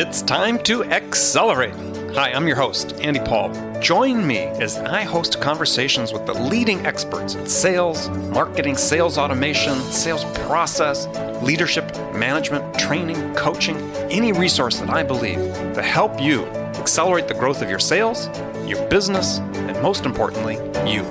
It's 0.00 0.22
time 0.22 0.62
to 0.62 0.84
accelerate. 0.84 1.74
Hi, 2.14 2.30
I'm 2.30 2.46
your 2.46 2.54
host, 2.54 2.92
Andy 3.00 3.18
Paul. 3.18 3.50
Join 3.80 4.24
me 4.24 4.38
as 4.38 4.78
I 4.78 5.02
host 5.02 5.40
conversations 5.40 6.12
with 6.12 6.24
the 6.24 6.34
leading 6.34 6.86
experts 6.86 7.34
in 7.34 7.48
sales, 7.48 8.08
marketing, 8.30 8.76
sales 8.76 9.18
automation, 9.18 9.74
sales 9.90 10.24
process, 10.46 11.08
leadership, 11.42 11.92
management, 12.14 12.78
training, 12.78 13.34
coaching, 13.34 13.76
any 14.08 14.30
resource 14.30 14.78
that 14.78 14.88
I 14.88 15.02
believe 15.02 15.38
to 15.74 15.82
help 15.82 16.20
you 16.20 16.46
accelerate 16.76 17.26
the 17.26 17.34
growth 17.34 17.60
of 17.60 17.68
your 17.68 17.80
sales, 17.80 18.28
your 18.68 18.86
business, 18.86 19.38
and 19.38 19.82
most 19.82 20.06
importantly, 20.06 20.58
you. 20.88 21.02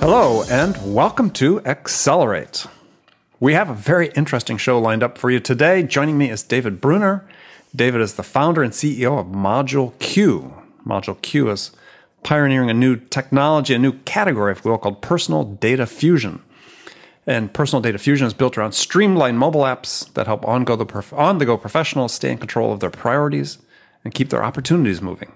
Hello, 0.00 0.42
and 0.50 0.76
welcome 0.92 1.30
to 1.30 1.64
Accelerate. 1.64 2.66
We 3.38 3.52
have 3.52 3.70
a 3.70 3.74
very 3.74 4.08
interesting 4.16 4.56
show 4.56 4.80
lined 4.80 5.04
up 5.04 5.16
for 5.16 5.30
you 5.30 5.38
today. 5.38 5.84
Joining 5.84 6.18
me 6.18 6.28
is 6.28 6.42
David 6.42 6.80
Brunner. 6.80 7.24
David 7.76 8.00
is 8.00 8.14
the 8.14 8.22
founder 8.22 8.62
and 8.62 8.72
CEO 8.72 9.18
of 9.18 9.26
ModuleQ. 9.26 10.62
Module 10.86 11.20
Q 11.20 11.50
is 11.50 11.72
pioneering 12.22 12.70
a 12.70 12.74
new 12.74 12.96
technology, 12.96 13.74
a 13.74 13.78
new 13.78 13.92
category, 14.04 14.52
if 14.52 14.64
you 14.64 14.70
will, 14.70 14.78
called 14.78 15.02
personal 15.02 15.44
data 15.44 15.86
fusion. 15.86 16.42
And 17.26 17.52
personal 17.52 17.82
data 17.82 17.98
fusion 17.98 18.26
is 18.26 18.32
built 18.32 18.56
around 18.56 18.72
streamlined 18.72 19.38
mobile 19.38 19.62
apps 19.62 20.10
that 20.14 20.26
help 20.26 20.46
on 20.46 20.64
the 20.64 21.44
go 21.44 21.56
professionals 21.58 22.14
stay 22.14 22.30
in 22.30 22.38
control 22.38 22.72
of 22.72 22.80
their 22.80 22.90
priorities 22.90 23.58
and 24.04 24.14
keep 24.14 24.30
their 24.30 24.44
opportunities 24.44 25.02
moving. 25.02 25.32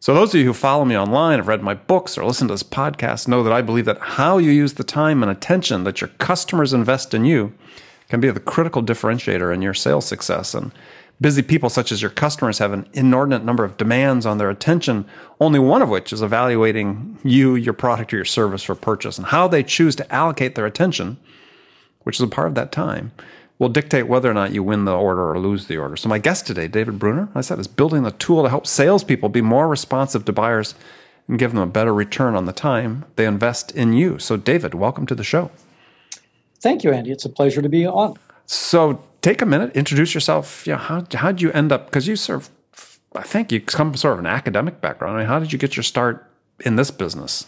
So, 0.00 0.14
those 0.14 0.32
of 0.32 0.38
you 0.38 0.46
who 0.46 0.52
follow 0.52 0.84
me 0.84 0.96
online, 0.96 1.40
have 1.40 1.48
read 1.48 1.62
my 1.62 1.74
books, 1.74 2.16
or 2.16 2.24
listened 2.24 2.48
to 2.48 2.54
this 2.54 2.62
podcast 2.62 3.26
know 3.26 3.42
that 3.42 3.52
I 3.52 3.62
believe 3.62 3.86
that 3.86 3.98
how 3.98 4.38
you 4.38 4.52
use 4.52 4.74
the 4.74 4.84
time 4.84 5.24
and 5.24 5.32
attention 5.32 5.82
that 5.84 6.00
your 6.00 6.08
customers 6.18 6.72
invest 6.72 7.14
in 7.14 7.24
you 7.24 7.52
can 8.08 8.20
be 8.20 8.30
the 8.30 8.38
critical 8.38 8.82
differentiator 8.82 9.52
in 9.52 9.60
your 9.60 9.74
sales 9.74 10.06
success. 10.06 10.54
And 10.54 10.72
busy 11.20 11.42
people, 11.42 11.68
such 11.68 11.90
as 11.90 12.00
your 12.00 12.10
customers, 12.10 12.58
have 12.58 12.72
an 12.72 12.88
inordinate 12.92 13.44
number 13.44 13.64
of 13.64 13.76
demands 13.76 14.26
on 14.26 14.38
their 14.38 14.50
attention, 14.50 15.04
only 15.40 15.58
one 15.58 15.82
of 15.82 15.88
which 15.88 16.12
is 16.12 16.22
evaluating 16.22 17.18
you, 17.24 17.54
your 17.54 17.72
product, 17.72 18.12
or 18.12 18.16
your 18.16 18.24
service 18.24 18.62
for 18.62 18.74
purchase. 18.74 19.18
And 19.18 19.26
how 19.26 19.48
they 19.48 19.62
choose 19.62 19.96
to 19.96 20.12
allocate 20.14 20.54
their 20.54 20.66
attention, 20.66 21.18
which 22.02 22.16
is 22.16 22.22
a 22.22 22.28
part 22.28 22.48
of 22.48 22.54
that 22.54 22.72
time, 22.72 23.12
will 23.58 23.68
dictate 23.68 24.06
whether 24.06 24.30
or 24.30 24.34
not 24.34 24.52
you 24.52 24.62
win 24.62 24.84
the 24.84 24.96
order 24.96 25.28
or 25.28 25.38
lose 25.38 25.66
the 25.66 25.76
order. 25.76 25.96
So, 25.96 26.08
my 26.08 26.18
guest 26.18 26.46
today, 26.46 26.68
David 26.68 26.98
Brunner, 26.98 27.28
I 27.34 27.40
said, 27.40 27.58
is 27.58 27.66
building 27.66 28.06
a 28.06 28.12
tool 28.12 28.44
to 28.44 28.48
help 28.48 28.66
salespeople 28.66 29.28
be 29.28 29.42
more 29.42 29.68
responsive 29.68 30.24
to 30.26 30.32
buyers 30.32 30.74
and 31.26 31.38
give 31.38 31.52
them 31.52 31.60
a 31.60 31.66
better 31.66 31.92
return 31.92 32.34
on 32.34 32.46
the 32.46 32.52
time 32.52 33.04
they 33.16 33.26
invest 33.26 33.72
in 33.72 33.92
you. 33.92 34.18
So, 34.18 34.36
David, 34.36 34.74
welcome 34.74 35.06
to 35.06 35.14
the 35.14 35.24
show. 35.24 35.50
Thank 36.60 36.84
you, 36.84 36.92
Andy. 36.92 37.10
It's 37.10 37.24
a 37.24 37.28
pleasure 37.28 37.62
to 37.62 37.68
be 37.68 37.86
on. 37.86 38.14
So, 38.46 39.02
take 39.22 39.42
a 39.42 39.46
minute, 39.46 39.76
introduce 39.76 40.14
yourself. 40.14 40.66
Yeah, 40.66 40.78
how 40.78 41.04
how 41.14 41.32
did 41.32 41.42
you 41.42 41.52
end 41.52 41.72
up? 41.72 41.86
Because 41.86 42.06
you 42.06 42.16
sort 42.16 42.42
of, 42.42 42.98
I 43.14 43.22
think 43.22 43.52
you 43.52 43.60
come 43.60 43.94
sort 43.94 44.14
of 44.14 44.18
an 44.20 44.26
academic 44.26 44.80
background. 44.80 45.16
I 45.16 45.20
mean, 45.20 45.28
how 45.28 45.38
did 45.38 45.52
you 45.52 45.58
get 45.58 45.76
your 45.76 45.82
start 45.82 46.30
in 46.60 46.76
this 46.76 46.90
business? 46.90 47.46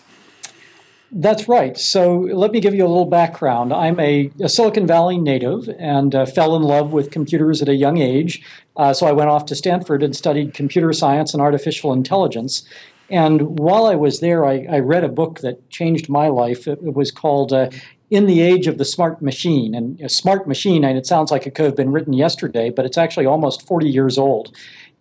That's 1.13 1.49
right. 1.49 1.77
So 1.77 2.21
let 2.21 2.53
me 2.53 2.61
give 2.61 2.73
you 2.73 2.87
a 2.87 2.89
little 2.89 3.05
background. 3.05 3.73
I'm 3.73 3.99
a, 3.99 4.31
a 4.41 4.49
Silicon 4.49 4.87
Valley 4.87 5.19
native 5.19 5.69
and 5.77 6.15
uh, 6.15 6.25
fell 6.25 6.55
in 6.55 6.63
love 6.63 6.93
with 6.93 7.11
computers 7.11 7.61
at 7.61 7.69
a 7.69 7.75
young 7.75 7.99
age. 7.99 8.43
Uh, 8.77 8.93
so 8.93 9.07
I 9.07 9.13
went 9.13 9.29
off 9.29 9.45
to 9.47 9.57
Stanford 9.57 10.05
and 10.05 10.15
studied 10.15 10.55
computer 10.55 10.93
science 10.93 11.35
and 11.35 11.43
artificial 11.43 11.93
intelligence. 11.93 12.63
And 13.11 13.59
while 13.59 13.87
I 13.87 13.97
was 13.97 14.21
there, 14.21 14.45
I, 14.45 14.67
I 14.71 14.79
read 14.79 15.03
a 15.03 15.09
book 15.09 15.41
that 15.41 15.69
changed 15.69 16.09
my 16.09 16.29
life. 16.29 16.69
It, 16.69 16.79
it 16.81 16.95
was 16.95 17.11
called 17.11 17.53
uh, 17.53 17.71
In 18.11 18.27
the 18.27 18.41
Age 18.41 18.67
of 18.67 18.79
the 18.79 18.85
Smart 18.85 19.23
Machine. 19.23 19.75
And 19.75 20.01
a 20.01 20.09
smart 20.09 20.47
machine, 20.47 20.85
and 20.85 20.99
it 20.99 21.07
sounds 21.07 21.31
like 21.31 21.47
it 21.47 21.55
could 21.55 21.65
have 21.65 21.77
been 21.77 21.93
written 21.93 22.13
yesterday, 22.13 22.71
but 22.71 22.85
it's 22.85 22.99
actually 22.99 23.27
almost 23.27 23.67
40 23.67 23.89
years 23.89 24.19
old. 24.19 24.55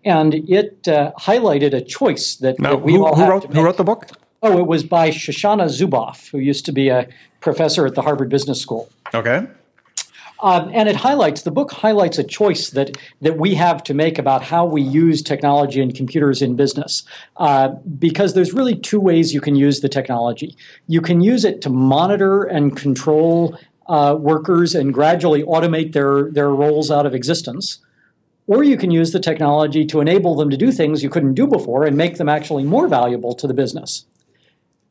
And 0.05 0.35
it 0.49 0.87
uh, 0.87 1.11
highlighted 1.19 1.73
a 1.73 1.81
choice 1.81 2.35
that, 2.37 2.59
now, 2.59 2.71
that 2.71 2.77
we 2.77 2.93
who, 2.93 3.05
all 3.05 3.15
who 3.15 3.21
have 3.21 3.29
wrote, 3.29 3.41
to 3.41 3.47
make. 3.49 3.57
Who 3.57 3.63
wrote 3.63 3.77
the 3.77 3.83
book? 3.83 4.07
Oh, 4.41 4.57
it 4.57 4.67
was 4.67 4.83
by 4.83 5.09
Shoshana 5.09 5.65
Zuboff, 5.65 6.29
who 6.29 6.37
used 6.37 6.65
to 6.65 6.71
be 6.71 6.87
a 6.87 7.09
professor 7.41 7.85
at 7.85 7.95
the 7.95 8.01
Harvard 8.01 8.29
Business 8.29 8.61
School. 8.61 8.89
Okay. 9.13 9.47
Um, 10.41 10.71
and 10.73 10.87
it 10.87 10.95
highlights 10.95 11.41
the 11.41 11.51
book 11.51 11.71
highlights 11.71 12.17
a 12.17 12.23
choice 12.23 12.69
that 12.69 12.97
that 13.21 13.37
we 13.37 13.55
have 13.55 13.83
to 13.83 13.93
make 13.93 14.17
about 14.17 14.41
how 14.41 14.65
we 14.65 14.81
use 14.81 15.21
technology 15.21 15.81
and 15.81 15.93
computers 15.93 16.41
in 16.41 16.55
business. 16.55 17.03
Uh, 17.37 17.69
because 17.97 18.33
there's 18.33 18.53
really 18.53 18.75
two 18.75 18.99
ways 18.99 19.33
you 19.33 19.41
can 19.41 19.55
use 19.55 19.81
the 19.81 19.89
technology. 19.89 20.55
You 20.87 21.01
can 21.01 21.21
use 21.21 21.43
it 21.43 21.61
to 21.63 21.69
monitor 21.69 22.43
and 22.43 22.75
control 22.77 23.57
uh, 23.87 24.15
workers 24.17 24.75
and 24.75 24.93
gradually 24.93 25.43
automate 25.43 25.91
their 25.91 26.31
their 26.31 26.51
roles 26.51 26.89
out 26.89 27.05
of 27.05 27.13
existence. 27.13 27.79
Or 28.47 28.63
you 28.63 28.77
can 28.77 28.91
use 28.91 29.11
the 29.11 29.19
technology 29.19 29.85
to 29.85 29.99
enable 29.99 30.35
them 30.35 30.49
to 30.49 30.57
do 30.57 30.71
things 30.71 31.03
you 31.03 31.09
couldn't 31.09 31.35
do 31.35 31.45
before 31.45 31.85
and 31.85 31.95
make 31.95 32.17
them 32.17 32.29
actually 32.29 32.63
more 32.63 32.87
valuable 32.87 33.35
to 33.35 33.45
the 33.45 33.53
business. 33.53 34.05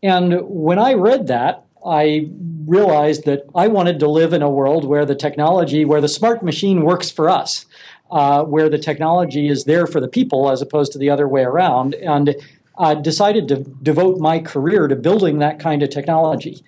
And 0.00 0.42
when 0.42 0.78
I 0.78 0.94
read 0.94 1.26
that, 1.26 1.65
I 1.84 2.30
realized 2.69 3.25
that 3.25 3.45
I 3.55 3.67
wanted 3.69 3.99
to 4.01 4.09
live 4.09 4.33
in 4.33 4.43
a 4.43 4.51
world 4.51 4.84
where 4.84 5.06
the 5.06 5.15
technology, 5.15 5.84
where 5.84 6.01
the 6.01 6.09
smart 6.09 6.43
machine 6.43 6.83
works 6.83 7.11
for 7.11 7.29
us, 7.29 7.67
uh, 8.11 8.45
where 8.45 8.69
the 8.69 8.79
technology 8.79 9.49
is 9.49 9.65
there 9.65 9.87
for 9.87 10.01
the 10.01 10.09
people 10.09 10.51
as 10.51 10.62
opposed 10.62 10.93
to 10.93 10.99
the 10.99 11.11
other 11.11 11.27
way 11.27 11.43
around, 11.43 11.95
and 11.95 12.37
uh, 12.77 12.95
decided 12.95 13.49
to 13.49 13.57
devote 13.83 14.19
my 14.19 14.39
career 14.39 14.87
to 14.87 14.97
building 14.97 15.39
that 15.39 15.59
kind 15.59 15.83
of 15.83 15.91
technology. 15.91 16.62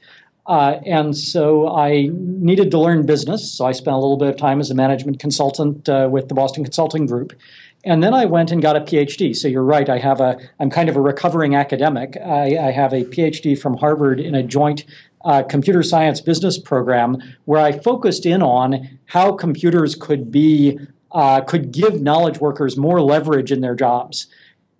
Uh, 0.47 0.81
and 0.85 1.17
so 1.17 1.69
I 1.69 2.09
needed 2.13 2.71
to 2.73 2.79
learn 2.79 3.07
business. 3.07 3.53
So 3.53 3.67
I 3.67 3.73
spent 3.73 3.95
a 3.95 3.99
little 4.01 4.17
bit 4.17 4.29
of 4.29 4.37
time 4.37 4.59
as 4.59 4.71
a 4.71 4.75
management 4.75 5.21
consultant 5.21 5.89
uh, 5.89 6.09
with 6.11 6.29
the 6.29 6.35
Boston 6.35 6.65
Consulting 6.65 7.07
Group. 7.07 7.33
And 7.85 8.03
then 8.03 8.13
I 8.13 8.25
went 8.25 8.51
and 8.51 8.61
got 8.61 8.77
a 8.77 8.81
PhD. 8.81 9.35
So 9.35 9.49
you're 9.49 9.63
right. 9.63 9.89
I 9.89 9.99
have 9.99 10.21
a. 10.21 10.39
I'm 10.59 10.69
kind 10.69 10.89
of 10.89 10.97
a 10.97 11.01
recovering 11.01 11.55
academic. 11.55 12.17
I, 12.17 12.69
I 12.69 12.71
have 12.73 12.93
a 12.93 13.05
PhD 13.05 13.59
from 13.59 13.77
Harvard 13.79 14.21
in 14.21 14.35
a 14.35 14.43
joint 14.43 14.85
uh, 15.25 15.43
computer 15.43 15.83
science 15.83 16.21
business 16.21 16.59
program 16.59 17.19
where 17.45 17.61
I 17.61 17.73
focused 17.73 18.27
in 18.27 18.43
on 18.43 18.99
how 19.07 19.33
computers 19.33 19.95
could 19.95 20.31
be 20.31 20.79
uh, 21.13 21.41
could 21.41 21.73
give 21.73 22.01
knowledge 22.01 22.39
workers 22.39 22.77
more 22.77 23.01
leverage 23.03 23.51
in 23.51 23.61
their 23.61 23.75
jobs. 23.75 24.29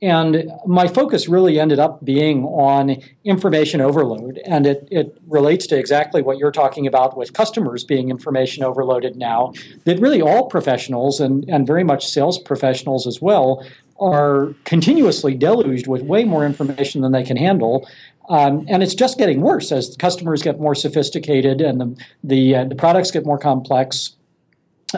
And 0.03 0.51
my 0.67 0.89
focus 0.89 1.29
really 1.29 1.61
ended 1.61 1.79
up 1.79 2.03
being 2.05 2.45
on 2.45 3.03
information 3.25 3.83
overload. 3.83 4.39
And 4.47 4.67
it, 4.67 4.89
it 4.91 5.19
relates 5.27 5.67
to 5.67 5.79
exactly 5.79 6.23
what 6.23 6.39
you're 6.39 6.53
talking 6.53 6.87
about 6.87 7.19
with 7.19 7.35
customers 7.35 7.85
being 7.85 8.09
information 8.09 8.65
overloaded 8.65 9.17
now. 9.17 9.53
That 9.85 10.01
really 10.01 10.23
all 10.23 10.47
professionals, 10.47 11.21
and, 11.21 11.45
and 11.51 11.67
very 11.67 11.85
much 11.85 12.09
sales 12.09 12.39
professionals 12.39 13.07
as 13.07 13.21
well, 13.21 13.67
are 13.99 14.55
continuously 14.65 15.35
deluged 15.35 15.87
with 15.87 16.01
way 16.03 16.25
more 16.25 16.47
information 16.47 17.03
than 17.03 17.13
they 17.13 17.23
can 17.23 17.37
handle. 17.37 17.87
Um, 18.31 18.65
and 18.69 18.83
it's 18.83 18.95
just 18.95 19.19
getting 19.19 19.41
worse 19.41 19.73
as 19.73 19.97
customers 19.97 20.41
get 20.41 20.61
more 20.61 20.77
sophisticated 20.77 21.61
and 21.61 21.81
the, 21.81 22.05
the, 22.23 22.55
uh, 22.55 22.65
the 22.65 22.77
products 22.77 23.11
get 23.11 23.27
more 23.27 23.39
complex. 23.39 24.15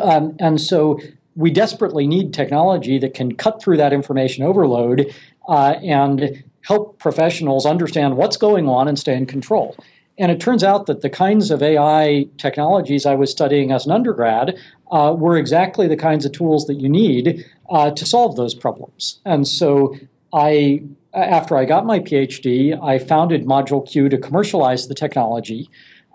Um, 0.00 0.36
and 0.38 0.60
so 0.60 1.00
we 1.34 1.50
desperately 1.50 2.06
need 2.06 2.34
technology 2.34 2.98
that 2.98 3.14
can 3.14 3.34
cut 3.34 3.62
through 3.62 3.78
that 3.78 3.92
information 3.92 4.44
overload 4.44 5.14
uh, 5.48 5.76
and 5.82 6.44
help 6.60 6.98
professionals 6.98 7.64
understand 7.64 8.18
what's 8.18 8.36
going 8.36 8.68
on 8.68 8.86
and 8.86 8.98
stay 8.98 9.16
in 9.16 9.24
control. 9.24 9.76
And 10.18 10.30
it 10.30 10.38
turns 10.38 10.62
out 10.62 10.86
that 10.86 11.00
the 11.00 11.08
kinds 11.08 11.50
of 11.50 11.62
AI 11.62 12.26
technologies 12.36 13.06
I 13.06 13.14
was 13.14 13.30
studying 13.30 13.72
as 13.72 13.86
an 13.86 13.92
undergrad 13.92 14.58
uh, 14.90 15.14
were 15.16 15.38
exactly 15.38 15.88
the 15.88 15.96
kinds 15.96 16.26
of 16.26 16.32
tools 16.32 16.66
that 16.66 16.74
you 16.74 16.88
need 16.88 17.46
uh, 17.70 17.90
to 17.92 18.04
solve 18.04 18.36
those 18.36 18.54
problems. 18.54 19.20
And 19.24 19.48
so 19.48 19.96
I, 20.34 20.82
after 21.14 21.56
I 21.56 21.64
got 21.64 21.84
my 21.84 21.98
PhD, 21.98 22.78
I 22.82 22.98
founded 22.98 23.44
ModuleQ 23.44 24.10
to 24.10 24.18
commercialize 24.18 24.88
the 24.88 24.94
technology. 24.94 25.68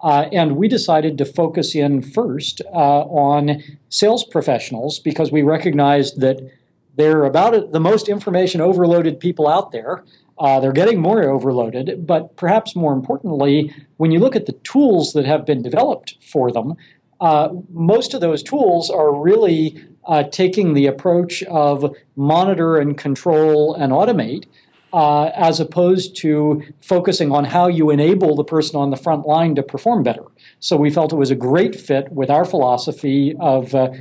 Uh, 0.04 0.30
and 0.32 0.58
we 0.58 0.68
decided 0.68 1.18
to 1.18 1.26
focus 1.26 1.74
in 1.76 2.02
first 2.02 2.62
uh, 2.74 3.02
on 3.02 3.64
sales 3.90 4.24
professionals 4.24 5.00
because 5.00 5.32
we 5.32 5.42
recognized 5.42 6.22
that 6.22 6.40
they're 6.96 7.26
about 7.26 7.72
the 7.72 7.80
most 7.80 8.10
information 8.10 8.62
overloaded 8.62 9.20
people 9.20 9.48
out 9.48 9.72
there. 9.72 10.04
Uh, 10.40 10.60
they're 10.60 10.72
getting 10.72 11.00
more 11.00 11.24
overloaded, 11.24 12.06
but 12.06 12.36
perhaps 12.36 12.76
more 12.76 12.94
importantly, 12.94 13.74
when 13.98 14.12
you 14.12 14.20
look 14.20 14.36
at 14.36 14.46
the 14.46 14.52
tools 14.64 15.14
that 15.14 15.26
have 15.26 15.46
been 15.46 15.64
developed 15.64 16.16
for 16.22 16.52
them, 16.52 16.76
uh, 17.20 17.50
most 17.72 18.14
of 18.14 18.22
those 18.22 18.44
tools 18.44 18.92
are 18.92 19.12
really 19.12 19.84
uh, 20.06 20.24
taking 20.24 20.74
the 20.74 20.86
approach 20.86 21.42
of 21.44 21.96
monitor 22.16 22.78
and 22.78 22.98
control 22.98 23.74
and 23.74 23.92
automate 23.92 24.46
uh, 24.98 25.32
as 25.36 25.60
opposed 25.60 26.16
to 26.16 26.64
focusing 26.82 27.32
on 27.32 27.46
how 27.46 27.68
you 27.68 27.92
enable 27.92 28.36
the 28.36 28.44
person 28.44 28.76
on 28.78 28.90
the 28.90 28.98
front 28.98 29.28
line 29.28 29.54
to 29.54 29.62
perform 29.62 30.02
better. 30.02 30.24
So 30.60 30.76
we 30.76 30.90
felt 30.90 31.14
it 31.14 31.18
was 31.18 31.30
a 31.30 31.36
great 31.36 31.80
fit 31.80 32.12
with 32.12 32.32
our 32.32 32.46
philosophy 32.46 33.36
of 33.40 33.76
uh, 33.76 33.92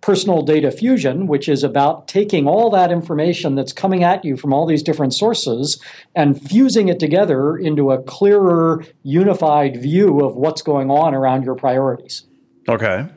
personal 0.00 0.42
data 0.42 0.70
fusion, 0.70 1.26
which 1.26 1.48
is 1.48 1.64
about 1.64 2.06
taking 2.06 2.46
all 2.46 2.70
that 2.70 2.92
information 2.92 3.56
that's 3.56 3.72
coming 3.72 4.04
at 4.04 4.24
you 4.24 4.36
from 4.36 4.52
all 4.52 4.66
these 4.66 4.84
different 4.84 5.14
sources 5.14 5.82
and 6.14 6.40
fusing 6.40 6.86
it 6.86 7.00
together 7.00 7.56
into 7.56 7.90
a 7.90 8.00
clearer, 8.00 8.84
unified 9.02 9.82
view 9.82 10.24
of 10.24 10.36
what's 10.36 10.62
going 10.62 10.92
on 10.92 11.12
around 11.12 11.42
your 11.42 11.56
priorities. 11.56 12.22
Okay. 12.68 13.08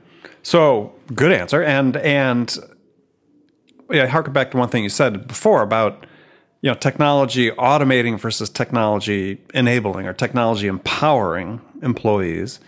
So 0.42 0.96
good 1.14 1.32
answer. 1.32 1.62
And 1.62 1.96
and 1.98 2.58
yeah, 3.92 4.08
harken 4.08 4.34
back 4.34 4.50
to 4.50 4.58
one 4.58 4.70
thing 4.70 4.82
you 4.82 4.90
said 4.90 5.28
before 5.28 5.62
about 5.62 6.08
you 6.64 6.70
know 6.70 6.76
technology 6.76 7.52
automating 7.52 8.18
versus 8.18 8.50
technology 8.50 9.40
enabling 9.54 10.08
or 10.08 10.14
technology 10.14 10.66
empowering 10.66 11.62
employees. 11.84 12.60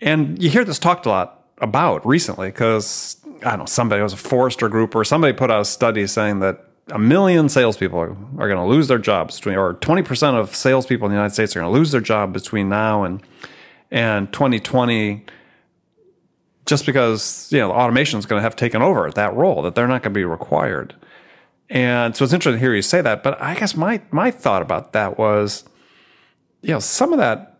And 0.00 0.42
you 0.42 0.48
hear 0.48 0.64
this 0.64 0.78
talked 0.78 1.04
a 1.04 1.10
lot 1.10 1.44
about 1.58 2.04
recently 2.06 2.48
because 2.48 3.18
I 3.44 3.50
don't 3.50 3.60
know 3.60 3.66
somebody 3.66 4.02
was 4.02 4.14
a 4.14 4.16
Forrester 4.16 4.68
group 4.68 4.94
or 4.94 5.04
somebody 5.04 5.34
put 5.34 5.50
out 5.50 5.60
a 5.60 5.64
study 5.66 6.06
saying 6.06 6.40
that 6.40 6.64
a 6.90 6.98
million 6.98 7.50
salespeople 7.50 7.98
are, 7.98 8.16
are 8.38 8.48
going 8.48 8.56
to 8.56 8.64
lose 8.64 8.88
their 8.88 8.98
jobs 8.98 9.36
between, 9.36 9.56
or 9.56 9.74
20% 9.74 10.34
of 10.34 10.56
salespeople 10.56 11.04
in 11.06 11.12
the 11.12 11.16
United 11.16 11.34
States 11.34 11.54
are 11.54 11.60
going 11.60 11.70
to 11.70 11.78
lose 11.78 11.90
their 11.90 12.00
job 12.00 12.32
between 12.32 12.68
now 12.68 13.04
and 13.04 13.22
and 13.90 14.32
2020 14.32 15.24
just 16.64 16.86
because 16.86 17.48
you 17.52 17.58
know 17.58 17.72
automation 17.72 18.18
is 18.18 18.24
going 18.24 18.38
to 18.38 18.42
have 18.42 18.56
taken 18.56 18.80
over 18.80 19.10
that 19.10 19.34
role 19.34 19.60
that 19.60 19.74
they're 19.74 19.88
not 19.88 20.02
going 20.02 20.14
to 20.14 20.18
be 20.18 20.24
required 20.24 20.94
and 21.70 22.16
so 22.16 22.24
it's 22.24 22.32
interesting 22.32 22.58
to 22.58 22.64
hear 22.64 22.74
you 22.74 22.82
say 22.82 23.00
that 23.00 23.22
but 23.22 23.40
i 23.40 23.54
guess 23.54 23.76
my 23.76 24.00
my 24.10 24.30
thought 24.30 24.62
about 24.62 24.92
that 24.92 25.18
was 25.18 25.64
you 26.62 26.70
know 26.70 26.80
some 26.80 27.12
of 27.12 27.18
that 27.18 27.58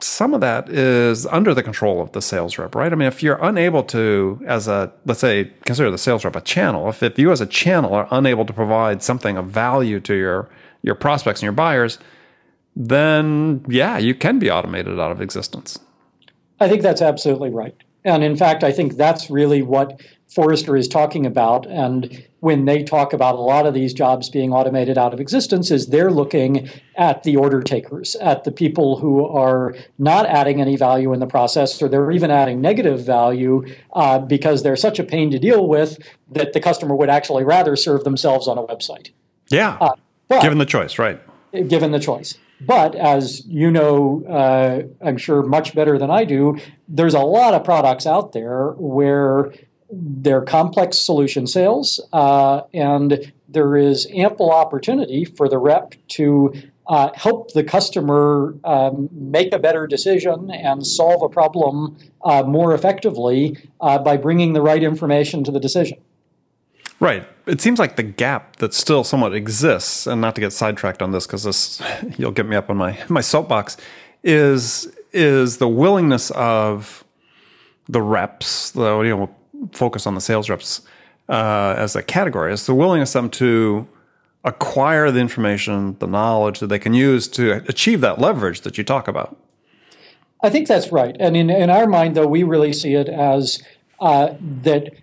some 0.00 0.34
of 0.34 0.40
that 0.42 0.68
is 0.68 1.24
under 1.26 1.54
the 1.54 1.62
control 1.62 2.02
of 2.02 2.12
the 2.12 2.20
sales 2.20 2.58
rep 2.58 2.74
right? 2.74 2.92
I 2.92 2.96
mean 2.96 3.08
if 3.08 3.22
you're 3.22 3.42
unable 3.42 3.82
to 3.84 4.42
as 4.46 4.68
a 4.68 4.92
let's 5.06 5.20
say 5.20 5.52
consider 5.64 5.90
the 5.90 5.98
sales 5.98 6.24
rep 6.24 6.36
a 6.36 6.40
channel 6.40 6.88
if, 6.88 7.02
if 7.02 7.18
you 7.18 7.32
as 7.32 7.40
a 7.40 7.46
channel 7.46 7.94
are 7.94 8.06
unable 8.10 8.44
to 8.44 8.52
provide 8.52 9.02
something 9.02 9.36
of 9.36 9.46
value 9.46 10.00
to 10.00 10.14
your 10.14 10.50
your 10.82 10.94
prospects 10.94 11.40
and 11.40 11.44
your 11.44 11.52
buyers 11.52 11.98
then 12.74 13.64
yeah 13.68 13.96
you 13.96 14.14
can 14.14 14.38
be 14.38 14.50
automated 14.50 15.00
out 15.00 15.10
of 15.10 15.20
existence. 15.22 15.78
I 16.60 16.68
think 16.68 16.82
that's 16.82 17.02
absolutely 17.02 17.50
right 17.50 17.74
and 18.06 18.22
in 18.22 18.36
fact, 18.36 18.62
I 18.62 18.70
think 18.70 18.96
that's 18.96 19.28
really 19.28 19.62
what 19.62 20.00
Forrester 20.32 20.76
is 20.76 20.86
talking 20.86 21.26
about. 21.26 21.66
And 21.66 22.24
when 22.38 22.64
they 22.64 22.84
talk 22.84 23.12
about 23.12 23.34
a 23.34 23.40
lot 23.40 23.66
of 23.66 23.74
these 23.74 23.92
jobs 23.92 24.30
being 24.30 24.52
automated 24.52 24.96
out 24.96 25.12
of 25.12 25.18
existence, 25.20 25.72
is 25.72 25.88
they're 25.88 26.12
looking 26.12 26.70
at 26.94 27.24
the 27.24 27.36
order 27.36 27.62
takers, 27.62 28.14
at 28.16 28.44
the 28.44 28.52
people 28.52 28.98
who 28.98 29.26
are 29.26 29.74
not 29.98 30.24
adding 30.26 30.60
any 30.60 30.76
value 30.76 31.12
in 31.12 31.18
the 31.18 31.26
process, 31.26 31.82
or 31.82 31.88
they're 31.88 32.12
even 32.12 32.30
adding 32.30 32.60
negative 32.60 33.04
value 33.04 33.66
uh, 33.92 34.20
because 34.20 34.62
they're 34.62 34.76
such 34.76 35.00
a 35.00 35.04
pain 35.04 35.32
to 35.32 35.38
deal 35.40 35.66
with 35.66 35.98
that 36.30 36.52
the 36.52 36.60
customer 36.60 36.94
would 36.94 37.10
actually 37.10 37.42
rather 37.42 37.74
serve 37.74 38.04
themselves 38.04 38.46
on 38.46 38.56
a 38.56 38.62
website. 38.62 39.10
Yeah. 39.50 39.76
Uh, 39.80 39.94
but, 40.28 40.42
given 40.42 40.58
the 40.58 40.66
choice, 40.66 40.96
right? 40.98 41.20
Given 41.52 41.90
the 41.90 42.00
choice. 42.00 42.38
But 42.60 42.94
as 42.94 43.44
you 43.46 43.70
know, 43.70 44.24
uh, 44.28 44.82
I'm 45.04 45.18
sure 45.18 45.42
much 45.42 45.74
better 45.74 45.98
than 45.98 46.10
I 46.10 46.24
do, 46.24 46.58
there's 46.88 47.14
a 47.14 47.20
lot 47.20 47.54
of 47.54 47.64
products 47.64 48.06
out 48.06 48.32
there 48.32 48.70
where 48.78 49.52
they're 49.90 50.42
complex 50.42 50.98
solution 50.98 51.46
sales, 51.46 52.00
uh, 52.12 52.62
and 52.72 53.32
there 53.48 53.76
is 53.76 54.08
ample 54.12 54.50
opportunity 54.50 55.24
for 55.24 55.48
the 55.48 55.58
rep 55.58 55.94
to 56.08 56.52
uh, 56.88 57.10
help 57.14 57.52
the 57.52 57.64
customer 57.64 58.54
um, 58.64 59.08
make 59.12 59.52
a 59.52 59.58
better 59.58 59.86
decision 59.86 60.50
and 60.50 60.86
solve 60.86 61.22
a 61.22 61.28
problem 61.28 61.96
uh, 62.24 62.42
more 62.42 62.74
effectively 62.74 63.56
uh, 63.80 63.98
by 63.98 64.16
bringing 64.16 64.52
the 64.52 64.62
right 64.62 64.82
information 64.82 65.42
to 65.44 65.50
the 65.50 65.60
decision. 65.60 65.98
Right. 66.98 67.28
It 67.46 67.60
seems 67.60 67.78
like 67.78 67.96
the 67.96 68.02
gap 68.02 68.56
that 68.56 68.74
still 68.74 69.04
somewhat 69.04 69.34
exists, 69.34 70.06
and 70.06 70.20
not 70.20 70.34
to 70.34 70.40
get 70.40 70.52
sidetracked 70.52 71.02
on 71.02 71.12
this 71.12 71.26
because 71.26 71.44
this 71.44 71.82
you'll 72.18 72.32
get 72.32 72.46
me 72.46 72.56
up 72.56 72.70
on 72.70 72.76
my 72.76 72.98
my 73.08 73.20
soapbox, 73.20 73.76
is 74.22 74.92
is 75.12 75.58
the 75.58 75.68
willingness 75.68 76.30
of 76.32 77.04
the 77.88 78.02
reps, 78.02 78.70
though 78.72 79.02
you 79.02 79.10
know, 79.10 79.16
we'll 79.16 79.70
focus 79.72 80.06
on 80.06 80.14
the 80.14 80.20
sales 80.20 80.50
reps 80.50 80.82
uh, 81.28 81.74
as 81.76 81.96
a 81.96 82.02
category, 82.02 82.52
is 82.52 82.66
the 82.66 82.74
willingness 82.74 83.14
of 83.14 83.24
them 83.24 83.30
to 83.30 83.86
acquire 84.44 85.10
the 85.10 85.20
information, 85.20 85.96
the 85.98 86.06
knowledge 86.06 86.60
that 86.60 86.68
they 86.68 86.78
can 86.78 86.94
use 86.94 87.26
to 87.28 87.64
achieve 87.68 88.00
that 88.00 88.20
leverage 88.20 88.60
that 88.62 88.78
you 88.78 88.84
talk 88.84 89.08
about. 89.08 89.36
I 90.42 90.50
think 90.50 90.68
that's 90.68 90.92
right. 90.92 91.16
And 91.18 91.36
in, 91.36 91.50
in 91.50 91.70
our 91.70 91.86
mind, 91.86 92.14
though, 92.14 92.26
we 92.26 92.42
really 92.44 92.72
see 92.72 92.94
it 92.94 93.08
as 93.08 93.62
uh, 93.98 94.34
that 94.62 94.94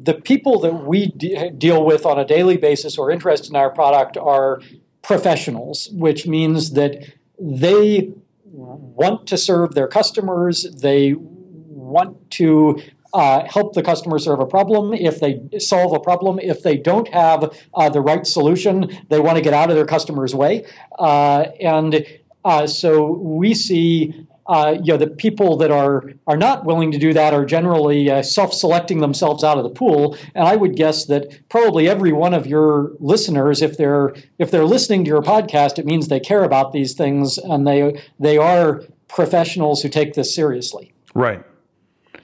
the 0.00 0.14
people 0.14 0.58
that 0.60 0.72
we 0.86 1.08
de- 1.08 1.50
deal 1.50 1.84
with 1.84 2.06
on 2.06 2.18
a 2.18 2.24
daily 2.24 2.56
basis 2.56 2.98
or 2.98 3.10
interested 3.10 3.50
in 3.50 3.56
our 3.56 3.70
product 3.70 4.16
are 4.16 4.60
professionals, 5.02 5.88
which 5.92 6.26
means 6.26 6.72
that 6.72 7.04
they 7.38 8.12
want 8.44 9.26
to 9.26 9.36
serve 9.36 9.74
their 9.74 9.88
customers. 9.88 10.62
They 10.80 11.14
want 11.14 12.30
to 12.32 12.80
uh, 13.14 13.46
help 13.46 13.74
the 13.74 13.82
customer 13.82 14.18
solve 14.18 14.40
a 14.40 14.46
problem. 14.46 14.92
If 14.94 15.20
they 15.20 15.42
solve 15.58 15.92
a 15.92 16.00
problem, 16.00 16.38
if 16.38 16.62
they 16.62 16.76
don't 16.76 17.08
have 17.08 17.54
uh, 17.74 17.88
the 17.88 18.00
right 18.00 18.26
solution, 18.26 18.90
they 19.10 19.20
want 19.20 19.36
to 19.36 19.42
get 19.42 19.52
out 19.52 19.70
of 19.70 19.76
their 19.76 19.86
customer's 19.86 20.34
way. 20.34 20.64
Uh, 20.98 21.46
and 21.60 22.06
uh, 22.44 22.66
so 22.66 23.12
we 23.12 23.54
see 23.54 24.26
uh, 24.46 24.76
you 24.82 24.92
know, 24.92 24.96
the 24.96 25.06
people 25.06 25.56
that 25.56 25.70
are 25.70 26.12
are 26.26 26.36
not 26.36 26.64
willing 26.64 26.90
to 26.92 26.98
do 26.98 27.12
that 27.12 27.32
are 27.32 27.44
generally 27.44 28.10
uh, 28.10 28.22
self-selecting 28.22 29.00
themselves 29.00 29.44
out 29.44 29.56
of 29.56 29.64
the 29.64 29.70
pool. 29.70 30.16
And 30.34 30.46
I 30.46 30.56
would 30.56 30.76
guess 30.76 31.04
that 31.06 31.48
probably 31.48 31.88
every 31.88 32.12
one 32.12 32.34
of 32.34 32.46
your 32.46 32.92
listeners, 32.98 33.62
if 33.62 33.76
they're 33.76 34.14
if 34.38 34.50
they're 34.50 34.64
listening 34.64 35.04
to 35.04 35.08
your 35.08 35.22
podcast, 35.22 35.78
it 35.78 35.86
means 35.86 36.08
they 36.08 36.20
care 36.20 36.44
about 36.44 36.72
these 36.72 36.94
things 36.94 37.38
and 37.38 37.66
they 37.66 38.02
they 38.18 38.36
are 38.36 38.82
professionals 39.08 39.82
who 39.82 39.88
take 39.88 40.14
this 40.14 40.34
seriously. 40.34 40.92
Right. 41.14 41.44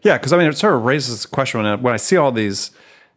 Yeah, 0.03 0.17
because 0.17 0.33
I 0.33 0.39
mean, 0.39 0.49
it 0.49 0.57
sort 0.57 0.75
of 0.75 0.85
raises 0.85 1.23
the 1.23 1.29
question 1.29 1.61
when 1.61 1.67
I, 1.67 1.75
when 1.77 1.95
I 1.95 1.99
see 1.99 2.17
all 2.17 2.33
these 2.33 2.71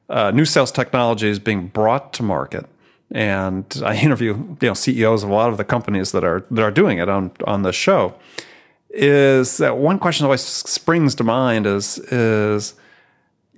uh, 0.09 0.31
new 0.31 0.45
sales 0.45 0.71
technologies 0.71 1.39
being 1.39 1.67
brought 1.67 2.13
to 2.13 2.23
market 2.23 2.65
and 3.11 3.81
I 3.83 3.95
interview 3.97 4.35
you 4.61 4.67
know 4.67 4.73
CEOs 4.73 5.23
of 5.23 5.29
a 5.29 5.33
lot 5.33 5.49
of 5.49 5.57
the 5.57 5.63
companies 5.63 6.11
that 6.11 6.23
are 6.23 6.45
that 6.51 6.61
are 6.61 6.71
doing 6.71 6.97
it 6.97 7.09
on 7.09 7.31
on 7.45 7.63
the 7.63 7.73
show 7.73 8.15
is 8.93 9.57
that 9.57 9.77
one 9.77 9.97
question 9.99 10.23
that 10.23 10.27
always 10.27 10.41
springs 10.41 11.15
to 11.15 11.23
mind 11.23 11.65
is 11.65 11.97
is 12.11 12.73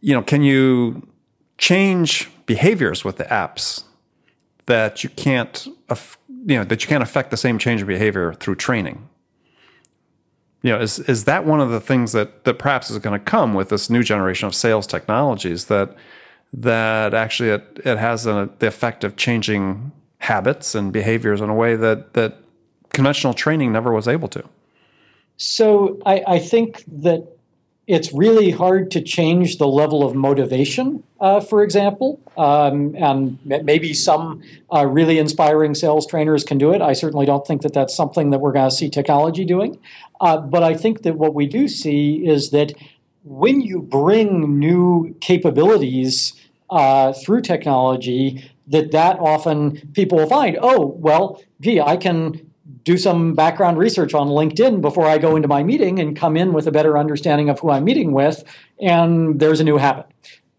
you 0.01 0.13
know 0.13 0.21
can 0.21 0.43
you 0.43 1.07
change 1.57 2.29
behaviors 2.45 3.03
with 3.03 3.17
the 3.17 3.23
apps 3.25 3.83
that 4.65 5.03
you 5.03 5.09
can't 5.09 5.67
you 6.45 6.57
know 6.57 6.63
that 6.63 6.83
you 6.83 6.87
can't 6.87 7.03
affect 7.03 7.31
the 7.31 7.37
same 7.37 7.57
change 7.57 7.81
of 7.81 7.87
behavior 7.87 8.33
through 8.35 8.55
training? 8.55 9.07
You 10.61 10.71
know 10.71 10.79
is 10.79 10.99
is 10.99 11.25
that 11.25 11.45
one 11.45 11.59
of 11.59 11.71
the 11.71 11.81
things 11.81 12.11
that 12.11 12.43
that 12.43 12.59
perhaps 12.59 12.91
is 12.91 12.99
going 12.99 13.19
to 13.19 13.25
come 13.25 13.53
with 13.53 13.69
this 13.69 13.89
new 13.89 14.03
generation 14.03 14.47
of 14.47 14.53
sales 14.53 14.85
technologies 14.85 15.65
that 15.65 15.95
that 16.55 17.15
actually 17.15 17.49
it, 17.49 17.81
it 17.83 17.97
has 17.97 18.25
the 18.25 18.49
effect 18.61 19.03
of 19.03 19.15
changing 19.15 19.91
habits 20.19 20.75
and 20.75 20.93
behaviors 20.93 21.41
in 21.41 21.49
a 21.49 21.55
way 21.55 21.75
that 21.75 22.13
that 22.13 22.37
conventional 22.93 23.33
training 23.33 23.71
never 23.71 23.91
was 23.91 24.07
able 24.07 24.27
to 24.27 24.43
so 25.37 25.99
I, 26.05 26.23
I, 26.27 26.39
think 26.39 26.83
that 26.87 27.27
it's 27.87 28.13
really 28.13 28.51
hard 28.51 28.91
to 28.91 29.01
change 29.01 29.57
the 29.57 29.67
level 29.67 30.03
of 30.03 30.15
motivation, 30.15 31.03
uh, 31.19 31.41
for 31.41 31.63
example. 31.63 32.19
Um, 32.37 32.95
and 32.95 33.39
maybe 33.45 33.93
some 33.93 34.41
uh, 34.73 34.85
really 34.85 35.19
inspiring 35.19 35.75
sales 35.75 36.07
trainers 36.07 36.43
can 36.43 36.57
do 36.57 36.73
it. 36.73 36.81
I 36.81 36.93
certainly 36.93 37.25
don't 37.25 37.45
think 37.45 37.61
that 37.63 37.73
that's 37.73 37.95
something 37.95 38.29
that 38.29 38.39
we're 38.39 38.53
going 38.53 38.69
to 38.69 38.75
see 38.75 38.89
technology 38.89 39.43
doing. 39.43 39.79
Uh, 40.21 40.37
but 40.37 40.63
I 40.63 40.75
think 40.75 41.01
that 41.01 41.17
what 41.17 41.33
we 41.33 41.45
do 41.45 41.67
see 41.67 42.25
is 42.25 42.51
that 42.51 42.73
when 43.23 43.61
you 43.61 43.81
bring 43.81 44.59
new 44.59 45.15
capabilities 45.19 46.33
uh, 46.69 47.13
through 47.13 47.41
technology, 47.41 48.49
that 48.67 48.91
that 48.91 49.19
often 49.19 49.91
people 49.93 50.19
will 50.19 50.29
find, 50.29 50.57
oh, 50.61 50.95
well, 50.99 51.41
gee, 51.59 51.81
I 51.81 51.97
can 51.97 52.52
do 52.83 52.97
some 52.97 53.33
background 53.33 53.77
research 53.77 54.13
on 54.13 54.27
LinkedIn 54.27 54.81
before 54.81 55.05
I 55.05 55.17
go 55.17 55.35
into 55.35 55.47
my 55.47 55.63
meeting 55.63 55.99
and 55.99 56.15
come 56.15 56.35
in 56.35 56.53
with 56.53 56.67
a 56.67 56.71
better 56.71 56.97
understanding 56.97 57.49
of 57.49 57.59
who 57.59 57.69
I'm 57.71 57.83
meeting 57.83 58.11
with, 58.11 58.43
and 58.81 59.39
there's 59.39 59.59
a 59.59 59.63
new 59.63 59.77
habit. 59.77 60.05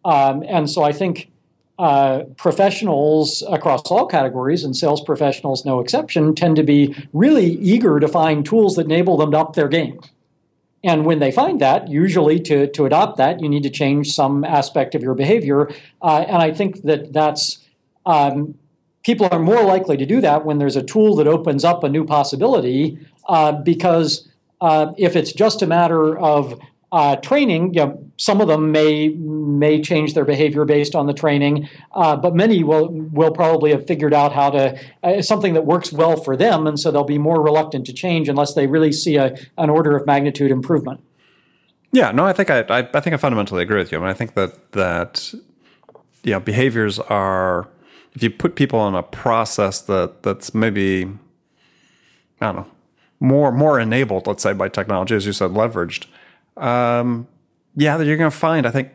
Um, 0.04 0.42
and 0.46 0.70
so 0.70 0.82
I 0.82 0.92
think 0.92 1.30
uh, 1.78 2.24
professionals 2.36 3.42
across 3.50 3.82
all 3.90 4.06
categories, 4.06 4.64
and 4.64 4.76
sales 4.76 5.02
professionals 5.02 5.64
no 5.64 5.80
exception, 5.80 6.34
tend 6.34 6.56
to 6.56 6.62
be 6.62 6.94
really 7.12 7.52
eager 7.58 7.98
to 8.00 8.08
find 8.08 8.46
tools 8.46 8.76
that 8.76 8.84
enable 8.86 9.16
them 9.16 9.32
to 9.32 9.38
up 9.38 9.54
their 9.54 9.68
game. 9.68 10.00
And 10.84 11.06
when 11.06 11.18
they 11.18 11.32
find 11.32 11.60
that, 11.60 11.88
usually 11.88 12.38
to, 12.40 12.66
to 12.68 12.84
adopt 12.84 13.16
that, 13.16 13.40
you 13.40 13.48
need 13.48 13.62
to 13.62 13.70
change 13.70 14.12
some 14.12 14.44
aspect 14.44 14.94
of 14.94 15.02
your 15.02 15.14
behavior. 15.14 15.70
Uh, 16.02 16.26
and 16.28 16.36
I 16.36 16.52
think 16.52 16.82
that 16.82 17.12
that's 17.12 17.58
um, 18.04 18.54
people 19.04 19.28
are 19.30 19.38
more 19.38 19.62
likely 19.62 19.96
to 19.96 20.06
do 20.06 20.20
that 20.20 20.44
when 20.44 20.58
there's 20.58 20.76
a 20.76 20.82
tool 20.82 21.14
that 21.16 21.28
opens 21.28 21.64
up 21.64 21.84
a 21.84 21.88
new 21.88 22.04
possibility 22.04 22.98
uh, 23.28 23.52
because 23.52 24.28
uh, 24.60 24.92
if 24.96 25.14
it's 25.14 25.32
just 25.32 25.62
a 25.62 25.66
matter 25.66 26.18
of 26.18 26.58
uh, 26.90 27.16
training, 27.16 27.74
you 27.74 27.80
know, 27.84 28.10
some 28.16 28.40
of 28.40 28.46
them 28.46 28.70
may 28.70 29.08
may 29.08 29.82
change 29.82 30.14
their 30.14 30.24
behavior 30.24 30.64
based 30.64 30.94
on 30.94 31.06
the 31.06 31.12
training, 31.12 31.68
uh, 31.92 32.14
but 32.14 32.36
many 32.36 32.62
will 32.62 32.88
will 32.88 33.32
probably 33.32 33.72
have 33.72 33.84
figured 33.84 34.14
out 34.14 34.32
how 34.32 34.48
to 34.50 34.78
uh, 35.02 35.20
something 35.20 35.54
that 35.54 35.66
works 35.66 35.92
well 35.92 36.16
for 36.16 36.36
them, 36.36 36.68
and 36.68 36.78
so 36.78 36.92
they'll 36.92 37.02
be 37.02 37.18
more 37.18 37.42
reluctant 37.42 37.84
to 37.86 37.92
change 37.92 38.28
unless 38.28 38.54
they 38.54 38.68
really 38.68 38.92
see 38.92 39.16
a, 39.16 39.36
an 39.58 39.70
order 39.70 39.96
of 39.96 40.06
magnitude 40.06 40.52
improvement. 40.52 41.00
Yeah, 41.90 42.12
no, 42.12 42.24
I 42.26 42.32
think 42.32 42.48
I, 42.48 42.60
I, 42.60 42.88
I 42.94 43.00
think 43.00 43.14
I 43.14 43.16
fundamentally 43.16 43.62
agree 43.62 43.78
with 43.78 43.90
you. 43.90 43.98
I 43.98 44.00
mean, 44.00 44.10
I 44.10 44.14
think 44.14 44.34
that 44.34 44.70
that 44.72 45.34
you 46.22 46.30
know 46.30 46.38
behaviors 46.38 47.00
are 47.00 47.68
if 48.14 48.22
you 48.22 48.30
put 48.30 48.54
people 48.54 48.86
in 48.88 48.94
a 48.94 49.02
process 49.02 49.80
that 49.82 50.22
that's 50.22 50.54
maybe 50.54 51.08
I 52.40 52.46
don't 52.46 52.56
know 52.56 52.66
more 53.20 53.50
more 53.52 53.80
enabled, 53.80 54.26
let's 54.26 54.42
say 54.42 54.52
by 54.52 54.68
technology, 54.68 55.14
as 55.14 55.26
you 55.26 55.32
said, 55.32 55.50
leveraged. 55.50 56.06
Um, 56.56 57.26
yeah, 57.76 57.96
that 57.96 58.04
you're 58.04 58.16
going 58.16 58.30
to 58.30 58.36
find, 58.36 58.66
I 58.66 58.70
think, 58.70 58.90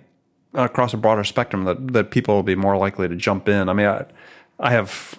across 0.54 0.94
a 0.94 0.98
broader 0.98 1.24
spectrum 1.24 1.66
that 1.66 1.94
that 1.94 2.12
people 2.12 2.36
will 2.36 2.44
be 2.44 2.56
more 2.56 2.78
likely 2.78 3.08
to 3.08 3.16
jump 3.16 3.50
in. 3.50 3.70
I 3.70 3.74
mean, 3.74 3.88
I, 3.88 4.06
I 4.60 4.72
have 4.72 5.18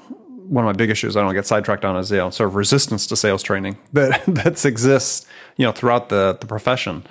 one 0.49 0.64
of 0.64 0.69
my 0.69 0.76
big 0.76 0.90
issues 0.90 1.16
I 1.16 1.23
don't 1.23 1.35
get 1.35 1.47
sidetracked 1.47 1.85
on 1.85 1.97
is 1.97 2.11
you 2.11 2.19
know 2.19 2.30
sort 2.30 2.49
of 2.49 2.54
resistance 2.54 3.07
to 3.09 3.16
sales 3.16 3.42
training 3.42 3.78
that 3.92 4.25
that 4.26 4.64
exists 4.64 5.26
you 5.57 5.66
know 5.66 5.73
throughout 5.73 6.09
the 6.09 6.38
the 6.40 6.47
profession. 6.47 7.04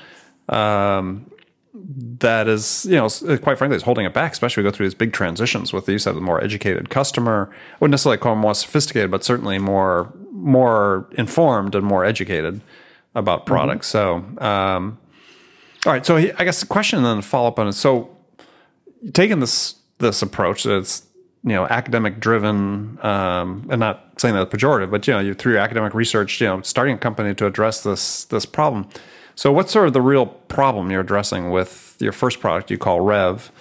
Um, 0.47 1.29
that 2.19 2.47
is, 2.47 2.85
you 2.85 2.95
know, 2.95 3.09
quite 3.37 3.57
frankly, 3.57 3.75
is 3.75 3.83
holding 3.83 4.05
it 4.05 4.13
back, 4.13 4.33
especially 4.33 4.63
we 4.63 4.69
go 4.69 4.75
through 4.75 4.87
these 4.87 4.95
big 4.95 5.13
transitions 5.13 5.73
with 5.73 5.85
the 5.85 5.93
use 5.93 6.05
of 6.05 6.15
the 6.15 6.21
more 6.21 6.43
educated 6.43 6.89
customer. 6.89 7.49
I 7.51 7.75
wouldn't 7.79 7.91
necessarily 7.91 8.17
call 8.17 8.33
them 8.33 8.41
more 8.41 8.55
sophisticated, 8.55 9.11
but 9.11 9.23
certainly 9.23 9.57
more 9.57 10.13
more 10.31 11.09
informed 11.17 11.75
and 11.75 11.85
more 11.85 12.05
educated 12.05 12.61
about 13.15 13.39
mm-hmm. 13.39 13.47
products. 13.47 13.91
Mm-hmm. 13.91 14.37
So, 14.37 14.45
um, 14.45 14.97
all 15.85 15.93
right. 15.93 16.05
So 16.05 16.17
I 16.17 16.43
guess 16.43 16.59
the 16.59 16.67
question 16.67 16.97
and 16.97 17.05
then 17.05 17.15
to 17.17 17.21
follow 17.21 17.47
up 17.47 17.59
on 17.59 17.67
it. 17.67 17.73
So, 17.73 18.15
taking 19.13 19.39
this 19.39 19.75
this 19.99 20.21
approach 20.21 20.63
that's 20.63 21.03
you 21.43 21.53
know 21.53 21.65
academic 21.67 22.19
driven, 22.19 22.99
um, 23.03 23.67
and 23.69 23.79
not 23.79 24.13
saying 24.17 24.35
that 24.35 24.49
pejorative, 24.49 24.91
but 24.91 25.07
you 25.07 25.13
know, 25.13 25.19
you 25.19 25.33
through 25.33 25.53
your 25.53 25.61
academic 25.61 25.93
research, 25.93 26.41
you 26.41 26.47
know, 26.47 26.61
starting 26.61 26.95
a 26.95 26.97
company 26.97 27.33
to 27.35 27.45
address 27.45 27.83
this 27.83 28.25
this 28.25 28.45
problem. 28.45 28.87
So, 29.39 29.53
what's 29.53 29.71
sort 29.71 29.87
of 29.87 29.93
the 29.93 30.01
real 30.01 30.25
problem 30.25 30.91
you're 30.91 30.99
addressing 30.99 31.49
with 31.49 31.95
your 32.01 32.11
first 32.11 32.41
product 32.41 32.69
you 32.69 32.77
call 32.77 32.99
Rev 32.99 33.53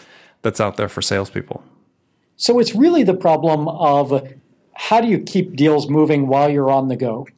that's 0.42 0.60
out 0.60 0.76
there 0.76 0.88
for 0.88 1.00
salespeople? 1.00 1.62
So, 2.36 2.58
it's 2.58 2.74
really 2.74 3.04
the 3.04 3.14
problem 3.14 3.68
of 3.68 4.28
how 4.72 5.00
do 5.00 5.06
you 5.06 5.20
keep 5.20 5.54
deals 5.54 5.88
moving 5.88 6.26
while 6.26 6.50
you're 6.50 6.68
on 6.68 6.88
the 6.88 6.96
go? 6.96 7.28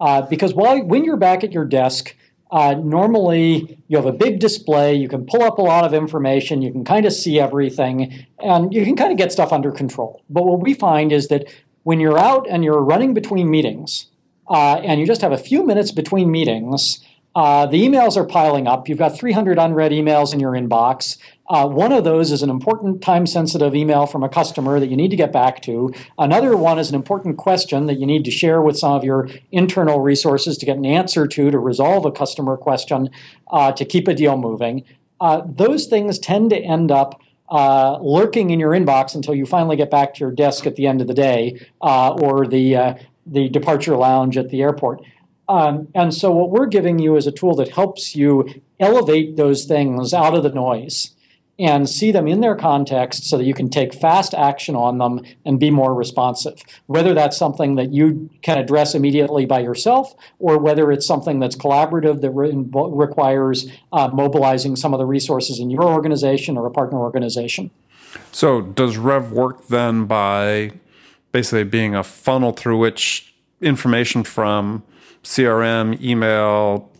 Uh, 0.00 0.22
because 0.22 0.54
while 0.54 0.82
when 0.82 1.04
you're 1.04 1.16
back 1.16 1.44
at 1.44 1.52
your 1.52 1.64
desk, 1.64 2.16
uh, 2.50 2.74
normally 2.74 3.78
you 3.86 3.96
have 3.96 4.06
a 4.06 4.12
big 4.12 4.40
display, 4.40 4.96
you 4.96 5.08
can 5.08 5.24
pull 5.24 5.44
up 5.44 5.58
a 5.58 5.62
lot 5.62 5.84
of 5.84 5.94
information, 5.94 6.62
you 6.62 6.72
can 6.72 6.84
kind 6.84 7.06
of 7.06 7.12
see 7.12 7.38
everything, 7.38 8.26
and 8.40 8.74
you 8.74 8.84
can 8.84 8.96
kind 8.96 9.12
of 9.12 9.18
get 9.18 9.30
stuff 9.30 9.52
under 9.52 9.70
control. 9.70 10.20
But 10.28 10.46
what 10.46 10.58
we 10.58 10.74
find 10.74 11.12
is 11.12 11.28
that 11.28 11.46
when 11.84 12.00
you're 12.00 12.18
out 12.18 12.44
and 12.50 12.64
you're 12.64 12.82
running 12.82 13.14
between 13.14 13.48
meetings, 13.48 14.08
uh, 14.50 14.80
and 14.82 14.98
you 14.98 15.06
just 15.06 15.20
have 15.20 15.30
a 15.30 15.38
few 15.38 15.64
minutes 15.64 15.92
between 15.92 16.28
meetings, 16.30 16.98
uh, 17.34 17.66
the 17.66 17.82
emails 17.82 18.16
are 18.16 18.24
piling 18.24 18.68
up. 18.68 18.88
You've 18.88 18.98
got 18.98 19.18
300 19.18 19.58
unread 19.58 19.90
emails 19.92 20.32
in 20.32 20.40
your 20.40 20.52
inbox. 20.52 21.18
Uh, 21.48 21.68
one 21.68 21.92
of 21.92 22.04
those 22.04 22.30
is 22.30 22.42
an 22.42 22.48
important 22.48 23.02
time 23.02 23.26
sensitive 23.26 23.74
email 23.74 24.06
from 24.06 24.22
a 24.22 24.28
customer 24.28 24.78
that 24.80 24.86
you 24.86 24.96
need 24.96 25.10
to 25.10 25.16
get 25.16 25.32
back 25.32 25.60
to. 25.62 25.92
Another 26.18 26.56
one 26.56 26.78
is 26.78 26.88
an 26.88 26.94
important 26.94 27.36
question 27.36 27.86
that 27.86 27.98
you 27.98 28.06
need 28.06 28.24
to 28.24 28.30
share 28.30 28.62
with 28.62 28.78
some 28.78 28.92
of 28.92 29.04
your 29.04 29.28
internal 29.52 30.00
resources 30.00 30.56
to 30.58 30.66
get 30.66 30.76
an 30.76 30.86
answer 30.86 31.26
to 31.26 31.50
to 31.50 31.58
resolve 31.58 32.06
a 32.06 32.12
customer 32.12 32.56
question 32.56 33.10
uh, 33.50 33.72
to 33.72 33.84
keep 33.84 34.08
a 34.08 34.14
deal 34.14 34.36
moving. 34.36 34.84
Uh, 35.20 35.42
those 35.44 35.86
things 35.86 36.18
tend 36.18 36.50
to 36.50 36.56
end 36.56 36.90
up 36.90 37.20
uh, 37.50 37.98
lurking 38.00 38.50
in 38.50 38.58
your 38.58 38.70
inbox 38.70 39.14
until 39.14 39.34
you 39.34 39.44
finally 39.44 39.76
get 39.76 39.90
back 39.90 40.14
to 40.14 40.20
your 40.20 40.32
desk 40.32 40.66
at 40.66 40.76
the 40.76 40.86
end 40.86 41.00
of 41.00 41.08
the 41.08 41.14
day 41.14 41.60
uh, 41.82 42.14
or 42.14 42.46
the, 42.46 42.76
uh, 42.76 42.94
the 43.26 43.48
departure 43.48 43.96
lounge 43.96 44.36
at 44.38 44.48
the 44.48 44.62
airport. 44.62 45.02
Um, 45.48 45.88
and 45.94 46.14
so, 46.14 46.30
what 46.30 46.50
we're 46.50 46.66
giving 46.66 46.98
you 46.98 47.16
is 47.16 47.26
a 47.26 47.32
tool 47.32 47.54
that 47.56 47.70
helps 47.70 48.16
you 48.16 48.62
elevate 48.80 49.36
those 49.36 49.64
things 49.64 50.14
out 50.14 50.34
of 50.34 50.42
the 50.42 50.50
noise 50.50 51.14
and 51.58 51.88
see 51.88 52.10
them 52.10 52.26
in 52.26 52.40
their 52.40 52.56
context 52.56 53.24
so 53.24 53.38
that 53.38 53.44
you 53.44 53.54
can 53.54 53.68
take 53.68 53.94
fast 53.94 54.34
action 54.34 54.74
on 54.74 54.98
them 54.98 55.20
and 55.44 55.60
be 55.60 55.70
more 55.70 55.94
responsive. 55.94 56.60
Whether 56.86 57.14
that's 57.14 57.36
something 57.36 57.76
that 57.76 57.92
you 57.92 58.28
can 58.42 58.58
address 58.58 58.94
immediately 58.94 59.46
by 59.46 59.60
yourself 59.60 60.14
or 60.40 60.58
whether 60.58 60.90
it's 60.90 61.06
something 61.06 61.38
that's 61.38 61.54
collaborative 61.54 62.22
that 62.22 62.30
re- 62.30 62.52
requires 62.52 63.70
uh, 63.92 64.08
mobilizing 64.12 64.74
some 64.74 64.92
of 64.92 64.98
the 64.98 65.06
resources 65.06 65.60
in 65.60 65.70
your 65.70 65.84
organization 65.84 66.56
or 66.56 66.66
a 66.66 66.70
partner 66.70 66.98
organization. 66.98 67.70
So, 68.32 68.60
does 68.60 68.96
Rev 68.96 69.30
work 69.32 69.68
then 69.68 70.06
by 70.06 70.72
basically 71.30 71.64
being 71.64 71.94
a 71.94 72.04
funnel 72.04 72.52
through 72.52 72.78
which 72.78 73.34
information 73.60 74.24
from 74.24 74.82
CRM, 75.24 76.00
email, 76.00 76.90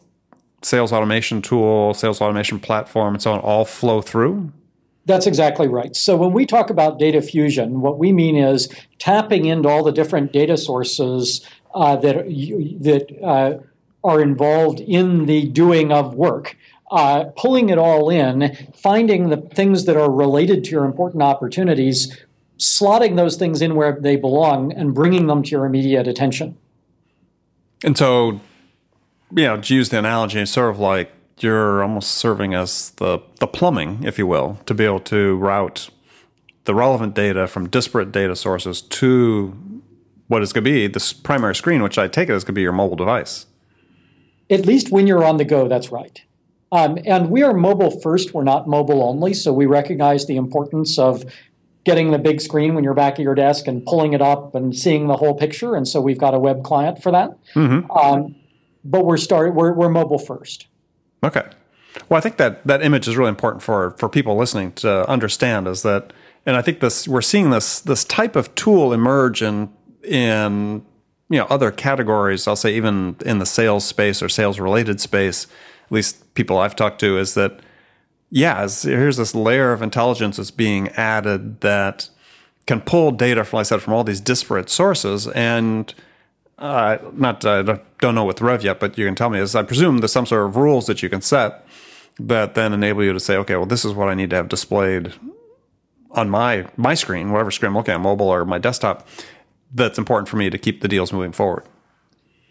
sales 0.62 0.92
automation 0.92 1.42
tool, 1.42 1.94
sales 1.94 2.20
automation 2.20 2.58
platform, 2.58 3.14
and 3.14 3.22
so 3.22 3.32
on 3.32 3.40
all 3.40 3.64
flow 3.64 4.02
through? 4.02 4.52
That's 5.06 5.26
exactly 5.26 5.68
right. 5.68 5.94
So 5.94 6.16
when 6.16 6.32
we 6.32 6.46
talk 6.46 6.70
about 6.70 6.98
data 6.98 7.20
fusion, 7.20 7.82
what 7.82 7.98
we 7.98 8.12
mean 8.12 8.36
is 8.36 8.68
tapping 8.98 9.44
into 9.44 9.68
all 9.68 9.84
the 9.84 9.92
different 9.92 10.32
data 10.32 10.56
sources 10.56 11.46
uh, 11.74 11.96
that 11.96 12.16
that 12.80 13.22
uh, 13.22 13.58
are 14.02 14.22
involved 14.22 14.80
in 14.80 15.26
the 15.26 15.46
doing 15.46 15.92
of 15.92 16.14
work. 16.14 16.56
Uh, 16.90 17.24
pulling 17.36 17.70
it 17.70 17.78
all 17.78 18.08
in, 18.08 18.54
finding 18.76 19.28
the 19.28 19.38
things 19.38 19.84
that 19.86 19.96
are 19.96 20.10
related 20.10 20.62
to 20.62 20.70
your 20.70 20.84
important 20.84 21.22
opportunities, 21.22 22.16
slotting 22.58 23.16
those 23.16 23.36
things 23.36 23.60
in 23.60 23.74
where 23.74 23.98
they 24.00 24.14
belong, 24.14 24.70
and 24.72 24.94
bringing 24.94 25.26
them 25.26 25.42
to 25.42 25.50
your 25.50 25.64
immediate 25.64 26.06
attention. 26.06 26.56
And 27.84 27.96
so, 27.98 28.40
you 29.30 29.44
know, 29.44 29.60
to 29.60 29.74
use 29.74 29.90
the 29.90 29.98
analogy, 29.98 30.40
it's 30.40 30.50
sort 30.50 30.70
of 30.70 30.80
like 30.80 31.12
you're 31.38 31.82
almost 31.82 32.12
serving 32.12 32.54
as 32.54 32.90
the, 32.96 33.20
the 33.40 33.46
plumbing, 33.46 34.02
if 34.04 34.18
you 34.18 34.26
will, 34.26 34.58
to 34.66 34.74
be 34.74 34.84
able 34.84 35.00
to 35.00 35.36
route 35.36 35.90
the 36.64 36.74
relevant 36.74 37.14
data 37.14 37.46
from 37.46 37.68
disparate 37.68 38.10
data 38.10 38.34
sources 38.34 38.80
to 38.80 39.82
what 40.28 40.42
is 40.42 40.54
going 40.54 40.64
to 40.64 40.70
be 40.70 40.86
this 40.86 41.12
primary 41.12 41.54
screen, 41.54 41.82
which 41.82 41.98
I 41.98 42.08
take 42.08 42.30
it 42.30 42.32
is 42.32 42.42
going 42.42 42.54
to 42.54 42.58
be 42.58 42.62
your 42.62 42.72
mobile 42.72 42.96
device. 42.96 43.44
At 44.48 44.64
least 44.64 44.90
when 44.90 45.06
you're 45.06 45.24
on 45.24 45.36
the 45.36 45.44
go, 45.44 45.68
that's 45.68 45.92
right. 45.92 46.22
Um, 46.72 46.98
and 47.04 47.30
we 47.30 47.42
are 47.42 47.52
mobile 47.52 48.00
first, 48.00 48.32
we're 48.32 48.44
not 48.44 48.66
mobile 48.66 49.02
only. 49.02 49.34
So 49.34 49.52
we 49.52 49.66
recognize 49.66 50.26
the 50.26 50.36
importance 50.36 50.98
of 50.98 51.24
getting 51.84 52.10
the 52.10 52.18
big 52.18 52.40
screen 52.40 52.74
when 52.74 52.82
you're 52.82 52.94
back 52.94 53.14
at 53.14 53.20
your 53.20 53.34
desk 53.34 53.66
and 53.66 53.84
pulling 53.84 54.14
it 54.14 54.22
up 54.22 54.54
and 54.54 54.76
seeing 54.76 55.06
the 55.06 55.16
whole 55.16 55.34
picture. 55.34 55.76
And 55.76 55.86
so 55.86 56.00
we've 56.00 56.18
got 56.18 56.34
a 56.34 56.38
web 56.38 56.64
client 56.64 57.02
for 57.02 57.12
that. 57.12 57.30
Mm-hmm. 57.54 57.90
Um, 57.90 58.34
but 58.84 59.04
we're 59.06 59.16
start 59.16 59.54
we're, 59.54 59.72
we're 59.72 59.88
mobile 59.88 60.18
first. 60.18 60.66
Okay. 61.22 61.46
Well, 62.08 62.18
I 62.18 62.20
think 62.20 62.36
that 62.38 62.66
that 62.66 62.82
image 62.82 63.06
is 63.08 63.16
really 63.16 63.28
important 63.28 63.62
for 63.62 63.92
for 63.92 64.08
people 64.08 64.36
listening 64.36 64.72
to 64.72 65.08
understand. 65.08 65.68
Is 65.68 65.82
that, 65.82 66.12
and 66.44 66.56
I 66.56 66.62
think 66.62 66.80
this 66.80 67.06
we're 67.06 67.22
seeing 67.22 67.50
this 67.50 67.80
this 67.80 68.04
type 68.04 68.36
of 68.36 68.54
tool 68.54 68.92
emerge 68.92 69.42
in 69.42 69.72
in 70.02 70.84
you 71.30 71.38
know 71.38 71.46
other 71.46 71.70
categories. 71.70 72.48
I'll 72.48 72.56
say 72.56 72.74
even 72.74 73.16
in 73.24 73.38
the 73.38 73.46
sales 73.46 73.84
space 73.84 74.22
or 74.22 74.28
sales 74.28 74.58
related 74.58 75.00
space. 75.00 75.46
At 75.86 75.92
least 75.92 76.34
people 76.34 76.58
I've 76.58 76.74
talked 76.74 76.98
to 77.00 77.18
is 77.18 77.34
that 77.34 77.60
yeah, 78.34 78.66
here's 78.82 79.16
this 79.16 79.32
layer 79.32 79.72
of 79.72 79.80
intelligence 79.80 80.38
that's 80.38 80.50
being 80.50 80.88
added 80.88 81.60
that 81.60 82.08
can 82.66 82.80
pull 82.80 83.12
data, 83.12 83.44
from, 83.44 83.58
like 83.58 83.66
I 83.66 83.68
said, 83.68 83.80
from 83.80 83.92
all 83.92 84.02
these 84.02 84.20
disparate 84.20 84.68
sources. 84.68 85.28
And 85.28 85.94
uh, 86.58 86.98
not 87.12 87.44
I 87.44 87.60
uh, 87.60 87.78
don't 88.00 88.16
know 88.16 88.24
with 88.24 88.40
Rev 88.40 88.64
yet, 88.64 88.80
but 88.80 88.98
you 88.98 89.06
can 89.06 89.14
tell 89.14 89.30
me 89.30 89.38
is 89.38 89.54
I 89.54 89.62
presume 89.62 89.98
there's 89.98 90.10
some 90.10 90.26
sort 90.26 90.46
of 90.46 90.56
rules 90.56 90.86
that 90.86 91.00
you 91.00 91.08
can 91.08 91.20
set 91.20 91.64
that 92.18 92.56
then 92.56 92.72
enable 92.72 93.04
you 93.04 93.12
to 93.12 93.20
say, 93.20 93.36
okay, 93.36 93.54
well, 93.54 93.66
this 93.66 93.84
is 93.84 93.92
what 93.92 94.08
I 94.08 94.14
need 94.14 94.30
to 94.30 94.36
have 94.36 94.48
displayed 94.48 95.12
on 96.10 96.28
my 96.28 96.66
my 96.76 96.94
screen, 96.94 97.30
whatever 97.30 97.52
screen 97.52 97.70
I'm 97.70 97.76
looking 97.76 97.94
at, 97.94 98.00
mobile 98.00 98.26
or 98.26 98.44
my 98.44 98.58
desktop. 98.58 99.06
That's 99.72 99.96
important 99.96 100.28
for 100.28 100.38
me 100.38 100.50
to 100.50 100.58
keep 100.58 100.80
the 100.80 100.88
deals 100.88 101.12
moving 101.12 101.30
forward. 101.30 101.66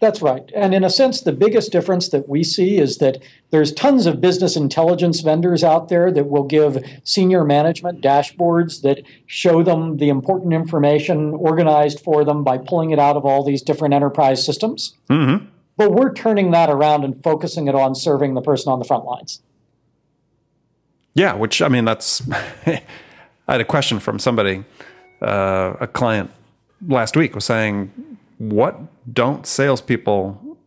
That's 0.04 0.20
right. 0.20 0.52
And 0.54 0.74
in 0.74 0.84
a 0.84 0.90
sense, 0.90 1.22
the 1.22 1.32
biggest 1.32 1.72
difference 1.72 2.10
that 2.10 2.28
we 2.28 2.44
see 2.44 2.76
is 2.76 2.98
that 2.98 3.22
there's 3.48 3.72
tons 3.72 4.04
of 4.04 4.20
business 4.20 4.54
intelligence 4.54 5.20
vendors 5.20 5.64
out 5.64 5.88
there 5.88 6.12
that 6.12 6.28
will 6.28 6.44
give 6.44 6.76
senior 7.04 7.42
management 7.42 8.02
dashboards 8.02 8.82
that 8.82 9.00
show 9.24 9.62
them 9.62 9.96
the 9.96 10.10
important 10.10 10.52
information 10.52 11.32
organized 11.32 12.00
for 12.00 12.22
them 12.22 12.44
by 12.44 12.58
pulling 12.58 12.90
it 12.90 12.98
out 12.98 13.16
of 13.16 13.24
all 13.24 13.42
these 13.42 13.62
different 13.62 13.94
enterprise 13.94 14.44
systems. 14.44 14.92
Mm-hmm. 15.08 15.46
But 15.78 15.92
we're 15.92 16.12
turning 16.12 16.50
that 16.50 16.68
around 16.68 17.04
and 17.04 17.22
focusing 17.22 17.66
it 17.66 17.74
on 17.74 17.94
serving 17.94 18.34
the 18.34 18.42
person 18.42 18.70
on 18.70 18.80
the 18.80 18.84
front 18.84 19.06
lines. 19.06 19.40
Yeah, 21.14 21.32
which 21.32 21.62
I 21.62 21.68
mean, 21.68 21.86
that's. 21.86 22.22
I 22.66 22.82
had 23.48 23.62
a 23.62 23.64
question 23.64 24.00
from 24.00 24.18
somebody, 24.18 24.64
uh, 25.22 25.76
a 25.80 25.86
client 25.86 26.30
last 26.86 27.16
week 27.16 27.34
was 27.34 27.46
saying, 27.46 27.90
what 28.36 28.78
don't 29.12 29.46
salespeople 29.46 30.58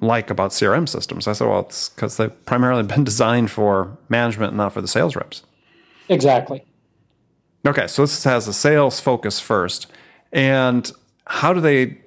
like 0.00 0.30
about 0.30 0.50
CRM 0.50 0.88
systems? 0.88 1.26
I 1.26 1.32
said, 1.32 1.48
well, 1.48 1.60
it's 1.60 1.88
because 1.90 2.16
they've 2.16 2.44
primarily 2.44 2.82
been 2.82 3.04
designed 3.12 3.50
for 3.50 3.96
management, 4.08 4.54
not 4.54 4.72
for 4.72 4.80
the 4.80 4.88
sales 4.88 5.16
reps. 5.16 5.42
Exactly. 6.08 6.64
Okay, 7.66 7.86
so 7.86 8.02
this 8.02 8.22
has 8.24 8.46
a 8.46 8.52
sales 8.52 9.00
focus 9.00 9.40
first. 9.40 9.88
And 10.32 10.90
how 11.26 11.52
do 11.52 11.60
they, 11.60 11.98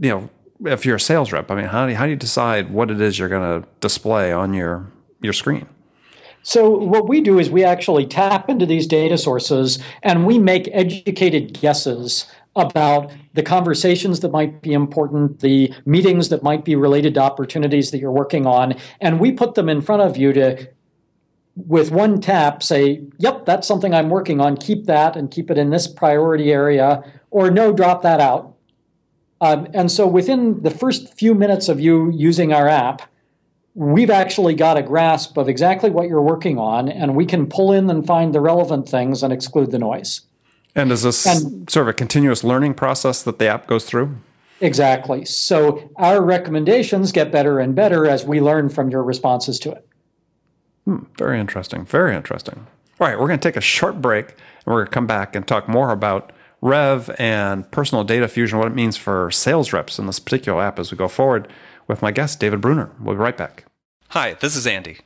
you 0.00 0.10
know, 0.10 0.30
if 0.64 0.84
you're 0.84 0.96
a 0.96 1.00
sales 1.00 1.32
rep, 1.32 1.50
I 1.50 1.54
mean, 1.54 1.66
how 1.66 1.86
do 1.86 1.92
you, 1.92 1.98
how 1.98 2.04
do 2.04 2.10
you 2.10 2.16
decide 2.16 2.70
what 2.70 2.90
it 2.90 3.00
is 3.00 3.18
you're 3.18 3.28
going 3.28 3.62
to 3.62 3.68
display 3.80 4.32
on 4.32 4.54
your 4.54 4.90
your 5.20 5.32
screen? 5.32 5.66
So, 6.42 6.70
what 6.70 7.08
we 7.08 7.20
do 7.20 7.38
is 7.38 7.50
we 7.50 7.64
actually 7.64 8.06
tap 8.06 8.48
into 8.48 8.64
these 8.64 8.86
data 8.86 9.18
sources 9.18 9.78
and 10.02 10.26
we 10.26 10.38
make 10.38 10.68
educated 10.72 11.60
guesses 11.60 12.26
about 12.58 13.12
the 13.34 13.42
conversations 13.42 14.20
that 14.20 14.30
might 14.30 14.62
be 14.62 14.72
important, 14.72 15.40
the 15.40 15.72
meetings 15.86 16.28
that 16.28 16.42
might 16.42 16.64
be 16.64 16.74
related 16.74 17.14
to 17.14 17.20
opportunities 17.20 17.90
that 17.90 17.98
you're 17.98 18.12
working 18.12 18.46
on, 18.46 18.74
and 19.00 19.20
we 19.20 19.32
put 19.32 19.54
them 19.54 19.68
in 19.68 19.80
front 19.80 20.02
of 20.02 20.16
you 20.16 20.32
to 20.32 20.68
with 21.66 21.90
one 21.90 22.20
tap 22.20 22.62
say, 22.62 23.02
yep, 23.18 23.44
that's 23.44 23.66
something 23.66 23.92
I'm 23.92 24.10
working 24.10 24.40
on, 24.40 24.56
keep 24.56 24.86
that 24.86 25.16
and 25.16 25.30
keep 25.30 25.50
it 25.50 25.58
in 25.58 25.70
this 25.70 25.88
priority 25.88 26.52
area, 26.52 27.02
or 27.30 27.50
no, 27.50 27.72
drop 27.72 28.02
that 28.02 28.20
out. 28.20 28.54
Um, 29.40 29.66
and 29.74 29.90
so 29.90 30.06
within 30.06 30.62
the 30.62 30.70
first 30.70 31.14
few 31.14 31.34
minutes 31.34 31.68
of 31.68 31.80
you 31.80 32.10
using 32.12 32.52
our 32.52 32.68
app, 32.68 33.02
we've 33.74 34.10
actually 34.10 34.54
got 34.54 34.76
a 34.76 34.82
grasp 34.82 35.36
of 35.36 35.48
exactly 35.48 35.90
what 35.90 36.08
you're 36.08 36.22
working 36.22 36.58
on, 36.58 36.88
and 36.88 37.14
we 37.14 37.26
can 37.26 37.46
pull 37.46 37.72
in 37.72 37.88
and 37.90 38.06
find 38.06 38.34
the 38.34 38.40
relevant 38.40 38.88
things 38.88 39.22
and 39.22 39.32
exclude 39.32 39.70
the 39.70 39.78
noise. 39.78 40.22
And 40.78 40.92
is 40.92 41.02
this 41.02 41.26
and, 41.26 41.68
sort 41.68 41.84
of 41.84 41.88
a 41.88 41.92
continuous 41.92 42.44
learning 42.44 42.74
process 42.74 43.22
that 43.24 43.38
the 43.38 43.48
app 43.48 43.66
goes 43.66 43.84
through? 43.84 44.16
Exactly. 44.60 45.24
So 45.24 45.90
our 45.96 46.22
recommendations 46.22 47.12
get 47.12 47.32
better 47.32 47.58
and 47.58 47.74
better 47.74 48.06
as 48.06 48.24
we 48.24 48.40
learn 48.40 48.68
from 48.68 48.88
your 48.88 49.02
responses 49.02 49.58
to 49.60 49.72
it. 49.72 49.86
Hmm, 50.84 51.04
very 51.16 51.38
interesting. 51.40 51.84
Very 51.84 52.14
interesting. 52.16 52.66
All 53.00 53.06
right, 53.06 53.18
we're 53.18 53.26
going 53.26 53.38
to 53.38 53.48
take 53.48 53.56
a 53.56 53.60
short 53.60 54.00
break 54.00 54.30
and 54.30 54.66
we're 54.66 54.84
going 54.84 54.86
to 54.86 54.94
come 54.94 55.06
back 55.06 55.36
and 55.36 55.46
talk 55.46 55.68
more 55.68 55.90
about 55.90 56.32
Rev 56.60 57.10
and 57.18 57.70
personal 57.70 58.02
data 58.04 58.26
fusion, 58.26 58.58
what 58.58 58.66
it 58.66 58.74
means 58.74 58.96
for 58.96 59.30
sales 59.30 59.72
reps 59.72 59.98
in 59.98 60.06
this 60.06 60.18
particular 60.18 60.60
app 60.62 60.78
as 60.78 60.90
we 60.90 60.96
go 60.96 61.06
forward 61.06 61.46
with 61.86 62.02
my 62.02 62.10
guest, 62.10 62.40
David 62.40 62.60
Brunner. 62.60 62.90
We'll 63.00 63.14
be 63.14 63.20
right 63.20 63.36
back. 63.36 63.64
Hi, 64.08 64.34
this 64.34 64.56
is 64.56 64.66
Andy. 64.66 64.98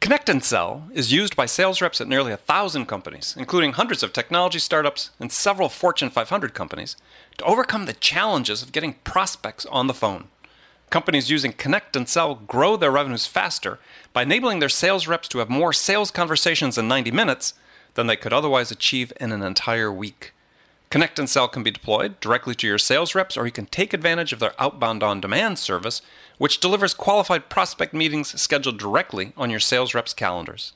Connect 0.00 0.28
and 0.28 0.44
Sell 0.44 0.88
is 0.92 1.12
used 1.12 1.34
by 1.34 1.46
sales 1.46 1.82
reps 1.82 2.00
at 2.00 2.06
nearly 2.06 2.30
a 2.30 2.36
thousand 2.36 2.86
companies, 2.86 3.34
including 3.36 3.72
hundreds 3.72 4.04
of 4.04 4.12
technology 4.12 4.60
startups 4.60 5.10
and 5.18 5.32
several 5.32 5.68
Fortune 5.68 6.08
500 6.08 6.54
companies, 6.54 6.96
to 7.36 7.44
overcome 7.44 7.86
the 7.86 7.92
challenges 7.92 8.62
of 8.62 8.70
getting 8.70 8.94
prospects 9.02 9.66
on 9.66 9.88
the 9.88 9.94
phone. 9.94 10.28
Companies 10.88 11.30
using 11.30 11.52
Connect 11.52 11.96
and 11.96 12.08
Sell 12.08 12.36
grow 12.36 12.76
their 12.76 12.92
revenues 12.92 13.26
faster 13.26 13.80
by 14.12 14.22
enabling 14.22 14.60
their 14.60 14.68
sales 14.68 15.08
reps 15.08 15.26
to 15.28 15.38
have 15.38 15.50
more 15.50 15.72
sales 15.72 16.12
conversations 16.12 16.78
in 16.78 16.86
90 16.86 17.10
minutes 17.10 17.54
than 17.94 18.06
they 18.06 18.16
could 18.16 18.32
otherwise 18.32 18.70
achieve 18.70 19.12
in 19.20 19.32
an 19.32 19.42
entire 19.42 19.92
week. 19.92 20.32
Connect 20.90 21.18
and 21.18 21.28
Sell 21.28 21.48
can 21.48 21.62
be 21.62 21.70
deployed 21.70 22.18
directly 22.18 22.54
to 22.54 22.66
your 22.66 22.78
sales 22.78 23.14
reps, 23.14 23.36
or 23.36 23.44
you 23.44 23.52
can 23.52 23.66
take 23.66 23.92
advantage 23.92 24.32
of 24.32 24.38
their 24.38 24.54
outbound 24.58 25.02
on 25.02 25.20
demand 25.20 25.58
service, 25.58 26.00
which 26.38 26.60
delivers 26.60 26.94
qualified 26.94 27.50
prospect 27.50 27.92
meetings 27.92 28.40
scheduled 28.40 28.78
directly 28.78 29.32
on 29.36 29.50
your 29.50 29.60
sales 29.60 29.92
reps' 29.92 30.14
calendars. 30.14 30.72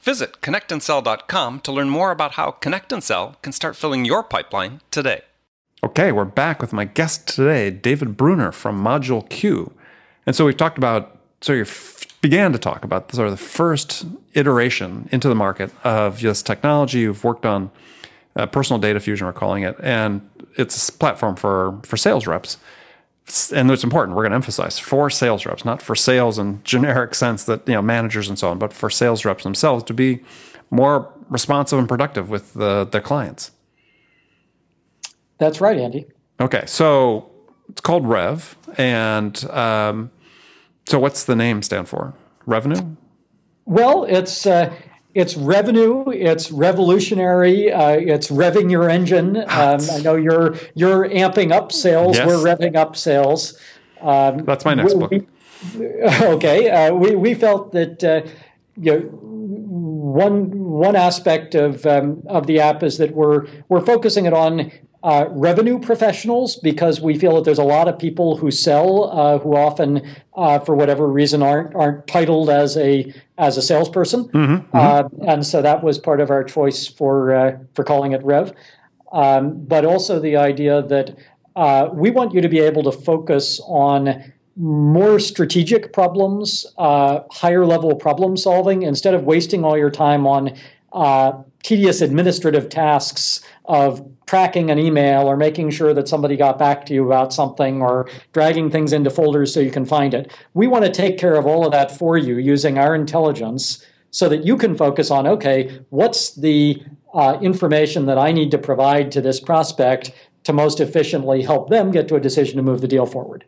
Visit 0.00 0.40
connectandsell.com 0.40 1.60
to 1.60 1.72
learn 1.72 1.90
more 1.90 2.10
about 2.10 2.32
how 2.32 2.52
Connect 2.52 2.92
and 2.92 3.04
Sell 3.04 3.36
can 3.42 3.52
start 3.52 3.76
filling 3.76 4.06
your 4.06 4.22
pipeline 4.22 4.80
today. 4.90 5.20
Okay, 5.84 6.12
we're 6.12 6.24
back 6.24 6.62
with 6.62 6.72
my 6.72 6.86
guest 6.86 7.28
today, 7.28 7.70
David 7.70 8.16
Brunner 8.16 8.52
from 8.52 8.82
ModuleQ. 8.82 9.70
And 10.24 10.34
so 10.34 10.46
we've 10.46 10.56
talked 10.56 10.78
about, 10.78 11.18
so 11.42 11.52
you 11.52 11.66
began 12.22 12.52
to 12.52 12.58
talk 12.58 12.84
about 12.84 13.12
sort 13.12 13.28
of 13.28 13.32
the 13.32 13.44
first 13.44 14.06
iteration 14.32 15.10
into 15.12 15.28
the 15.28 15.34
market 15.34 15.70
of 15.84 16.20
this 16.22 16.42
technology. 16.42 17.00
You've 17.00 17.22
worked 17.22 17.44
on 17.44 17.70
uh, 18.36 18.46
personal 18.46 18.80
data 18.80 19.00
fusion, 19.00 19.26
we're 19.26 19.32
calling 19.32 19.62
it, 19.62 19.76
and 19.82 20.28
it's 20.56 20.88
a 20.88 20.92
platform 20.92 21.36
for, 21.36 21.78
for 21.82 21.96
sales 21.96 22.26
reps. 22.26 22.58
And 23.54 23.70
it's 23.70 23.84
important, 23.84 24.16
we're 24.16 24.24
going 24.24 24.32
to 24.32 24.36
emphasize 24.36 24.78
for 24.78 25.08
sales 25.08 25.46
reps, 25.46 25.64
not 25.64 25.80
for 25.80 25.94
sales 25.94 26.38
in 26.38 26.60
generic 26.64 27.14
sense 27.14 27.44
that, 27.44 27.66
you 27.68 27.74
know, 27.74 27.82
managers 27.82 28.28
and 28.28 28.38
so 28.38 28.50
on, 28.50 28.58
but 28.58 28.72
for 28.72 28.90
sales 28.90 29.24
reps 29.24 29.44
themselves 29.44 29.84
to 29.84 29.94
be 29.94 30.22
more 30.70 31.12
responsive 31.28 31.78
and 31.78 31.88
productive 31.88 32.28
with 32.28 32.54
the, 32.54 32.84
their 32.90 33.00
clients. 33.00 33.52
That's 35.38 35.60
right, 35.60 35.76
Andy. 35.76 36.06
Okay, 36.40 36.64
so 36.66 37.30
it's 37.68 37.80
called 37.80 38.06
Rev, 38.06 38.56
and 38.76 39.44
um, 39.50 40.10
so 40.88 40.98
what's 40.98 41.24
the 41.24 41.36
name 41.36 41.62
stand 41.62 41.88
for? 41.88 42.14
Revenue? 42.46 42.96
Well, 43.64 44.04
it's 44.04 44.46
uh, 44.46 44.74
it's 45.14 45.36
revenue. 45.36 46.04
It's 46.10 46.50
revolutionary. 46.50 47.72
Uh, 47.72 47.90
it's 47.90 48.28
revving 48.28 48.70
your 48.70 48.88
engine. 48.88 49.36
Um, 49.36 49.80
I 49.90 50.00
know 50.02 50.16
you're 50.16 50.56
you're 50.74 51.08
amping 51.08 51.52
up 51.52 51.72
sales. 51.72 52.16
Yes. 52.16 52.26
We're 52.26 52.36
revving 52.36 52.76
up 52.76 52.96
sales. 52.96 53.58
Um, 54.00 54.44
That's 54.44 54.64
my 54.64 54.74
next 54.74 54.94
we, 54.94 55.00
book. 55.00 55.10
We, 55.10 55.86
okay, 56.04 56.70
uh, 56.70 56.94
we 56.94 57.14
we 57.14 57.34
felt 57.34 57.72
that 57.72 58.02
uh, 58.02 58.22
you 58.76 58.92
know, 58.92 59.00
one 59.00 60.50
one 60.58 60.96
aspect 60.96 61.54
of 61.54 61.84
um, 61.86 62.22
of 62.26 62.46
the 62.46 62.60
app 62.60 62.82
is 62.82 62.98
that 62.98 63.14
we're 63.14 63.46
we're 63.68 63.84
focusing 63.84 64.26
it 64.26 64.32
on 64.32 64.72
uh, 65.02 65.26
revenue 65.30 65.80
professionals 65.80 66.56
because 66.56 67.00
we 67.00 67.18
feel 67.18 67.34
that 67.34 67.44
there's 67.44 67.58
a 67.58 67.64
lot 67.64 67.88
of 67.88 67.98
people 67.98 68.36
who 68.36 68.50
sell 68.50 69.10
uh, 69.10 69.38
who 69.38 69.56
often, 69.56 70.00
uh, 70.34 70.58
for 70.60 70.76
whatever 70.76 71.08
reason, 71.08 71.42
aren't 71.42 71.74
aren't 71.74 72.06
titled 72.06 72.48
as 72.48 72.76
a 72.76 73.12
as 73.38 73.56
a 73.56 73.62
salesperson, 73.62 74.28
mm-hmm, 74.28 74.76
mm-hmm. 74.76 74.76
Uh, 74.76 75.32
and 75.32 75.44
so 75.44 75.60
that 75.60 75.82
was 75.82 75.98
part 75.98 76.20
of 76.20 76.30
our 76.30 76.44
choice 76.44 76.86
for 76.86 77.34
uh, 77.34 77.58
for 77.74 77.82
calling 77.82 78.12
it 78.12 78.22
Rev. 78.22 78.52
Um, 79.12 79.64
but 79.64 79.84
also 79.84 80.20
the 80.20 80.36
idea 80.36 80.82
that 80.82 81.16
uh, 81.56 81.88
we 81.92 82.10
want 82.10 82.32
you 82.32 82.40
to 82.40 82.48
be 82.48 82.60
able 82.60 82.82
to 82.84 82.92
focus 82.92 83.60
on 83.66 84.32
more 84.56 85.18
strategic 85.18 85.92
problems, 85.92 86.64
higher 86.78 87.66
level 87.66 87.94
problem 87.96 88.36
solving, 88.36 88.82
instead 88.82 89.14
of 89.14 89.24
wasting 89.24 89.64
all 89.64 89.76
your 89.76 89.90
time 89.90 90.26
on 90.26 90.56
tedious 91.62 92.00
administrative 92.00 92.68
tasks 92.68 93.40
of 93.66 94.04
tracking 94.32 94.70
an 94.70 94.78
email 94.78 95.26
or 95.26 95.36
making 95.36 95.68
sure 95.68 95.92
that 95.92 96.08
somebody 96.08 96.38
got 96.38 96.58
back 96.58 96.86
to 96.86 96.94
you 96.94 97.04
about 97.04 97.34
something 97.34 97.82
or 97.82 98.08
dragging 98.32 98.70
things 98.70 98.90
into 98.90 99.10
folders 99.10 99.52
so 99.52 99.60
you 99.60 99.70
can 99.70 99.84
find 99.84 100.14
it. 100.14 100.32
We 100.54 100.66
want 100.66 100.86
to 100.86 100.90
take 100.90 101.18
care 101.18 101.34
of 101.34 101.46
all 101.46 101.66
of 101.66 101.72
that 101.72 101.90
for 101.90 102.16
you 102.16 102.38
using 102.38 102.78
our 102.78 102.94
intelligence 102.94 103.84
so 104.10 104.30
that 104.30 104.46
you 104.46 104.56
can 104.56 104.74
focus 104.74 105.10
on 105.10 105.26
okay, 105.26 105.80
what's 105.90 106.34
the 106.34 106.82
uh, 107.12 107.36
information 107.42 108.06
that 108.06 108.16
I 108.16 108.32
need 108.32 108.50
to 108.52 108.56
provide 108.56 109.12
to 109.12 109.20
this 109.20 109.38
prospect 109.38 110.12
to 110.44 110.54
most 110.54 110.80
efficiently 110.80 111.42
help 111.42 111.68
them 111.68 111.90
get 111.90 112.08
to 112.08 112.14
a 112.14 112.20
decision 112.20 112.56
to 112.56 112.62
move 112.62 112.80
the 112.80 112.88
deal 112.88 113.04
forward. 113.04 113.44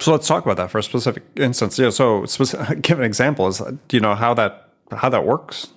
So 0.00 0.10
let's 0.10 0.26
talk 0.26 0.44
about 0.44 0.56
that 0.56 0.72
for 0.72 0.78
a 0.78 0.82
specific 0.82 1.22
instance. 1.36 1.78
Yeah. 1.78 1.90
So, 1.90 2.24
specific, 2.24 2.82
give 2.82 2.98
an 2.98 3.04
example. 3.04 3.46
Is 3.46 3.58
do 3.86 3.96
you 3.96 4.00
know 4.00 4.16
how 4.16 4.34
that 4.34 4.70
how 4.90 5.08
that 5.08 5.24
works? 5.24 5.68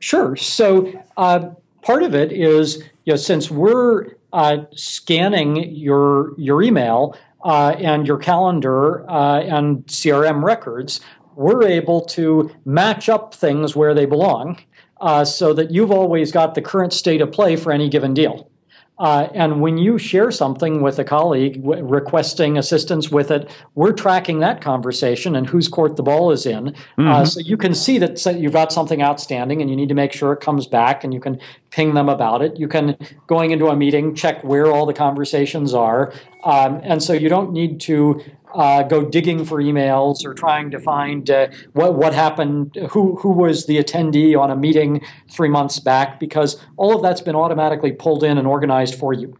Sure. 0.00 0.34
So, 0.34 0.92
uh, 1.16 1.50
part 1.82 2.02
of 2.02 2.14
it 2.14 2.32
is 2.32 2.78
you 3.04 3.12
know 3.12 3.16
since 3.16 3.50
we're 3.50 4.14
uh, 4.32 4.58
scanning 4.74 5.74
your 5.74 6.34
your 6.38 6.62
email 6.62 7.16
uh, 7.44 7.74
and 7.78 8.06
your 8.06 8.18
calendar 8.18 9.08
uh, 9.10 9.40
and 9.40 9.86
CRM 9.86 10.42
records, 10.42 11.00
we're 11.34 11.62
able 11.62 12.02
to 12.02 12.50
match 12.64 13.08
up 13.08 13.34
things 13.34 13.74
where 13.74 13.94
they 13.94 14.04
belong, 14.04 14.58
uh, 15.00 15.24
so 15.24 15.54
that 15.54 15.70
you've 15.70 15.90
always 15.90 16.32
got 16.32 16.54
the 16.54 16.62
current 16.62 16.92
state 16.92 17.20
of 17.20 17.32
play 17.32 17.56
for 17.56 17.72
any 17.72 17.88
given 17.88 18.14
deal. 18.14 18.50
Uh, 19.00 19.30
and 19.32 19.62
when 19.62 19.78
you 19.78 19.96
share 19.96 20.30
something 20.30 20.82
with 20.82 20.98
a 20.98 21.04
colleague 21.04 21.62
w- 21.62 21.82
requesting 21.82 22.58
assistance 22.58 23.10
with 23.10 23.30
it, 23.30 23.50
we're 23.74 23.92
tracking 23.92 24.40
that 24.40 24.60
conversation 24.60 25.34
and 25.34 25.48
whose 25.48 25.68
court 25.68 25.96
the 25.96 26.02
ball 26.02 26.30
is 26.30 26.44
in. 26.44 26.68
Uh, 26.68 26.72
mm-hmm. 26.72 27.08
Uh, 27.08 27.24
so 27.24 27.40
you 27.40 27.56
can 27.56 27.74
see 27.74 27.96
that 27.96 28.24
you've 28.38 28.52
got 28.52 28.70
something 28.70 29.00
outstanding 29.00 29.62
and 29.62 29.70
you 29.70 29.74
need 29.74 29.88
to 29.88 29.94
make 29.94 30.12
sure 30.12 30.34
it 30.34 30.40
comes 30.40 30.66
back 30.66 31.02
and 31.02 31.14
you 31.14 31.20
can 31.20 31.40
ping 31.70 31.94
them 31.94 32.10
about 32.10 32.42
it. 32.42 32.58
You 32.58 32.68
can, 32.68 32.94
going 33.26 33.52
into 33.52 33.68
a 33.68 33.76
meeting, 33.76 34.14
check 34.14 34.44
where 34.44 34.66
all 34.66 34.84
the 34.84 34.92
conversations 34.92 35.72
are. 35.72 36.12
Um, 36.44 36.80
and 36.82 37.02
so 37.02 37.14
you 37.14 37.30
don't 37.30 37.52
need 37.52 37.80
to 37.82 38.22
uh, 38.54 38.82
go 38.82 39.04
digging 39.04 39.44
for 39.44 39.58
emails 39.58 40.24
or 40.24 40.34
trying 40.34 40.70
to 40.70 40.78
find 40.78 41.30
uh, 41.30 41.48
what 41.72 41.94
what 41.94 42.14
happened, 42.14 42.76
who 42.90 43.16
who 43.16 43.30
was 43.30 43.66
the 43.66 43.78
attendee 43.78 44.38
on 44.38 44.50
a 44.50 44.56
meeting 44.56 45.04
three 45.30 45.48
months 45.48 45.78
back, 45.78 46.20
because 46.20 46.60
all 46.76 46.94
of 46.94 47.02
that's 47.02 47.20
been 47.20 47.36
automatically 47.36 47.92
pulled 47.92 48.24
in 48.24 48.38
and 48.38 48.46
organized 48.46 48.94
for 48.94 49.12
you. 49.12 49.36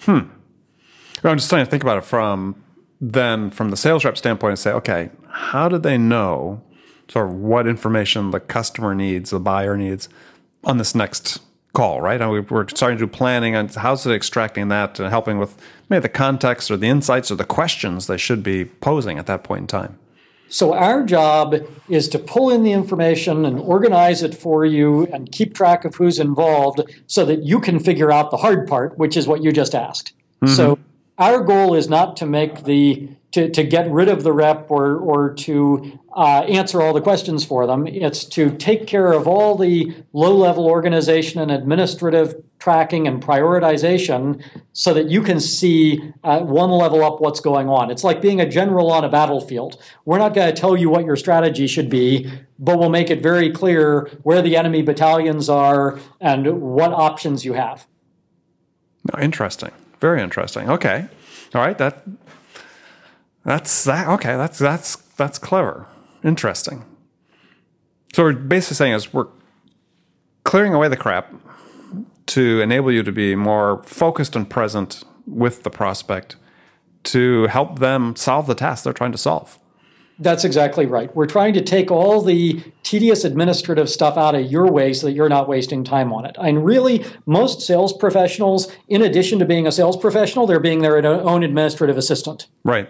Hmm. 0.00 0.20
I'm 1.24 1.38
just 1.38 1.50
trying 1.50 1.64
to 1.64 1.70
think 1.70 1.82
about 1.82 1.98
it 1.98 2.04
from 2.04 2.62
then 3.00 3.50
from 3.50 3.70
the 3.70 3.76
sales 3.76 4.04
rep 4.04 4.16
standpoint 4.16 4.50
and 4.50 4.58
say, 4.58 4.72
okay, 4.72 5.10
how 5.28 5.68
do 5.68 5.78
they 5.78 5.98
know 5.98 6.62
sort 7.08 7.28
of 7.28 7.34
what 7.34 7.66
information 7.66 8.30
the 8.30 8.40
customer 8.40 8.94
needs, 8.94 9.30
the 9.30 9.40
buyer 9.40 9.76
needs 9.76 10.08
on 10.64 10.78
this 10.78 10.94
next 10.94 11.40
call, 11.76 12.00
right? 12.00 12.20
And 12.20 12.50
we're 12.50 12.68
starting 12.68 12.98
to 12.98 13.06
do 13.06 13.10
planning 13.10 13.54
on 13.54 13.68
how's 13.68 14.06
it 14.06 14.12
extracting 14.12 14.68
that 14.68 14.98
and 14.98 15.10
helping 15.10 15.38
with 15.38 15.56
maybe 15.90 16.00
the 16.00 16.08
context 16.08 16.70
or 16.70 16.78
the 16.78 16.88
insights 16.88 17.30
or 17.30 17.34
the 17.34 17.44
questions 17.44 18.06
they 18.06 18.16
should 18.16 18.42
be 18.42 18.64
posing 18.64 19.18
at 19.18 19.26
that 19.26 19.44
point 19.44 19.60
in 19.60 19.66
time. 19.66 19.98
So, 20.48 20.74
our 20.74 21.04
job 21.04 21.56
is 21.88 22.08
to 22.10 22.18
pull 22.18 22.50
in 22.50 22.62
the 22.62 22.72
information 22.72 23.44
and 23.44 23.58
organize 23.58 24.22
it 24.22 24.34
for 24.34 24.64
you 24.64 25.06
and 25.12 25.30
keep 25.30 25.54
track 25.54 25.84
of 25.84 25.96
who's 25.96 26.18
involved 26.18 26.80
so 27.08 27.24
that 27.24 27.42
you 27.42 27.60
can 27.60 27.80
figure 27.80 28.12
out 28.12 28.30
the 28.30 28.36
hard 28.38 28.68
part, 28.68 28.96
which 28.96 29.16
is 29.16 29.26
what 29.26 29.42
you 29.42 29.50
just 29.52 29.74
asked. 29.74 30.12
Mm-hmm. 30.40 30.54
So, 30.54 30.78
our 31.18 31.42
goal 31.42 31.74
is 31.74 31.88
not 31.88 32.16
to 32.18 32.26
make 32.26 32.64
the 32.64 33.08
to, 33.32 33.50
to 33.50 33.64
get 33.64 33.90
rid 33.90 34.08
of 34.08 34.22
the 34.22 34.32
rep 34.32 34.70
or, 34.70 34.96
or 34.96 35.34
to 35.34 35.98
uh, 36.16 36.44
answer 36.48 36.80
all 36.80 36.94
the 36.94 37.00
questions 37.00 37.44
for 37.44 37.66
them. 37.66 37.86
It's 37.86 38.24
to 38.24 38.50
take 38.56 38.86
care 38.86 39.12
of 39.12 39.28
all 39.28 39.54
the 39.54 39.94
low 40.14 40.34
level 40.34 40.66
organization 40.66 41.40
and 41.40 41.50
administrative 41.50 42.42
tracking 42.58 43.06
and 43.06 43.22
prioritization 43.22 44.42
so 44.72 44.94
that 44.94 45.10
you 45.10 45.22
can 45.22 45.38
see 45.38 46.00
uh, 46.24 46.40
one 46.40 46.70
level 46.70 47.04
up 47.04 47.20
what's 47.20 47.40
going 47.40 47.68
on. 47.68 47.90
It's 47.90 48.02
like 48.02 48.22
being 48.22 48.40
a 48.40 48.48
general 48.48 48.90
on 48.90 49.04
a 49.04 49.10
battlefield. 49.10 49.80
We're 50.06 50.16
not 50.16 50.32
going 50.32 50.52
to 50.52 50.58
tell 50.58 50.74
you 50.74 50.88
what 50.88 51.04
your 51.04 51.16
strategy 51.16 51.66
should 51.66 51.90
be, 51.90 52.32
but 52.58 52.78
we'll 52.78 52.88
make 52.88 53.10
it 53.10 53.22
very 53.22 53.50
clear 53.50 54.10
where 54.22 54.40
the 54.40 54.56
enemy 54.56 54.80
battalions 54.80 55.50
are 55.50 56.00
and 56.18 56.62
what 56.62 56.92
options 56.92 57.44
you 57.44 57.52
have. 57.52 57.86
Oh, 59.12 59.20
interesting. 59.20 59.70
Very 60.00 60.22
interesting. 60.22 60.70
Okay. 60.70 61.08
All 61.54 61.60
right. 61.60 61.76
That 61.76 62.04
that's 63.44 63.84
that. 63.84 64.08
Okay. 64.08 64.36
That's 64.36 64.58
that's 64.58 64.96
that's 64.96 65.38
clever. 65.38 65.88
Interesting. 66.26 66.84
So 68.12 68.24
we're 68.24 68.32
basically 68.32 68.74
saying 68.74 68.92
is 68.94 69.14
we're 69.14 69.28
clearing 70.42 70.74
away 70.74 70.88
the 70.88 70.96
crap 70.96 71.32
to 72.26 72.60
enable 72.60 72.90
you 72.90 73.02
to 73.04 73.12
be 73.12 73.36
more 73.36 73.82
focused 73.84 74.34
and 74.34 74.50
present 74.50 75.04
with 75.26 75.62
the 75.62 75.70
prospect 75.70 76.36
to 77.04 77.46
help 77.46 77.78
them 77.78 78.16
solve 78.16 78.48
the 78.48 78.54
task 78.54 78.82
they're 78.84 78.92
trying 78.92 79.12
to 79.12 79.18
solve. 79.18 79.58
That's 80.18 80.44
exactly 80.44 80.86
right. 80.86 81.14
We're 81.14 81.26
trying 81.26 81.52
to 81.54 81.60
take 81.60 81.90
all 81.90 82.22
the 82.22 82.62
tedious 82.82 83.22
administrative 83.22 83.88
stuff 83.90 84.16
out 84.16 84.34
of 84.34 84.50
your 84.50 84.66
way 84.66 84.94
so 84.94 85.06
that 85.06 85.12
you're 85.12 85.28
not 85.28 85.46
wasting 85.46 85.84
time 85.84 86.12
on 86.12 86.24
it. 86.24 86.36
And 86.40 86.64
really, 86.64 87.04
most 87.26 87.60
sales 87.60 87.92
professionals, 87.92 88.72
in 88.88 89.02
addition 89.02 89.38
to 89.40 89.44
being 89.44 89.66
a 89.66 89.72
sales 89.72 89.96
professional, 89.96 90.46
they're 90.46 90.58
being 90.58 90.80
their 90.80 90.96
own 91.06 91.42
administrative 91.42 91.98
assistant. 91.98 92.48
Right. 92.64 92.88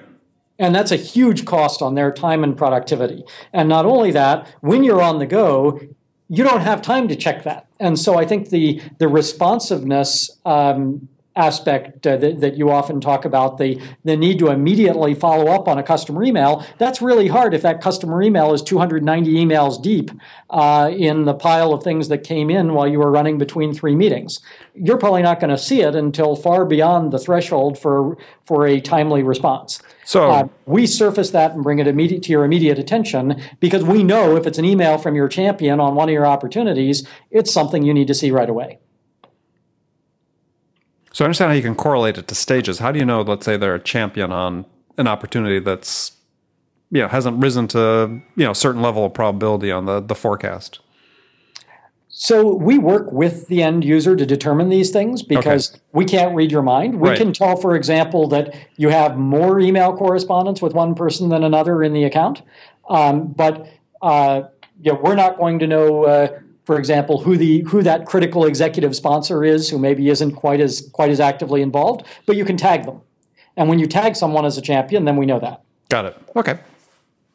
And 0.59 0.75
that's 0.75 0.91
a 0.91 0.97
huge 0.97 1.45
cost 1.45 1.83
on 1.83 1.95
their 1.95 2.11
time 2.11 2.43
and 2.43 2.57
productivity. 2.57 3.25
And 3.53 3.69
not 3.69 3.85
only 3.85 4.11
that, 4.13 4.49
when 4.61 4.85
you're 4.85 5.03
on 5.03 5.19
the 5.19 5.27
go, 5.27 5.81
you 6.29 6.43
don't 6.43 6.63
have 6.63 6.83
time 6.83 7.09
to 7.09 7.17
check 7.17 7.45
that. 7.45 7.67
And 7.79 7.99
so 7.99 8.19
I 8.19 8.25
think 8.25 8.49
the 8.49 8.81
the 8.99 9.09
responsiveness 9.09 10.31
um, 10.45 11.09
aspect 11.37 12.07
uh, 12.07 12.17
that, 12.17 12.41
that 12.41 12.57
you 12.57 12.71
often 12.71 13.01
talk 13.01 13.25
about 13.25 13.59
the 13.59 13.81
the 14.05 14.17
need 14.17 14.39
to 14.39 14.49
immediately 14.49 15.15
follow 15.15 15.53
up 15.53 15.69
on 15.69 15.79
a 15.79 15.83
customer 15.83 16.25
email. 16.25 16.65
That's 16.79 17.03
really 17.03 17.29
hard 17.29 17.55
if 17.55 17.63
that 17.63 17.81
customer 17.81 18.23
email 18.23 18.55
is 18.55 18.63
290 18.63 19.35
emails 19.35 19.81
deep 19.81 20.11
uh, 20.51 20.91
in 20.97 21.25
the 21.25 21.35
pile 21.35 21.73
of 21.73 21.83
things 21.83 22.09
that 22.09 22.25
came 22.25 22.51
in 22.51 22.73
while 22.73 22.89
you 22.89 22.99
were 22.99 23.11
running 23.11 23.39
between 23.39 23.75
three 23.75 23.95
meetings. 23.95 24.41
You're 24.75 24.99
probably 24.99 25.23
not 25.23 25.39
going 25.41 25.51
to 25.51 25.59
see 25.59 25.83
it 25.83 25.95
until 25.95 26.37
far 26.37 26.65
beyond 26.65 27.13
the 27.13 27.19
threshold 27.19 27.79
for 27.79 28.17
for 28.45 28.67
a 28.67 28.81
timely 28.81 29.23
response. 29.23 29.83
So 30.05 30.31
uh, 30.31 30.49
we 30.67 30.87
surface 30.87 31.31
that 31.31 31.53
and 31.53 31.63
bring 31.63 31.81
it 31.81 31.87
immediate 31.87 32.23
to 32.25 32.31
your 32.31 32.45
immediate 32.45 32.79
attention 32.79 33.43
because 33.61 33.83
we 33.83 34.05
know 34.05 34.37
if 34.37 34.47
it's 34.47 34.57
an 34.57 34.65
email 34.65 34.99
from 34.99 35.17
your 35.17 35.29
champion 35.29 35.81
on 35.81 35.95
one 35.97 36.09
of 36.09 36.13
your 36.13 36.27
opportunities 36.27 37.07
it's 37.31 37.53
something 37.53 37.83
you 37.83 37.93
need 37.93 38.07
to 38.07 38.15
see 38.15 38.31
right 38.31 38.49
away 38.49 38.79
so 41.17 41.25
I 41.25 41.29
understand 41.29 41.49
how 41.49 41.55
you 41.55 41.63
can 41.63 41.75
correlate 41.75 42.19
it 42.19 42.29
to 42.29 42.35
stages. 42.35 42.79
How 42.79 42.93
do 42.93 42.99
you 42.99 43.07
know, 43.07 43.23
let's 43.23 43.47
say, 43.47 43.57
they're 43.57 43.75
a 43.75 43.81
champion 43.81 44.33
on 44.33 44.67
an 44.99 45.09
opportunity 45.09 45.61
that's, 45.61 46.13
you 46.91 47.01
know, 47.01 47.09
hasn't 47.09 47.43
risen 47.43 47.69
to, 47.69 48.21
you 48.37 48.45
know, 48.45 48.51
a 48.51 48.55
certain 48.55 48.83
level 48.83 49.07
of 49.07 49.15
probability 49.15 49.73
on 49.73 49.87
the, 49.87 50.01
the 50.01 50.15
forecast? 50.15 50.81
So 52.09 52.55
we 52.55 52.77
work 52.77 53.13
with 53.13 53.49
the 53.49 53.63
end 53.63 53.83
user 53.83 54.15
to 54.15 54.27
determine 54.27 54.69
these 54.69 54.91
things 54.91 55.23
because 55.23 55.71
okay. 55.71 55.81
we 55.95 56.05
can't 56.05 56.37
read 56.37 56.53
your 56.53 56.61
mind. 56.61 57.01
We 57.01 57.09
right. 57.09 57.17
can 57.17 57.33
tell, 57.33 57.57
for 57.57 57.75
example, 57.75 58.29
that 58.29 58.55
you 58.77 58.91
have 58.91 59.17
more 59.17 59.59
email 59.59 59.97
correspondence 59.97 60.61
with 60.61 60.75
one 60.75 60.95
person 60.95 61.31
than 61.31 61.43
another 61.43 61.83
in 61.83 61.95
the 61.95 62.05
account. 62.05 62.43
Um, 62.91 63.29
but 63.29 63.67
uh, 64.03 64.43
know, 64.85 65.01
we're 65.03 65.15
not 65.15 65.39
going 65.39 65.59
to 65.61 65.67
know 65.67 66.05
uh, 66.05 66.39
for 66.67 66.79
example, 66.79 67.21
who 67.21 67.37
the 67.37 67.61
who 67.63 67.81
that 67.83 68.07
critical 68.07 68.45
executive 68.45 68.95
sponsor 68.95 69.45
is, 69.45 69.71
who 69.71 69.79
maybe 69.79 70.09
isn't 70.09 70.33
quite 70.33 70.61
as 70.61 70.91
quite 70.93 71.11
as 71.11 71.21
actively 71.21 71.63
involved, 71.63 72.05
but 72.27 72.37
you 72.37 72.45
can 72.45 72.57
tag 72.57 72.85
them. 72.85 73.01
And 73.57 73.69
when 73.69 73.79
you 73.79 73.87
tag 73.87 74.17
someone 74.17 74.45
as 74.45 74.59
a 74.59 74.61
champion, 74.61 75.05
then 75.05 75.17
we 75.17 75.25
know 75.25 75.39
that. 75.39 75.63
Got 75.89 76.07
it. 76.07 76.17
Okay, 76.35 76.59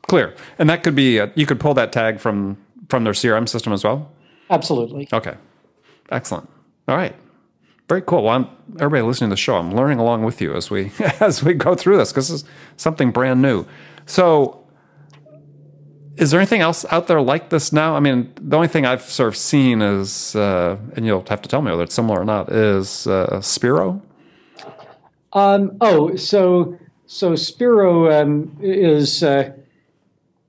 clear. 0.08 0.36
And 0.60 0.70
that 0.70 0.84
could 0.84 0.96
be 0.96 1.18
a, 1.18 1.32
you 1.36 1.46
could 1.46 1.62
pull 1.62 1.74
that 1.76 1.94
tag 1.94 2.20
from 2.20 2.58
from 2.90 3.06
their 3.06 3.14
CRM 3.14 3.48
system 3.48 3.72
as 3.72 3.86
well. 3.86 4.12
Absolutely. 4.50 5.08
Okay, 5.14 5.36
excellent. 6.12 6.50
All 6.90 6.98
right. 6.98 7.16
Very 7.88 8.02
cool. 8.02 8.24
Well, 8.24 8.36
I'm, 8.36 8.48
everybody 8.80 9.02
listening 9.02 9.30
to 9.30 9.34
the 9.34 9.38
show, 9.38 9.56
I'm 9.58 9.74
learning 9.74 10.00
along 10.00 10.24
with 10.24 10.42
you 10.42 10.54
as 10.54 10.70
we 10.70 10.92
as 11.22 11.42
we 11.42 11.54
go 11.54 11.74
through 11.74 11.98
this 11.98 12.12
because 12.12 12.28
this 12.28 12.44
is 12.44 12.50
something 12.76 13.12
brand 13.12 13.42
new. 13.42 13.66
So 14.06 14.61
is 16.22 16.30
there 16.30 16.40
anything 16.40 16.62
else 16.62 16.86
out 16.92 17.08
there 17.08 17.20
like 17.20 17.50
this 17.50 17.74
now? 17.74 17.96
I 17.96 18.00
mean, 18.00 18.32
the 18.40 18.56
only 18.56 18.68
thing 18.68 18.86
I've 18.86 19.02
sort 19.02 19.28
of 19.28 19.36
seen 19.36 19.82
is, 19.82 20.36
uh, 20.36 20.78
and 20.96 21.04
you'll 21.04 21.26
have 21.28 21.42
to 21.42 21.50
tell 21.50 21.64
me 21.64 21.72
whether 21.72 21.82
it's 21.82 21.96
similar 21.96 22.22
or 22.22 22.26
not, 22.26 22.52
is 22.52 23.08
uh, 23.08 23.42
Spiro. 23.42 24.04
Um, 25.34 25.78
oh, 25.82 26.16
so 26.16 26.78
so 27.08 27.36
Spiro 27.36 28.12
um, 28.12 28.56
is 28.62 29.24
uh, 29.24 29.52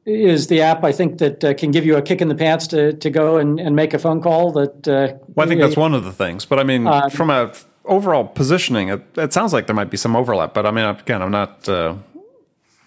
is 0.05 0.49
the 0.49 0.61
app 0.61 0.85
I 0.85 0.93
think 0.93 1.19
that 1.19 1.43
uh, 1.43 1.55
can 1.55 1.71
give 1.71 1.87
you 1.87 1.97
a 1.97 2.03
kick 2.03 2.21
in 2.21 2.29
the 2.29 2.35
pants 2.35 2.67
to 2.69 2.93
to 2.93 3.09
go 3.09 3.39
and, 3.39 3.59
and 3.59 3.75
make 3.75 3.95
a 3.95 3.99
phone 3.99 4.21
call. 4.21 4.53
That 4.53 4.87
uh, 4.87 5.17
well, 5.35 5.47
I 5.47 5.49
think 5.49 5.63
that's 5.63 5.77
one 5.77 5.95
of 5.95 6.05
the 6.05 6.13
things. 6.13 6.45
But 6.45 6.59
I 6.59 6.65
mean, 6.65 6.87
um, 6.87 7.09
from 7.09 7.31
a 7.31 7.51
overall 7.87 8.27
positioning, 8.27 8.89
it, 8.91 9.03
it, 9.17 9.33
sounds 9.33 9.55
like 9.55 9.67
there 9.67 9.75
might 9.77 9.91
be 9.91 9.97
some 9.97 10.17
overlap. 10.17 10.53
But 10.53 10.67
I 10.67 10.71
mean, 10.71 10.85
again, 10.85 11.23
I'm 11.23 11.31
not 11.31 11.67
uh, 11.67 11.95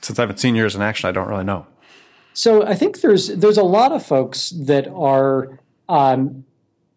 since 0.02 0.20
I 0.20 0.22
haven't 0.22 0.38
seen 0.40 0.54
yours 0.54 0.76
in 0.76 0.84
action. 0.84 1.10
I 1.10 1.12
don't 1.12 1.28
really 1.28 1.44
know. 1.44 1.66
So 2.36 2.64
I 2.64 2.76
think 2.76 3.00
there's 3.00 3.30
there's 3.30 3.58
a 3.58 3.64
lot 3.64 3.94
of 3.94 4.06
folks 4.06 4.50
that 4.50 4.88
are 4.90 5.58
um, 5.88 6.44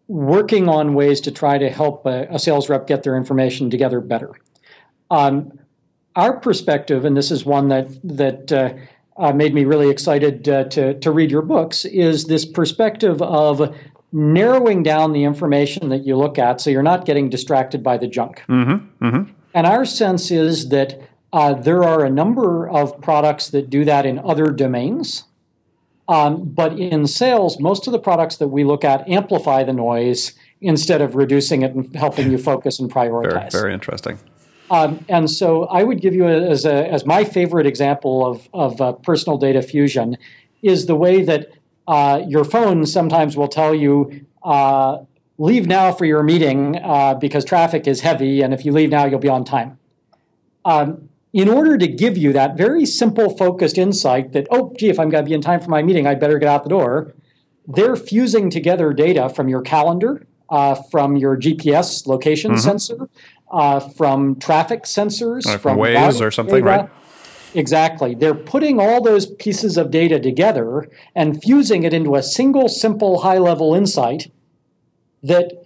working 0.09 0.67
on 0.67 0.93
ways 0.93 1.21
to 1.21 1.31
try 1.31 1.57
to 1.57 1.69
help 1.69 2.05
a, 2.05 2.27
a 2.29 2.37
sales 2.37 2.67
rep 2.67 2.87
get 2.87 3.03
their 3.03 3.15
information 3.15 3.69
together 3.69 4.01
better. 4.01 4.33
Um, 5.09 5.57
our 6.15 6.37
perspective, 6.37 7.05
and 7.05 7.15
this 7.15 7.31
is 7.31 7.45
one 7.45 7.69
that 7.69 7.87
that 8.03 8.51
uh, 8.51 8.73
uh, 9.15 9.31
made 9.31 9.53
me 9.53 9.63
really 9.63 9.89
excited 9.89 10.49
uh, 10.49 10.65
to 10.65 10.99
to 10.99 11.09
read 11.09 11.31
your 11.31 11.41
books, 11.41 11.85
is 11.85 12.25
this 12.25 12.45
perspective 12.45 13.21
of 13.21 13.73
narrowing 14.11 14.83
down 14.83 15.13
the 15.13 15.23
information 15.23 15.87
that 15.87 16.05
you 16.05 16.17
look 16.17 16.37
at, 16.37 16.59
so 16.59 16.69
you're 16.69 16.83
not 16.83 17.05
getting 17.05 17.29
distracted 17.29 17.81
by 17.81 17.95
the 17.95 18.07
junk. 18.07 18.43
Mm-hmm, 18.49 19.05
mm-hmm. 19.05 19.31
And 19.53 19.67
our 19.67 19.85
sense 19.85 20.31
is 20.31 20.67
that 20.69 20.99
uh, 21.31 21.53
there 21.53 21.83
are 21.83 22.03
a 22.03 22.09
number 22.09 22.67
of 22.67 22.99
products 22.99 23.49
that 23.51 23.69
do 23.69 23.85
that 23.85 24.05
in 24.05 24.19
other 24.19 24.47
domains. 24.47 25.23
Um, 26.09 26.43
but 26.43 26.77
in 26.77 27.05
sales, 27.05 27.59
most 27.59 27.85
of 27.87 27.93
the 27.93 27.99
products 27.99 28.37
that 28.37 28.47
we 28.47 28.63
look 28.63 28.83
at 28.83 29.07
amplify 29.07 29.63
the 29.63 29.73
noise 29.73 30.33
instead 30.59 31.01
of 31.01 31.15
reducing 31.15 31.61
it 31.61 31.73
and 31.73 31.95
helping 31.95 32.31
you 32.31 32.37
focus 32.39 32.79
and 32.79 32.91
prioritize. 32.91 33.51
Very, 33.51 33.61
very 33.61 33.73
interesting. 33.73 34.19
Um, 34.71 35.05
and 35.07 35.29
so 35.29 35.65
I 35.65 35.83
would 35.83 36.01
give 36.01 36.15
you 36.15 36.27
a, 36.27 36.49
as, 36.49 36.65
a, 36.65 36.87
as 36.91 37.05
my 37.05 37.23
favorite 37.23 37.67
example 37.67 38.25
of, 38.25 38.49
of 38.53 38.81
uh, 38.81 38.93
personal 38.93 39.37
data 39.37 39.61
fusion 39.61 40.17
is 40.63 40.87
the 40.87 40.95
way 40.95 41.21
that 41.21 41.51
uh, 41.87 42.21
your 42.27 42.43
phone 42.43 42.85
sometimes 42.85 43.37
will 43.37 43.47
tell 43.47 43.73
you, 43.73 44.25
uh, 44.43 44.97
leave 45.37 45.67
now 45.67 45.91
for 45.91 46.05
your 46.05 46.23
meeting 46.23 46.77
uh, 46.83 47.13
because 47.15 47.45
traffic 47.45 47.87
is 47.87 48.01
heavy, 48.01 48.41
and 48.41 48.53
if 48.53 48.65
you 48.65 48.71
leave 48.71 48.89
now, 48.89 49.05
you'll 49.05 49.19
be 49.19 49.29
on 49.29 49.43
time. 49.43 49.77
Um, 50.65 51.08
in 51.31 51.47
order 51.47 51.77
to 51.77 51.87
give 51.87 52.17
you 52.17 52.33
that 52.33 52.57
very 52.57 52.85
simple, 52.85 53.35
focused 53.37 53.77
insight 53.77 54.33
that, 54.33 54.47
oh, 54.49 54.73
gee, 54.77 54.89
if 54.89 54.99
I'm 54.99 55.09
going 55.09 55.23
to 55.23 55.29
be 55.29 55.33
in 55.33 55.41
time 55.41 55.59
for 55.59 55.69
my 55.69 55.83
meeting, 55.83 56.07
I'd 56.07 56.19
better 56.19 56.39
get 56.39 56.49
out 56.49 56.63
the 56.63 56.69
door, 56.69 57.13
they're 57.67 57.95
fusing 57.95 58.49
together 58.49 58.93
data 58.93 59.29
from 59.29 59.47
your 59.47 59.61
calendar, 59.61 60.25
uh, 60.49 60.75
from 60.89 61.15
your 61.15 61.37
GPS 61.37 62.07
location 62.07 62.51
mm-hmm. 62.51 62.59
sensor, 62.59 63.09
uh, 63.51 63.79
from 63.79 64.39
traffic 64.39 64.83
sensors, 64.83 65.43
from, 65.43 65.59
from 65.59 65.77
Waze 65.77 66.19
or 66.19 66.31
something, 66.31 66.63
data. 66.63 66.65
right? 66.65 66.89
Exactly. 67.53 68.15
They're 68.15 68.35
putting 68.35 68.79
all 68.79 69.01
those 69.01 69.27
pieces 69.27 69.77
of 69.77 69.91
data 69.91 70.19
together 70.19 70.89
and 71.15 71.41
fusing 71.41 71.83
it 71.83 71.93
into 71.93 72.15
a 72.15 72.23
single, 72.23 72.69
simple, 72.69 73.21
high 73.21 73.37
level 73.37 73.73
insight 73.73 74.31
that 75.23 75.58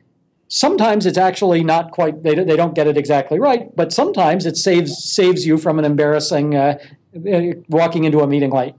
sometimes 0.54 1.06
it's 1.06 1.18
actually 1.18 1.64
not 1.64 1.92
quite 1.92 2.22
they, 2.24 2.36
they 2.36 2.56
don't 2.56 2.76
get 2.76 2.86
it 2.86 2.98
exactly 2.98 3.40
right 3.40 3.76
but 3.76 3.92
sometimes 3.92 4.46
it 4.46 4.56
saves 4.56 5.04
saves 5.04 5.46
you 5.48 5.58
from 5.58 5.80
an 5.80 5.86
embarrassing 5.86 6.56
uh, 6.56 6.78
uh, 7.16 7.42
walking 7.68 8.06
into 8.06 8.22
a 8.22 8.28
meeting 8.28 8.52
late. 8.52 8.74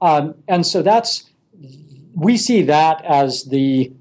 Um, 0.00 0.34
and 0.48 0.66
so 0.66 0.80
that's 0.82 1.30
we 2.14 2.38
see 2.38 2.62
that 2.62 3.04
as 3.04 3.44
the 3.44 3.92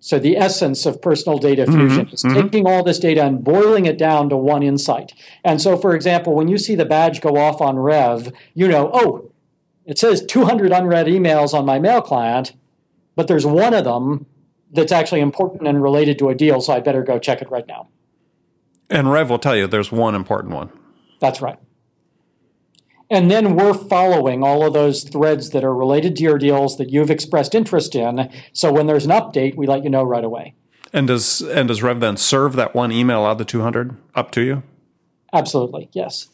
so 0.00 0.18
the 0.18 0.36
essence 0.36 0.86
of 0.86 1.00
personal 1.00 1.38
data 1.38 1.62
mm-hmm, 1.62 1.78
fusion 1.78 2.04
mm-hmm, 2.06 2.14
is 2.14 2.22
mm-hmm. 2.24 2.40
taking 2.40 2.66
all 2.66 2.82
this 2.82 2.98
data 2.98 3.22
and 3.24 3.44
boiling 3.44 3.86
it 3.86 3.96
down 3.96 4.28
to 4.30 4.36
one 4.36 4.64
insight. 4.64 5.12
And 5.44 5.62
so 5.62 5.76
for 5.76 5.94
example 5.94 6.34
when 6.34 6.48
you 6.48 6.58
see 6.58 6.74
the 6.74 6.84
badge 6.84 7.20
go 7.20 7.36
off 7.36 7.60
on 7.60 7.78
rev 7.78 8.32
you 8.54 8.66
know 8.66 8.90
oh 8.92 9.30
it 9.84 9.98
says 9.98 10.24
200 10.26 10.72
unread 10.72 11.06
emails 11.06 11.54
on 11.54 11.64
my 11.64 11.78
mail 11.78 12.02
client 12.02 12.54
but 13.14 13.28
there's 13.28 13.46
one 13.46 13.72
of 13.72 13.84
them 13.84 14.26
that's 14.72 14.92
actually 14.92 15.20
important 15.20 15.66
and 15.66 15.82
related 15.82 16.18
to 16.18 16.28
a 16.28 16.34
deal, 16.34 16.60
so 16.60 16.72
I 16.72 16.80
better 16.80 17.02
go 17.02 17.18
check 17.18 17.42
it 17.42 17.50
right 17.50 17.66
now. 17.66 17.88
And 18.90 19.10
Rev 19.10 19.30
will 19.30 19.38
tell 19.38 19.56
you 19.56 19.66
there's 19.66 19.90
one 19.90 20.14
important 20.14 20.54
one. 20.54 20.70
That's 21.20 21.40
right. 21.40 21.58
And 23.08 23.30
then 23.30 23.54
we're 23.54 23.74
following 23.74 24.42
all 24.42 24.66
of 24.66 24.72
those 24.72 25.04
threads 25.04 25.50
that 25.50 25.62
are 25.62 25.74
related 25.74 26.16
to 26.16 26.22
your 26.24 26.38
deals 26.38 26.76
that 26.78 26.90
you've 26.90 27.10
expressed 27.10 27.54
interest 27.54 27.94
in. 27.94 28.30
So 28.52 28.72
when 28.72 28.86
there's 28.86 29.04
an 29.04 29.12
update, 29.12 29.56
we 29.56 29.66
let 29.66 29.84
you 29.84 29.90
know 29.90 30.02
right 30.02 30.24
away. 30.24 30.54
And 30.92 31.06
does 31.06 31.40
and 31.40 31.68
does 31.68 31.82
Rev 31.82 32.00
then 32.00 32.16
serve 32.16 32.54
that 32.56 32.74
one 32.74 32.90
email 32.90 33.24
out 33.24 33.32
of 33.32 33.38
the 33.38 33.44
200 33.44 33.96
up 34.14 34.30
to 34.32 34.42
you? 34.42 34.62
Absolutely, 35.32 35.88
yes. 35.92 36.28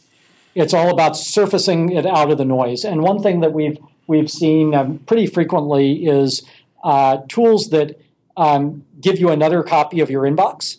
It's 0.54 0.74
all 0.74 0.90
about 0.90 1.16
surfacing 1.16 1.90
it 1.90 2.06
out 2.06 2.30
of 2.30 2.38
the 2.38 2.44
noise. 2.44 2.84
And 2.84 3.02
one 3.02 3.22
thing 3.22 3.40
that 3.40 3.52
we've 3.52 3.78
we've 4.06 4.30
seen 4.30 4.74
um, 4.74 4.98
pretty 5.00 5.26
frequently 5.26 6.06
is 6.06 6.42
uh, 6.84 7.18
tools 7.28 7.70
that 7.70 8.00
um, 8.36 8.84
give 9.00 9.18
you 9.18 9.30
another 9.30 9.62
copy 9.62 10.00
of 10.00 10.10
your 10.10 10.22
inbox. 10.22 10.78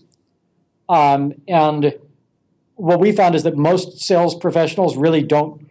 Um, 0.90 1.36
and 1.48 1.98
what 2.76 3.00
we 3.00 3.12
found 3.12 3.36
is 3.36 3.44
that 3.44 3.58
most 3.58 4.00
sales 4.00 4.36
professionals 4.36 4.98
really 4.98 5.24
don't 5.24 5.68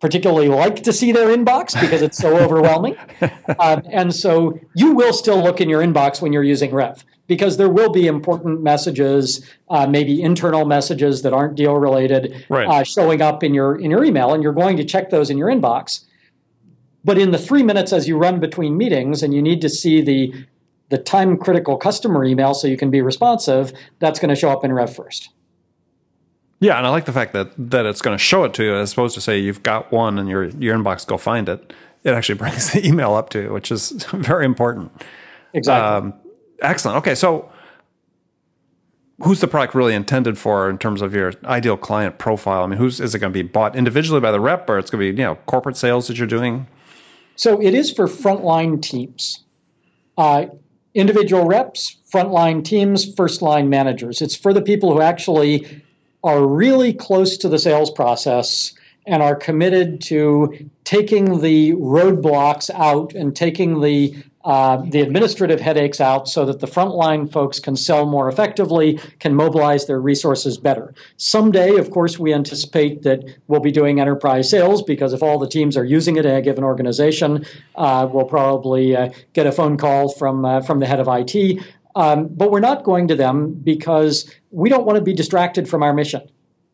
particularly 0.00 0.48
like 0.48 0.82
to 0.82 0.92
see 0.92 1.12
their 1.12 1.28
inbox 1.28 1.78
because 1.78 2.02
it's 2.02 2.16
so 2.16 2.36
overwhelming. 2.44 2.96
Uh, 3.20 3.80
and 3.90 4.14
so 4.14 4.58
you 4.74 4.94
will 4.94 5.12
still 5.12 5.42
look 5.42 5.60
in 5.60 5.68
your 5.68 5.82
inbox 5.82 6.22
when 6.22 6.32
you're 6.32 6.44
using 6.44 6.72
Rev 6.72 7.04
because 7.26 7.58
there 7.58 7.68
will 7.68 7.90
be 7.90 8.08
important 8.08 8.60
messages, 8.60 9.48
uh, 9.68 9.86
maybe 9.86 10.20
internal 10.20 10.64
messages 10.64 11.22
that 11.22 11.32
aren't 11.32 11.54
deal 11.54 11.76
related, 11.76 12.44
right. 12.48 12.66
uh, 12.66 12.82
showing 12.82 13.22
up 13.22 13.44
in 13.44 13.54
your 13.54 13.78
in 13.78 13.88
your 13.88 14.02
email, 14.02 14.34
and 14.34 14.42
you're 14.42 14.52
going 14.52 14.76
to 14.76 14.84
check 14.84 15.10
those 15.10 15.30
in 15.30 15.38
your 15.38 15.48
inbox. 15.48 16.04
But 17.04 17.18
in 17.18 17.30
the 17.30 17.38
three 17.38 17.62
minutes 17.62 17.92
as 17.92 18.08
you 18.08 18.18
run 18.18 18.40
between 18.40 18.76
meetings, 18.76 19.22
and 19.22 19.32
you 19.32 19.40
need 19.40 19.60
to 19.60 19.68
see 19.68 20.02
the 20.02 20.34
the 20.90 20.98
time 20.98 21.36
critical 21.36 21.76
customer 21.76 22.24
email 22.24 22.52
so 22.52 22.68
you 22.68 22.76
can 22.76 22.90
be 22.90 23.00
responsive, 23.00 23.72
that's 23.98 24.20
going 24.20 24.28
to 24.28 24.34
show 24.36 24.50
up 24.50 24.64
in 24.64 24.72
Rev 24.72 24.94
first. 24.94 25.30
Yeah, 26.60 26.76
and 26.76 26.86
I 26.86 26.90
like 26.90 27.06
the 27.06 27.12
fact 27.12 27.32
that 27.32 27.52
that 27.70 27.86
it's 27.86 28.02
going 28.02 28.16
to 28.16 28.22
show 28.22 28.44
it 28.44 28.52
to 28.54 28.64
you 28.64 28.74
as 28.74 28.92
opposed 28.92 29.14
to 29.14 29.20
say 29.20 29.38
you've 29.38 29.62
got 29.62 29.90
one 29.90 30.18
in 30.18 30.26
your 30.26 30.44
your 30.50 30.76
inbox, 30.76 31.06
go 31.06 31.16
find 31.16 31.48
it. 31.48 31.72
It 32.04 32.12
actually 32.12 32.34
brings 32.38 32.72
the 32.72 32.86
email 32.86 33.14
up 33.14 33.30
to 33.30 33.42
you, 33.42 33.52
which 33.52 33.72
is 33.72 33.90
very 34.12 34.44
important. 34.44 34.92
Exactly. 35.54 36.10
Um, 36.10 36.14
excellent. 36.60 36.98
Okay, 36.98 37.14
so 37.14 37.50
who's 39.22 39.40
the 39.40 39.48
product 39.48 39.74
really 39.74 39.94
intended 39.94 40.38
for 40.38 40.68
in 40.68 40.78
terms 40.78 41.02
of 41.02 41.14
your 41.14 41.32
ideal 41.44 41.76
client 41.76 42.18
profile? 42.18 42.62
I 42.62 42.66
mean, 42.66 42.78
who's 42.78 43.00
is 43.00 43.14
it 43.14 43.20
going 43.20 43.32
to 43.32 43.42
be 43.42 43.46
bought 43.46 43.74
individually 43.74 44.20
by 44.20 44.30
the 44.30 44.40
rep, 44.40 44.68
or 44.68 44.78
it's 44.78 44.90
going 44.90 45.00
to 45.00 45.12
be 45.12 45.18
you 45.18 45.26
know 45.26 45.36
corporate 45.46 45.78
sales 45.78 46.08
that 46.08 46.18
you're 46.18 46.26
doing? 46.26 46.66
So 47.36 47.60
it 47.62 47.72
is 47.72 47.90
for 47.90 48.06
frontline 48.06 48.82
teams, 48.82 49.44
uh, 50.18 50.46
individual 50.94 51.46
reps, 51.46 51.96
frontline 52.12 52.64
teams, 52.64 53.12
first 53.14 53.42
line 53.42 53.68
managers. 53.68 54.20
It's 54.20 54.34
for 54.34 54.52
the 54.52 54.62
people 54.62 54.92
who 54.92 55.00
actually 55.00 55.82
are 56.22 56.46
really 56.46 56.92
close 56.92 57.36
to 57.38 57.48
the 57.48 57.58
sales 57.58 57.90
process 57.90 58.74
and 59.06 59.22
are 59.22 59.34
committed 59.34 60.00
to 60.02 60.70
taking 60.84 61.40
the 61.40 61.72
roadblocks 61.72 62.70
out 62.74 63.14
and 63.14 63.34
taking 63.34 63.80
the 63.80 64.14
uh, 64.44 64.78
the 64.78 65.00
administrative 65.00 65.60
headaches 65.60 66.00
out 66.00 66.26
so 66.26 66.46
that 66.46 66.60
the 66.60 66.66
frontline 66.66 67.30
folks 67.30 67.60
can 67.60 67.76
sell 67.76 68.06
more 68.06 68.28
effectively, 68.28 68.98
can 69.18 69.34
mobilize 69.34 69.86
their 69.86 70.00
resources 70.00 70.56
better. 70.56 70.94
Someday, 71.18 71.76
of 71.76 71.90
course, 71.90 72.18
we 72.18 72.32
anticipate 72.32 73.02
that 73.02 73.22
we'll 73.48 73.60
be 73.60 73.70
doing 73.70 74.00
enterprise 74.00 74.48
sales 74.48 74.82
because 74.82 75.12
if 75.12 75.22
all 75.22 75.38
the 75.38 75.48
teams 75.48 75.76
are 75.76 75.84
using 75.84 76.16
it 76.16 76.24
in 76.24 76.34
a 76.34 76.40
given 76.40 76.64
organization, 76.64 77.44
uh, 77.76 78.08
we'll 78.10 78.24
probably 78.24 78.96
uh, 78.96 79.10
get 79.34 79.46
a 79.46 79.52
phone 79.52 79.76
call 79.76 80.08
from 80.08 80.44
uh, 80.44 80.62
from 80.62 80.80
the 80.80 80.86
head 80.86 81.00
of 81.00 81.08
IT. 81.10 81.62
Um, 81.94 82.28
but 82.28 82.50
we're 82.50 82.60
not 82.60 82.84
going 82.84 83.08
to 83.08 83.16
them 83.16 83.52
because 83.52 84.32
we 84.50 84.68
don't 84.68 84.86
want 84.86 84.96
to 84.96 85.02
be 85.02 85.12
distracted 85.12 85.68
from 85.68 85.82
our 85.82 85.92
mission. 85.92 86.30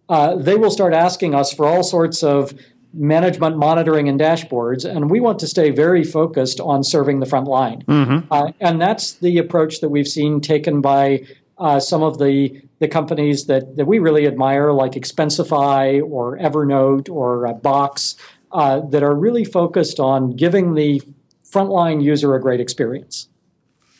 Uh, 0.09 0.37
they 0.37 0.55
will 0.55 0.71
start 0.71 0.93
asking 0.93 1.35
us 1.35 1.53
for 1.53 1.67
all 1.67 1.83
sorts 1.83 2.23
of 2.23 2.55
management 2.97 3.59
monitoring 3.59 4.09
and 4.09 4.19
dashboards, 4.19 4.85
and 4.85 5.11
we 5.11 5.21
want 5.21 5.39
to 5.41 5.47
stay 5.47 5.71
very 5.71 6.03
focused 6.03 6.61
on 6.61 6.83
serving 6.83 7.21
the 7.21 7.27
front 7.27 7.47
line. 7.47 7.83
Mm-hmm. 7.83 8.33
Uh, 8.33 8.53
and 8.61 8.81
that's 8.81 9.13
the 9.13 9.39
approach 9.39 9.81
that 9.81 9.91
we've 9.91 10.09
seen 10.09 10.41
taken 10.41 10.81
by 10.81 11.25
uh, 11.59 11.81
some 11.81 12.03
of 12.03 12.19
the, 12.19 12.61
the 12.79 12.89
companies 12.89 13.47
that, 13.47 13.77
that 13.77 13.87
we 13.87 13.99
really 13.99 14.27
admire, 14.27 14.73
like 14.73 14.93
Expensify 14.93 16.03
or 16.03 16.39
Evernote 16.39 17.09
or 17.09 17.47
uh, 17.47 17.53
Box, 17.53 18.17
uh, 18.53 18.81
that 18.81 19.03
are 19.03 19.15
really 19.15 19.45
focused 19.45 20.01
on 20.01 20.31
giving 20.31 20.75
the 20.75 21.03
frontline 21.45 22.03
user 22.03 22.35
a 22.35 22.41
great 22.41 22.61
experience. 22.61 23.29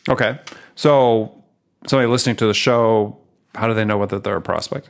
Okay. 0.09 0.39
So, 0.75 1.43
somebody 1.87 2.07
listening 2.07 2.35
to 2.37 2.47
the 2.47 2.53
show, 2.53 3.17
how 3.55 3.67
do 3.67 3.73
they 3.73 3.85
know 3.85 3.97
whether 3.97 4.19
they're 4.19 4.37
a 4.37 4.41
prospect? 4.41 4.89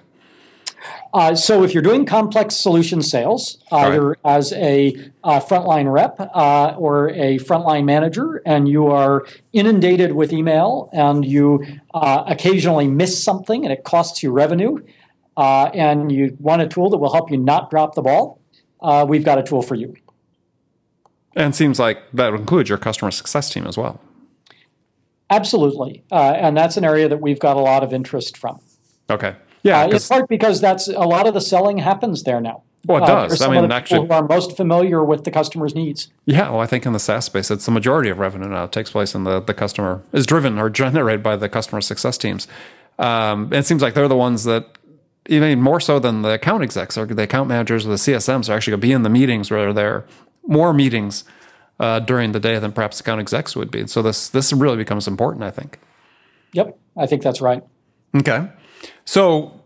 Uh, 1.14 1.36
so 1.36 1.64
if 1.64 1.74
you're 1.74 1.84
doing 1.84 2.06
complex 2.06 2.56
solution 2.56 3.02
sales, 3.02 3.58
either 3.72 4.10
right. 4.10 4.18
as 4.24 4.54
a 4.54 4.96
uh, 5.24 5.40
frontline 5.40 5.92
rep 5.92 6.20
uh, 6.20 6.76
or 6.78 7.10
a 7.10 7.38
frontline 7.40 7.86
manager, 7.86 8.42
and 8.46 8.68
you 8.68 8.88
are 8.88 9.26
inundated 9.54 10.14
with 10.14 10.32
email 10.32 10.90
and 10.94 11.26
you 11.26 11.66
uh, 11.94 12.24
occasionally 12.28 12.88
miss 12.88 13.22
something 13.22 13.64
and 13.64 13.74
it 13.74 13.84
costs 13.84 14.22
you 14.22 14.32
revenue, 14.32 14.78
uh, 15.38 15.66
and 15.74 16.12
you 16.12 16.36
want 16.40 16.62
a 16.62 16.68
tool 16.68 16.90
that 16.90 16.98
will 16.98 17.14
help 17.14 17.32
you 17.32 17.38
not 17.38 17.70
drop 17.70 17.96
the 17.96 18.02
ball, 18.02 18.40
uh, 18.82 19.06
we've 19.08 19.26
got 19.26 19.38
a 19.38 19.44
tool 19.44 19.62
for 19.62 19.76
you. 19.76 19.96
And 21.36 21.56
seems 21.56 21.80
like 21.80 22.00
that 22.14 22.32
would 22.32 22.40
include 22.40 22.70
your 22.70 22.80
customer 22.80 23.12
success 23.12 23.52
team 23.52 23.68
as 23.68 23.78
well. 23.78 24.02
Absolutely. 25.30 26.04
and 26.12 26.56
that's 26.56 26.78
an 26.78 26.86
area 26.86 27.08
that 27.10 27.20
we've 27.22 27.40
got 27.40 27.58
a 27.58 27.60
lot 27.60 27.84
of 27.84 27.94
interest 27.94 28.38
from. 28.38 28.60
Okay. 29.10 29.36
Yeah, 29.64 29.82
uh, 29.82 29.88
in 29.90 30.00
part 30.00 30.30
because 30.30 30.62
that's 30.62 30.88
a 30.88 31.00
lot 31.00 31.28
of 31.28 31.34
the 31.34 31.42
selling 31.42 31.80
happens 31.80 32.24
there 32.24 32.40
now. 32.40 32.64
Well, 32.86 33.04
it 33.04 33.10
uh, 33.10 33.28
does. 33.28 33.42
I 33.42 33.50
mean, 33.50 33.72
actually, 33.72 34.08
who 34.08 34.14
are 34.14 34.26
most 34.26 34.56
familiar 34.56 35.04
with 35.04 35.24
the 35.24 35.32
customer's 35.32 35.76
needs. 35.76 36.10
Yeah, 36.26 36.50
well, 36.50 36.62
I 36.62 36.68
think 36.68 36.86
in 36.86 36.94
the 36.94 37.00
SaaS 37.00 37.26
space, 37.26 37.52
it's 37.52 37.66
the 37.66 37.72
majority 37.72 38.10
of 38.10 38.20
revenue 38.20 38.48
now 38.48 38.68
takes 38.68 38.92
place 38.92 39.14
in 39.14 39.24
the 39.24 39.42
the 39.42 39.54
customer 39.54 40.02
is 40.14 40.26
driven 40.26 40.58
or 40.58 40.70
generated 40.70 41.24
by 41.24 41.36
the 41.36 41.50
customer 41.50 41.82
success 41.82 42.18
teams. 42.18 42.48
Um, 43.00 43.52
it 43.54 43.66
seems 43.66 43.82
like 43.82 43.94
they're 43.94 44.08
the 44.08 44.16
ones 44.16 44.44
that 44.46 44.78
even 45.28 45.62
more 45.62 45.80
so 45.80 46.00
than 46.00 46.22
the 46.22 46.30
account 46.30 46.64
execs 46.64 46.98
or 46.98 47.06
the 47.06 47.24
account 47.24 47.50
managers 47.50 47.86
or 47.86 47.90
the 47.90 47.96
CSMs 47.96 48.50
are 48.50 48.54
actually 48.54 48.72
going 48.72 48.82
to 48.82 48.88
be 48.88 48.94
in 48.94 49.04
the 49.04 49.10
meetings 49.10 49.52
where 49.52 49.62
they're 49.62 49.74
there 49.74 50.06
more 50.48 50.74
meetings 50.74 51.26
uh, 51.80 52.00
during 52.00 52.32
the 52.32 52.40
day 52.40 52.58
than 52.60 52.72
perhaps 52.72 53.00
account 53.00 53.20
execs 53.20 53.56
would 53.56 53.70
be. 53.70 53.86
So 53.88 54.02
this 54.02 54.30
this 54.30 54.54
really 54.54 54.78
becomes 54.78 55.08
important, 55.08 55.44
I 55.44 55.52
think. 55.52 55.80
Yep, 56.54 56.78
I 56.96 57.06
think 57.06 57.22
that's 57.22 57.42
right. 57.42 57.64
Okay, 58.16 58.48
so 59.06 59.60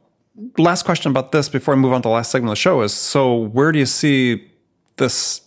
last 0.57 0.83
question 0.83 1.11
about 1.11 1.31
this 1.31 1.49
before 1.49 1.73
I 1.73 1.77
move 1.77 1.93
on 1.93 2.01
to 2.01 2.09
the 2.09 2.13
last 2.13 2.31
segment 2.31 2.49
of 2.49 2.53
the 2.53 2.61
show 2.61 2.81
is 2.81 2.93
so 2.93 3.35
where 3.35 3.71
do 3.71 3.79
you 3.79 3.85
see 3.85 4.47
this 4.97 5.41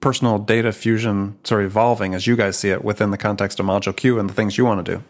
personal 0.00 0.38
data 0.38 0.72
fusion 0.72 1.38
sort 1.44 1.62
of 1.62 1.70
evolving 1.70 2.14
as 2.14 2.26
you 2.26 2.36
guys 2.36 2.58
see 2.58 2.70
it 2.70 2.84
within 2.84 3.10
the 3.10 3.18
context 3.18 3.58
of 3.60 3.66
ModuleQ 3.66 4.20
and 4.20 4.28
the 4.28 4.34
things 4.34 4.58
you 4.58 4.64
want 4.64 4.84
to 4.84 4.96
do? 4.96 5.02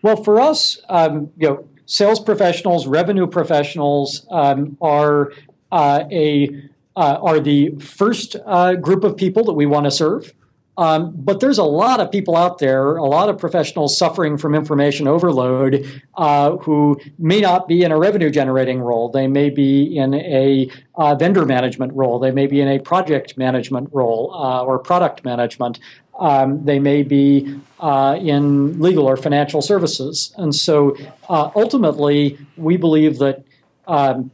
Well, 0.00 0.22
for 0.22 0.40
us, 0.40 0.78
um, 0.88 1.30
you 1.36 1.48
know, 1.48 1.68
sales 1.86 2.20
professionals, 2.20 2.86
revenue 2.86 3.26
professionals 3.26 4.26
um, 4.30 4.76
are 4.80 5.32
uh, 5.72 6.04
a 6.10 6.62
uh, 6.96 7.18
are 7.20 7.40
the 7.40 7.70
first 7.80 8.36
uh, 8.46 8.74
group 8.74 9.02
of 9.02 9.16
people 9.16 9.44
that 9.44 9.54
we 9.54 9.66
want 9.66 9.84
to 9.84 9.90
serve. 9.90 10.32
Um, 10.76 11.12
but 11.14 11.40
there's 11.40 11.58
a 11.58 11.64
lot 11.64 12.00
of 12.00 12.10
people 12.10 12.36
out 12.36 12.58
there, 12.58 12.96
a 12.96 13.04
lot 13.04 13.28
of 13.28 13.38
professionals 13.38 13.96
suffering 13.96 14.36
from 14.36 14.54
information 14.54 15.06
overload 15.06 16.02
uh, 16.14 16.56
who 16.56 17.00
may 17.18 17.40
not 17.40 17.68
be 17.68 17.82
in 17.82 17.92
a 17.92 17.98
revenue 17.98 18.30
generating 18.30 18.80
role. 18.80 19.08
They 19.08 19.28
may 19.28 19.50
be 19.50 19.96
in 19.96 20.14
a 20.14 20.68
uh, 20.96 21.14
vendor 21.14 21.46
management 21.46 21.92
role. 21.94 22.18
They 22.18 22.32
may 22.32 22.46
be 22.46 22.60
in 22.60 22.68
a 22.68 22.80
project 22.80 23.38
management 23.38 23.88
role 23.92 24.34
uh, 24.34 24.64
or 24.64 24.78
product 24.78 25.24
management. 25.24 25.78
Um, 26.18 26.64
they 26.64 26.78
may 26.78 27.02
be 27.02 27.60
uh, 27.80 28.18
in 28.20 28.80
legal 28.80 29.06
or 29.06 29.16
financial 29.16 29.62
services. 29.62 30.32
And 30.36 30.54
so 30.54 30.96
uh, 31.28 31.50
ultimately, 31.54 32.38
we 32.56 32.76
believe 32.76 33.18
that 33.18 33.44
um, 33.86 34.30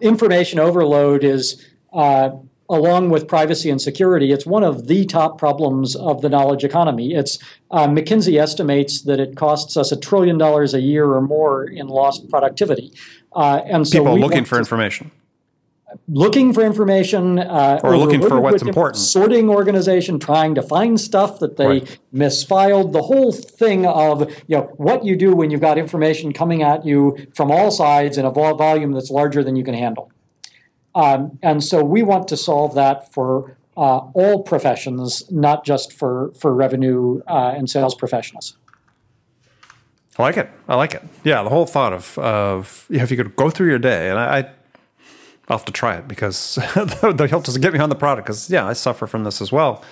information 0.00 0.58
overload 0.58 1.24
is 1.24 1.66
uh, 1.92 2.30
along 2.70 3.10
with 3.10 3.26
privacy 3.26 3.68
and 3.68 3.82
security, 3.82 4.32
it's 4.32 4.46
one 4.46 4.62
of 4.62 4.86
the 4.86 5.04
top 5.04 5.38
problems 5.38 5.96
of 5.96 6.22
the 6.22 6.28
knowledge 6.28 6.64
economy. 6.64 7.12
It's 7.14 7.38
uh, 7.70 7.88
McKinsey 7.88 8.40
estimates 8.40 9.02
that 9.02 9.18
it 9.18 9.36
costs 9.36 9.76
us 9.76 9.90
a 9.92 9.96
trillion 9.98 10.38
dollars 10.38 10.72
a 10.72 10.80
year 10.80 11.10
or 11.10 11.20
more 11.20 11.64
in 11.64 11.88
lost 11.88 12.30
productivity. 12.30 12.92
Uh, 13.34 13.60
and 13.66 13.86
so 13.86 13.98
people 13.98 14.18
looking 14.18 14.44
for 14.44 14.58
information. 14.58 15.10
Looking 16.06 16.52
for 16.52 16.62
information, 16.62 17.40
uh, 17.40 17.80
or 17.82 17.96
looking 17.96 18.22
for 18.22 18.40
what's 18.40 18.62
important. 18.62 19.02
Sorting 19.02 19.48
organization, 19.48 20.20
trying 20.20 20.54
to 20.54 20.62
find 20.62 21.00
stuff 21.00 21.40
that 21.40 21.56
they 21.56 21.66
right. 21.66 21.98
misfiled. 22.14 22.92
The 22.92 23.02
whole 23.02 23.32
thing 23.32 23.86
of 23.86 24.30
you 24.46 24.58
know 24.58 24.72
what 24.76 25.04
you 25.04 25.16
do 25.16 25.34
when 25.34 25.50
you've 25.50 25.60
got 25.60 25.78
information 25.78 26.32
coming 26.32 26.62
at 26.62 26.86
you 26.86 27.26
from 27.34 27.50
all 27.50 27.72
sides 27.72 28.18
in 28.18 28.24
a 28.24 28.30
volume 28.30 28.92
that's 28.92 29.10
larger 29.10 29.42
than 29.42 29.56
you 29.56 29.64
can 29.64 29.74
handle. 29.74 30.12
Um, 30.94 31.38
and 31.42 31.62
so 31.62 31.84
we 31.84 32.02
want 32.02 32.28
to 32.28 32.36
solve 32.36 32.74
that 32.74 33.12
for 33.12 33.56
uh, 33.76 33.98
all 33.98 34.42
professions, 34.42 35.30
not 35.30 35.64
just 35.64 35.92
for, 35.92 36.32
for 36.32 36.54
revenue 36.54 37.22
uh, 37.28 37.54
and 37.56 37.70
sales 37.70 37.94
professionals. 37.94 38.56
I 40.18 40.22
like 40.22 40.36
it. 40.36 40.50
I 40.68 40.74
like 40.74 40.94
it. 40.94 41.02
Yeah, 41.24 41.42
the 41.42 41.48
whole 41.48 41.66
thought 41.66 41.92
of, 41.92 42.18
of 42.18 42.86
if 42.90 43.10
you 43.10 43.16
could 43.16 43.36
go 43.36 43.48
through 43.48 43.68
your 43.68 43.78
day, 43.78 44.10
and 44.10 44.18
I, 44.18 44.50
I'll 45.48 45.58
have 45.58 45.64
to 45.66 45.72
try 45.72 45.96
it 45.96 46.08
because 46.08 46.58
they'll 46.74 47.28
help 47.28 47.44
to 47.44 47.58
get 47.58 47.72
me 47.72 47.78
on 47.78 47.88
the 47.88 47.94
product. 47.94 48.26
Because 48.26 48.50
yeah, 48.50 48.66
I 48.66 48.72
suffer 48.72 49.06
from 49.06 49.24
this 49.24 49.40
as 49.40 49.50
well. 49.50 49.82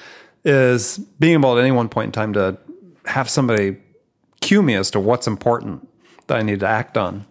Is 0.44 0.98
being 1.18 1.34
able 1.34 1.56
at 1.56 1.62
any 1.62 1.70
one 1.70 1.88
point 1.88 2.06
in 2.06 2.12
time 2.12 2.32
to 2.34 2.58
have 3.06 3.30
somebody 3.30 3.76
cue 4.40 4.62
me 4.62 4.74
as 4.74 4.90
to 4.90 5.00
what's 5.00 5.26
important 5.26 5.88
that 6.26 6.38
I 6.38 6.42
need 6.42 6.60
to 6.60 6.68
act 6.68 6.98
on 6.98 7.24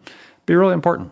be 0.47 0.56
really 0.56 0.73
important. 0.73 1.12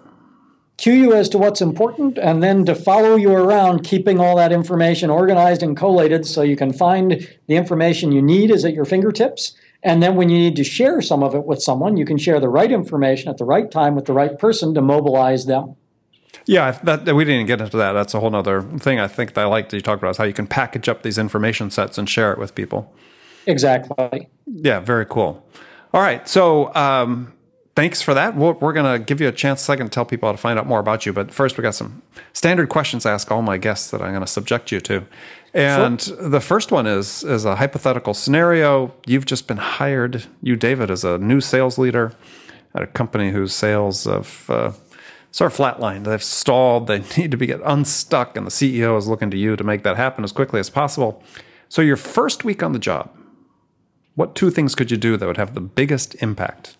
Cue 0.77 0.93
you 0.93 1.13
as 1.13 1.29
to 1.29 1.37
what's 1.37 1.61
important, 1.61 2.17
and 2.17 2.43
then 2.43 2.65
to 2.65 2.75
follow 2.75 3.15
you 3.15 3.31
around, 3.31 3.83
keeping 3.83 4.19
all 4.19 4.35
that 4.35 4.51
information 4.51 5.09
organized 5.09 5.63
and 5.63 5.77
collated 5.77 6.25
so 6.25 6.41
you 6.41 6.57
can 6.57 6.73
find 6.73 7.27
the 7.47 7.55
information 7.55 8.11
you 8.11 8.21
need 8.21 8.51
is 8.51 8.65
at 8.65 8.73
your 8.73 8.85
fingertips. 8.85 9.55
And 9.83 10.03
then 10.03 10.15
when 10.15 10.29
you 10.29 10.37
need 10.37 10.55
to 10.57 10.63
share 10.63 11.01
some 11.01 11.23
of 11.23 11.33
it 11.35 11.45
with 11.45 11.61
someone, 11.61 11.95
you 11.95 12.05
can 12.05 12.17
share 12.17 12.39
the 12.39 12.49
right 12.49 12.71
information 12.71 13.29
at 13.29 13.37
the 13.37 13.45
right 13.45 13.69
time 13.71 13.95
with 13.95 14.05
the 14.05 14.13
right 14.13 14.37
person 14.37 14.73
to 14.73 14.81
mobilize 14.81 15.45
them. 15.45 15.75
Yeah, 16.45 16.71
that, 16.83 17.15
we 17.15 17.23
didn't 17.23 17.45
get 17.47 17.61
into 17.61 17.77
that. 17.77 17.93
That's 17.93 18.13
a 18.13 18.19
whole 18.19 18.35
other 18.35 18.61
thing 18.61 18.99
I 18.99 19.07
think 19.07 19.33
that 19.35 19.41
I 19.41 19.45
like 19.45 19.69
that 19.69 19.77
you 19.77 19.81
talked 19.81 20.01
about 20.01 20.11
is 20.11 20.17
how 20.17 20.25
you 20.25 20.33
can 20.33 20.47
package 20.47 20.89
up 20.89 21.03
these 21.03 21.17
information 21.17 21.71
sets 21.71 21.97
and 21.97 22.09
share 22.09 22.33
it 22.33 22.39
with 22.39 22.53
people. 22.53 22.93
Exactly. 23.47 24.27
Yeah, 24.45 24.79
very 24.79 25.05
cool. 25.05 25.47
All 25.93 26.01
right. 26.01 26.27
So, 26.27 26.73
um, 26.75 27.31
thanks 27.75 28.01
for 28.01 28.13
that. 28.13 28.35
We're, 28.35 28.53
we're 28.53 28.73
going 28.73 28.99
to 28.99 29.03
give 29.03 29.21
you 29.21 29.27
a 29.27 29.31
chance 29.31 29.61
second 29.61 29.87
to 29.87 29.89
tell 29.91 30.05
people 30.05 30.27
how 30.27 30.31
to 30.31 30.37
find 30.37 30.57
out 30.57 30.65
more 30.65 30.79
about 30.79 31.05
you. 31.05 31.13
But 31.13 31.33
first, 31.33 31.57
we 31.57 31.61
got 31.61 31.75
some 31.75 32.01
standard 32.33 32.69
questions 32.69 33.03
to 33.03 33.09
ask 33.09 33.31
all 33.31 33.41
my 33.41 33.57
guests 33.57 33.91
that 33.91 34.01
I'm 34.01 34.11
going 34.11 34.21
to 34.21 34.27
subject 34.27 34.71
you 34.71 34.79
to. 34.81 35.05
And 35.53 36.01
sure. 36.01 36.29
the 36.29 36.41
first 36.41 36.71
one 36.71 36.85
is 36.85 37.23
is 37.23 37.45
a 37.45 37.55
hypothetical 37.55 38.13
scenario. 38.13 38.93
You've 39.05 39.25
just 39.25 39.47
been 39.47 39.57
hired, 39.57 40.25
you 40.41 40.55
David, 40.55 40.91
as 40.91 41.05
a 41.05 41.17
new 41.17 41.39
sales 41.39 41.77
leader 41.77 42.11
at 42.73 42.83
a 42.83 42.87
company 42.87 43.31
whose 43.31 43.53
sales 43.53 44.03
have 44.03 44.49
uh, 44.49 44.73
sort 45.31 45.51
of 45.51 45.57
flatlined. 45.57 46.03
They've 46.03 46.21
stalled. 46.21 46.87
They 46.87 46.99
need 47.17 47.31
to 47.31 47.37
be 47.37 47.45
get 47.45 47.61
unstuck, 47.63 48.35
and 48.35 48.45
the 48.45 48.51
CEO 48.51 48.97
is 48.97 49.07
looking 49.07 49.31
to 49.31 49.37
you 49.37 49.55
to 49.55 49.63
make 49.63 49.83
that 49.83 49.95
happen 49.95 50.23
as 50.25 50.33
quickly 50.33 50.59
as 50.59 50.69
possible. 50.69 51.23
So, 51.69 51.81
your 51.81 51.97
first 51.97 52.43
week 52.43 52.61
on 52.61 52.73
the 52.73 52.79
job, 52.79 53.09
what 54.15 54.35
two 54.35 54.49
things 54.49 54.75
could 54.75 54.91
you 54.91 54.97
do 54.97 55.15
that 55.15 55.25
would 55.25 55.37
have 55.37 55.53
the 55.53 55.61
biggest 55.61 56.15
impact? 56.21 56.74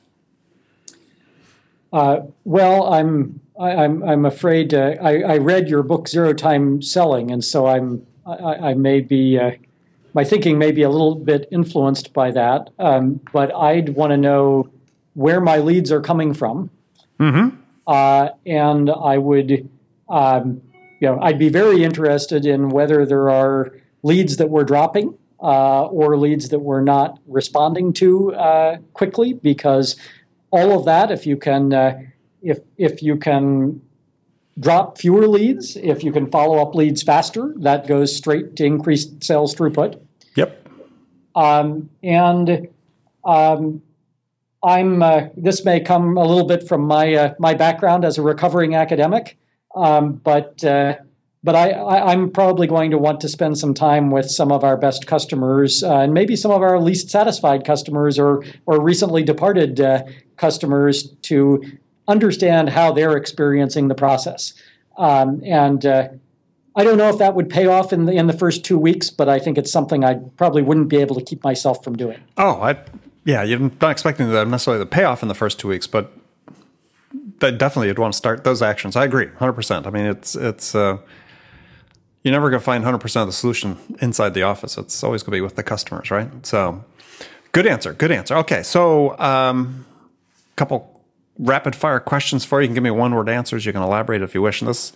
Uh, 1.96 2.26
well, 2.44 2.92
I'm 2.94 3.40
I, 3.58 3.72
am 3.86 4.04
i 4.04 4.12
I'm 4.12 4.26
afraid 4.26 4.74
uh, 4.74 4.96
I, 5.02 5.22
I 5.22 5.38
read 5.38 5.70
your 5.70 5.82
book 5.82 6.10
Zero 6.10 6.34
Time 6.34 6.82
Selling, 6.82 7.32
and 7.32 7.42
so 7.42 7.68
I'm 7.68 8.06
I, 8.26 8.72
I 8.72 8.74
may 8.74 9.00
be 9.00 9.40
uh, 9.40 9.52
my 10.14 10.26
thinking 10.26 10.58
may 10.58 10.74
be 10.74 10.82
a 10.82 10.90
little 10.90 11.16
bit 11.16 11.48
influenced 11.52 12.12
by 12.12 12.32
that. 12.32 12.70
Um, 12.80 13.22
but 13.32 13.56
I'd 13.56 13.96
want 13.96 14.12
to 14.12 14.18
know 14.18 14.70
where 15.14 15.40
my 15.40 15.60
leads 15.60 15.90
are 15.90 16.02
coming 16.02 16.34
from, 16.34 16.70
mm-hmm. 17.18 17.56
uh, 17.88 18.30
and 18.46 18.90
I 18.90 19.18
would, 19.18 19.70
um, 20.10 20.62
you 21.00 21.08
know, 21.08 21.18
I'd 21.22 21.40
be 21.40 21.48
very 21.48 21.82
interested 21.82 22.46
in 22.46 22.72
whether 22.72 23.06
there 23.06 23.30
are 23.30 23.72
leads 24.04 24.36
that 24.36 24.50
we're 24.50 24.66
dropping 24.66 25.18
uh, 25.40 25.86
or 25.86 26.18
leads 26.18 26.50
that 26.50 26.60
we're 26.60 26.82
not 26.82 27.20
responding 27.26 27.94
to 27.94 28.36
uh, 28.36 28.78
quickly 28.92 29.32
because 29.32 29.96
all 30.52 30.78
of 30.78 30.86
that, 30.86 31.12
if 31.12 31.26
you 31.26 31.38
can, 31.38 31.74
uh, 31.74 32.02
if 32.42 32.60
if 32.78 33.02
you 33.02 33.18
can 33.18 33.82
drop 34.60 34.98
fewer 34.98 35.28
leads, 35.28 35.76
if 35.76 36.04
you 36.04 36.12
can 36.12 36.28
follow 36.28 36.60
up 36.60 36.76
leads 36.76 37.04
faster, 37.04 37.54
that 37.58 37.88
goes 37.88 38.16
straight 38.16 38.56
to 38.56 38.66
increased 38.66 39.24
sales 39.24 39.54
throughput. 39.56 40.00
Yep. 40.36 40.68
Um, 41.36 41.90
and 42.04 42.68
um, 43.26 43.82
I'm 44.64 45.04
uh, 45.04 45.28
this 45.36 45.66
may 45.66 45.80
come 45.80 46.18
a 46.18 46.26
little 46.26 46.48
bit 46.48 46.68
from 46.68 46.82
my 46.82 47.14
uh, 47.14 47.34
my 47.40 47.54
background 47.54 48.06
as 48.06 48.18
a 48.18 48.22
recovering 48.22 48.76
academic, 48.76 49.38
um, 49.76 50.14
but 50.14 50.64
uh, 50.64 50.96
but 51.46 51.56
I, 51.56 52.12
am 52.12 52.32
probably 52.32 52.66
going 52.66 52.90
to 52.90 52.98
want 52.98 53.22
to 53.22 53.30
spend 53.30 53.60
some 53.60 53.76
time 53.76 54.10
with 54.10 54.32
some 54.32 54.52
of 54.52 54.64
our 54.64 54.76
best 54.76 55.06
customers 55.06 55.84
uh, 55.84 56.00
and 56.00 56.12
maybe 56.12 56.36
some 56.36 56.50
of 56.50 56.64
our 56.64 56.80
least 56.80 57.12
satisfied 57.12 57.64
customers 57.64 58.18
or 58.18 58.44
or 58.66 58.82
recently 58.82 59.24
departed 59.24 59.80
uh, 59.80 60.04
customers 60.38 61.12
to 61.22 61.64
understand 62.08 62.70
how 62.70 62.92
they're 62.92 63.16
experiencing 63.16 63.90
the 63.90 63.96
process. 63.96 64.56
Um, 64.98 65.40
and 65.46 65.86
uh, 65.86 66.10
I 66.76 66.84
don't 66.84 66.98
know 66.98 67.10
if 67.10 67.20
that 67.20 67.36
would 67.36 67.52
pay 67.52 67.68
off 67.68 67.94
in 67.94 68.06
the 68.06 68.14
in 68.14 68.26
the 68.26 68.34
first 68.34 68.66
two 68.66 68.80
weeks, 68.80 69.12
but 69.12 69.30
I 69.30 69.38
think 69.38 69.60
it's 69.60 69.72
something 69.72 70.04
I 70.04 70.16
probably 70.38 70.64
wouldn't 70.64 70.90
be 70.90 70.98
able 70.98 71.16
to 71.16 71.24
keep 71.24 71.44
myself 71.44 71.84
from 71.84 71.96
doing. 71.96 72.22
Oh, 72.38 72.60
I 72.60 72.80
yeah, 73.24 73.44
you're 73.44 73.60
not 73.60 73.92
expecting 73.92 74.32
that 74.32 74.48
necessarily 74.48 74.80
the 74.80 74.88
payoff 74.88 75.22
in 75.22 75.28
the 75.28 75.36
first 75.36 75.60
two 75.60 75.68
weeks, 75.68 75.86
but 75.86 76.12
definitely 77.38 77.90
you'd 77.90 78.00
want 78.00 78.14
to 78.14 78.18
start 78.18 78.44
those 78.44 78.64
actions. 78.64 78.96
I 78.96 79.06
agree, 79.06 79.28
hundred 79.38 79.54
percent. 79.54 79.86
I 79.86 79.92
mean, 79.92 80.08
it's 80.08 80.36
it's. 80.36 80.74
You're 82.26 82.32
never 82.32 82.50
going 82.50 82.60
to 82.60 82.66
find 82.66 82.84
100% 82.84 83.22
of 83.22 83.28
the 83.28 83.34
solution 83.34 83.78
inside 84.02 84.34
the 84.34 84.42
office. 84.42 84.80
It's 84.80 85.04
always 85.04 85.22
going 85.22 85.34
to 85.34 85.38
be 85.38 85.42
with 85.42 85.58
the 85.58 85.62
customers, 85.62 86.10
right? 86.10 86.28
So, 86.44 86.84
good 87.52 87.68
answer. 87.68 87.94
Good 87.94 88.12
answer. 88.12 88.36
Okay, 88.38 88.64
so 88.64 89.12
a 89.12 89.24
um, 89.24 89.86
couple 90.56 91.04
rapid 91.38 91.76
fire 91.76 92.00
questions 92.00 92.44
for 92.44 92.60
you. 92.60 92.64
You 92.64 92.70
can 92.70 92.74
give 92.74 92.84
me 92.84 92.90
one 92.90 93.14
word 93.14 93.30
answers. 93.30 93.68
You 93.68 93.74
can 93.74 93.84
elaborate 93.84 94.24
if 94.24 94.34
you 94.34 94.42
wish. 94.42 94.60
And 94.60 94.68
this 94.68 94.92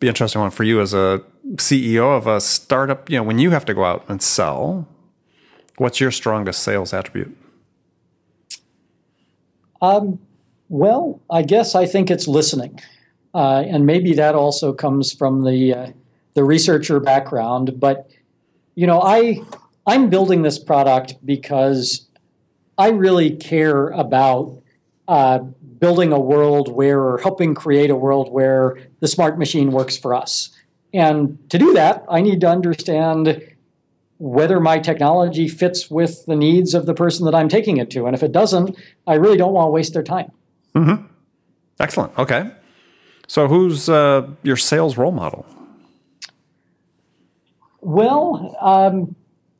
be 0.00 0.08
interesting 0.08 0.40
one 0.40 0.50
for 0.50 0.64
you 0.64 0.80
as 0.80 0.92
a 0.92 1.22
CEO 1.54 2.16
of 2.16 2.26
a 2.26 2.40
startup. 2.40 3.08
You 3.08 3.18
know, 3.18 3.22
when 3.22 3.38
you 3.38 3.50
have 3.50 3.64
to 3.66 3.72
go 3.72 3.84
out 3.84 4.04
and 4.08 4.20
sell, 4.20 4.88
what's 5.76 6.00
your 6.00 6.10
strongest 6.10 6.64
sales 6.64 6.92
attribute? 6.92 7.36
Um, 9.80 10.18
well, 10.68 11.20
I 11.30 11.42
guess 11.42 11.76
I 11.76 11.86
think 11.86 12.10
it's 12.10 12.26
listening, 12.26 12.80
uh, 13.32 13.62
and 13.64 13.86
maybe 13.86 14.12
that 14.14 14.34
also 14.34 14.72
comes 14.72 15.12
from 15.12 15.44
the 15.44 15.72
uh, 15.72 15.92
the 16.34 16.44
researcher 16.44 17.00
background. 17.00 17.78
But 17.78 18.10
you 18.74 18.86
know, 18.86 19.00
I 19.02 19.42
I'm 19.86 20.10
building 20.10 20.42
this 20.42 20.58
product 20.58 21.14
because 21.24 22.06
I 22.78 22.88
really 22.88 23.30
care 23.30 23.88
about 23.88 24.62
uh, 25.08 25.38
building 25.38 26.12
a 26.12 26.18
world 26.18 26.72
where, 26.72 27.00
or 27.00 27.18
helping 27.18 27.54
create 27.54 27.90
a 27.90 27.96
world 27.96 28.32
where 28.32 28.78
the 29.00 29.08
smart 29.08 29.38
machine 29.38 29.72
works 29.72 29.96
for 29.96 30.14
us. 30.14 30.50
And 30.94 31.38
to 31.50 31.58
do 31.58 31.72
that, 31.74 32.04
I 32.08 32.20
need 32.20 32.40
to 32.42 32.48
understand 32.48 33.42
whether 34.18 34.60
my 34.60 34.78
technology 34.78 35.48
fits 35.48 35.90
with 35.90 36.24
the 36.26 36.36
needs 36.36 36.74
of 36.74 36.86
the 36.86 36.94
person 36.94 37.24
that 37.24 37.34
I'm 37.34 37.48
taking 37.48 37.78
it 37.78 37.90
to. 37.90 38.06
And 38.06 38.14
if 38.14 38.22
it 38.22 38.30
doesn't, 38.30 38.76
I 39.06 39.14
really 39.14 39.36
don't 39.36 39.52
want 39.52 39.66
to 39.66 39.70
waste 39.70 39.94
their 39.94 40.04
time. 40.04 40.30
Mm-hmm. 40.76 41.06
Excellent. 41.80 42.16
Okay. 42.16 42.50
So, 43.26 43.48
who's 43.48 43.88
uh, 43.88 44.28
your 44.42 44.56
sales 44.56 44.96
role 44.96 45.10
model? 45.10 45.46
Well, 47.82 48.56
um, 48.60 49.14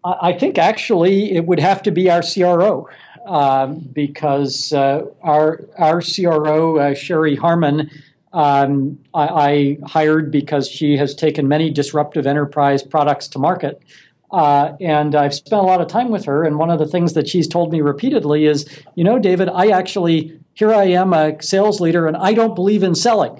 I 0.04 0.32
think 0.32 0.58
actually 0.58 1.32
it 1.32 1.46
would 1.46 1.60
have 1.60 1.82
to 1.82 1.90
be 1.90 2.10
our 2.10 2.22
CRO 2.22 2.88
um, 3.26 3.80
because 3.92 4.72
uh, 4.72 5.06
our 5.22 5.60
our 5.78 6.00
CRO 6.00 6.78
uh, 6.78 6.94
Sherry 6.94 7.36
Harmon 7.36 7.90
um, 8.32 8.98
I, 9.12 9.26
I, 9.26 9.78
hired 9.86 10.30
because 10.30 10.66
she 10.66 10.96
has 10.96 11.14
taken 11.14 11.48
many 11.48 11.70
disruptive 11.70 12.26
enterprise 12.26 12.82
products 12.82 13.28
to 13.28 13.38
market. 13.38 13.82
Uh, 14.30 14.74
and 14.80 15.14
I've 15.14 15.34
spent 15.34 15.60
a 15.60 15.64
lot 15.64 15.82
of 15.82 15.88
time 15.88 16.08
with 16.08 16.24
her. 16.24 16.42
And 16.42 16.58
one 16.58 16.70
of 16.70 16.78
the 16.78 16.86
things 16.86 17.12
that 17.12 17.28
she's 17.28 17.46
told 17.46 17.70
me 17.70 17.82
repeatedly 17.82 18.46
is, 18.46 18.66
you 18.94 19.04
know, 19.04 19.18
David, 19.18 19.50
I 19.50 19.66
actually, 19.66 20.40
here 20.54 20.72
I 20.72 20.84
am, 20.84 21.12
a 21.12 21.40
sales 21.42 21.78
leader, 21.78 22.06
and 22.06 22.16
I 22.16 22.32
don't 22.32 22.54
believe 22.54 22.82
in 22.82 22.94
selling. 22.94 23.38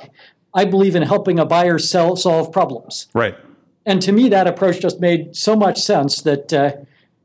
I 0.53 0.67
believe 0.67 0.95
in 0.95 1.03
helping 1.03 1.39
a 1.39 1.47
buyer 1.47 1.79
sell, 1.79 2.15
solve 2.15 2.53
problems. 2.53 3.09
Right. 3.15 3.35
And 3.85 4.01
to 4.03 4.13
me, 4.13 4.29
that 4.29 4.47
approach 4.47 4.81
just 4.81 5.01
made 5.01 5.35
so 5.35 5.57
much 5.57 5.81
sense 5.81 6.23
that 6.23 6.53
uh, 6.53 6.73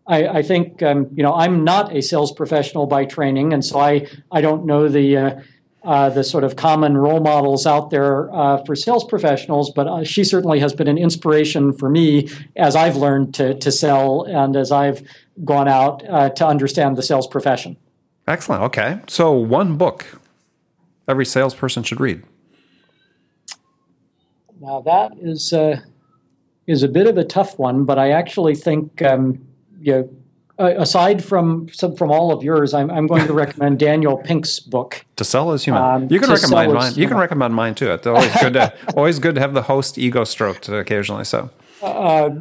I, 0.07 0.27
I 0.39 0.41
think 0.41 0.81
um, 0.81 1.07
you 1.13 1.23
know 1.23 1.33
I'm 1.33 1.63
not 1.63 1.95
a 1.95 2.01
sales 2.01 2.31
professional 2.31 2.87
by 2.87 3.05
training, 3.05 3.53
and 3.53 3.63
so 3.63 3.79
I 3.79 4.07
I 4.31 4.41
don't 4.41 4.65
know 4.65 4.87
the 4.87 5.17
uh, 5.17 5.41
uh, 5.83 6.09
the 6.09 6.23
sort 6.23 6.43
of 6.43 6.55
common 6.55 6.97
role 6.97 7.19
models 7.19 7.67
out 7.67 7.91
there 7.91 8.33
uh, 8.33 8.63
for 8.65 8.75
sales 8.75 9.03
professionals, 9.03 9.71
but 9.71 9.87
uh, 9.87 10.03
she 10.03 10.23
certainly 10.23 10.59
has 10.59 10.73
been 10.73 10.87
an 10.87 10.97
inspiration 10.97 11.73
for 11.73 11.89
me 11.89 12.29
as 12.55 12.75
I've 12.75 12.95
learned 12.95 13.33
to 13.35 13.53
to 13.55 13.71
sell 13.71 14.23
and 14.23 14.55
as 14.55 14.71
I've 14.71 15.01
gone 15.43 15.67
out 15.67 16.03
uh, 16.09 16.29
to 16.29 16.47
understand 16.47 16.97
the 16.97 17.03
sales 17.03 17.27
profession. 17.27 17.77
Excellent. 18.27 18.63
Okay, 18.63 18.99
so 19.07 19.31
one 19.31 19.77
book 19.77 20.19
every 21.07 21.25
salesperson 21.25 21.83
should 21.83 21.99
read. 21.99 22.23
Now 24.59 24.81
that 24.81 25.11
is 25.21 25.53
uh, 25.53 25.81
is 26.67 26.83
a 26.83 26.87
bit 26.87 27.07
of 27.07 27.17
a 27.17 27.23
tough 27.23 27.57
one, 27.57 27.85
but 27.85 27.97
I 27.97 28.11
actually 28.11 28.55
think. 28.55 29.01
Um, 29.01 29.43
you 29.79 29.93
know, 29.93 30.09
aside 30.59 31.23
from 31.23 31.67
from 31.67 32.11
all 32.11 32.31
of 32.31 32.43
yours, 32.43 32.73
I'm, 32.73 32.89
I'm 32.89 33.07
going 33.07 33.27
to 33.27 33.33
recommend 33.33 33.79
Daniel 33.79 34.17
Pink's 34.17 34.59
book. 34.59 35.05
To 35.17 35.23
sell 35.23 35.51
is 35.53 35.63
human. 35.63 35.81
Um, 35.81 36.07
you 36.09 36.19
can 36.19 36.29
recommend 36.29 36.73
mine. 36.73 36.93
You 36.95 37.07
can 37.07 37.17
recommend 37.17 37.55
mine 37.55 37.75
too. 37.75 37.91
It's 37.91 38.07
always 38.07 38.33
good 38.41 38.53
to 38.53 38.73
always 38.97 39.19
good 39.19 39.35
to 39.35 39.41
have 39.41 39.53
the 39.53 39.63
host 39.63 39.97
ego 39.97 40.23
stroked 40.23 40.69
occasionally. 40.69 41.25
So. 41.25 41.49
Uh, 41.79 42.31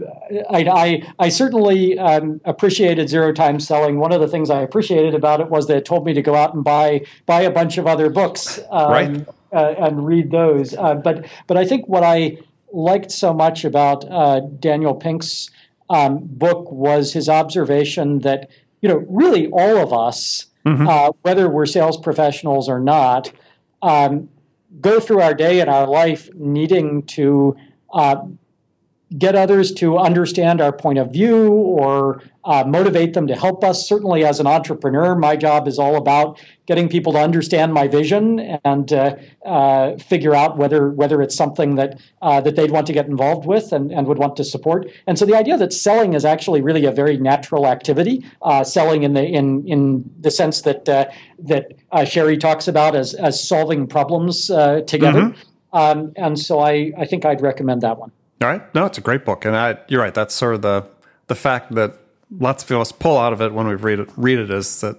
I, 0.49 0.65
I, 0.65 1.13
I, 1.19 1.29
certainly 1.29 1.99
um, 1.99 2.41
appreciated 2.47 3.11
zero 3.11 3.35
time 3.35 3.61
selling. 3.61 3.99
One 3.99 4.11
of 4.11 4.23
the 4.23 4.29
things 4.29 4.49
I 4.49 4.63
appreciated 4.63 5.15
about 5.15 5.43
it 5.43 5.51
was 5.51 5.67
that 5.67 5.77
it 5.77 5.85
told 5.85 6.07
me 6.07 6.15
to 6.15 6.23
go 6.23 6.35
out 6.35 6.55
and 6.55 6.65
buy 6.65 7.03
buy 7.27 7.43
a 7.43 7.51
bunch 7.51 7.77
of 7.77 7.87
other 7.87 8.09
books. 8.09 8.59
Um, 8.71 8.91
right. 8.91 9.29
uh, 9.53 9.75
and 9.79 10.07
read 10.07 10.31
those. 10.31 10.75
Uh, 10.75 10.95
but 10.95 11.27
but 11.49 11.59
I 11.59 11.67
think 11.67 11.87
what 11.87 12.03
I 12.03 12.39
liked 12.77 13.11
so 13.11 13.33
much 13.33 13.65
about 13.65 14.05
uh, 14.11 14.41
Daniel 14.41 14.95
Pink's 14.95 15.51
um, 15.89 16.19
book 16.23 16.71
was 16.71 17.13
his 17.13 17.29
observation 17.29 18.21
that 18.21 18.51
you 18.81 18.89
know 18.89 19.05
really 19.09 19.49
all 19.49 19.79
of 19.79 19.93
us, 19.93 20.47
mm-hmm. 20.65 20.87
Uh, 20.87 21.11
whether 21.23 21.49
we're 21.49 21.67
sales 21.67 21.97
professionals 21.97 22.69
or 22.69 22.79
not, 22.79 23.33
um, 23.83 24.29
go 24.81 25.01
through 25.01 25.21
our 25.21 25.35
day 25.35 25.61
and 25.61 25.71
our 25.71 25.87
life 25.87 26.29
needing 26.35 27.03
to 27.05 27.57
uh, 27.93 28.17
get 29.19 29.37
others 29.37 29.71
to 29.73 29.99
understand 29.99 30.61
our 30.61 30.73
point 30.73 30.99
of 30.99 31.13
view 31.13 31.53
or 31.53 32.23
uh, 32.45 32.65
motivate 32.67 33.15
them 33.15 33.27
to 33.29 33.37
help 33.37 33.63
us. 33.63 33.89
Certainly, 33.89 34.25
as 34.25 34.41
an 34.41 34.47
entrepreneur, 34.49 35.15
my 35.15 35.37
job 35.37 35.69
is 35.69 35.79
all 35.79 35.97
about 35.97 36.41
getting 36.67 36.89
people 36.89 37.13
to 37.13 37.19
understand 37.19 37.73
my 37.73 37.87
vision 37.87 38.41
and 38.65 38.93
uh, 38.93 39.15
uh, 39.45 39.97
figure 39.97 40.35
out 40.35 40.57
whether 40.57 40.91
whether 40.91 41.23
it's 41.23 41.37
something 41.37 41.77
that 41.77 42.01
uh, 42.21 42.41
that 42.41 42.57
they'd 42.57 42.73
want 42.73 42.87
to 42.89 42.93
get 42.93 43.07
involved 43.07 43.47
with 43.47 43.73
and, 43.73 43.93
and 43.93 44.09
would 44.09 44.19
want 44.19 44.37
to 44.37 44.45
support. 44.45 44.91
And 45.07 45.17
so, 45.17 45.25
the 45.25 45.37
idea 45.37 45.57
that 45.57 45.73
selling 45.73 46.15
is 46.15 46.25
actually 46.25 46.61
really 46.61 46.85
a 46.85 46.93
very 46.93 47.17
natural 47.17 47.69
activity, 47.69 48.25
uh, 48.43 48.65
selling 48.65 49.05
in 49.05 49.13
the 49.13 49.25
in 49.25 49.67
in 49.69 50.11
the 50.21 50.33
sense 50.33 50.63
that 50.63 50.89
uh, 50.89 51.07
that 51.39 51.73
Sherry 52.07 52.39
talks 52.39 52.67
about 52.67 52.97
as 52.97 53.15
as 53.15 53.43
solving 53.43 53.87
problems 53.87 54.47
together. 54.47 55.23
Mm-hmm. 55.23 55.77
Um, 55.77 56.13
and 56.17 56.39
so, 56.39 56.59
I 56.59 56.93
I 56.99 57.07
think 57.07 57.25
I'd 57.25 57.41
recommend 57.41 57.83
that 57.83 57.99
one. 57.99 58.11
All 58.43 58.49
right. 58.49 58.75
No, 58.75 58.85
it's 58.87 58.99
a 58.99 59.03
great 59.03 59.25
book, 59.25 59.45
and 59.45 59.57
I, 59.57 59.79
you're 59.89 60.01
right. 60.01 60.15
That's 60.15 60.35
sort 60.35 60.55
of 60.55 60.63
the 60.63 60.87
the 61.27 61.35
fact 61.35 61.75
that 61.75 61.95
lots 62.39 62.63
of 62.63 62.71
us 62.73 62.93
pull 62.93 63.19
out 63.19 63.33
of 63.33 63.41
it 63.41 63.53
when 63.53 63.67
we 63.67 63.75
read 63.75 63.99
it. 63.99 64.09
Read 64.17 64.39
it 64.39 64.51
is 64.51 64.81
that 64.81 64.99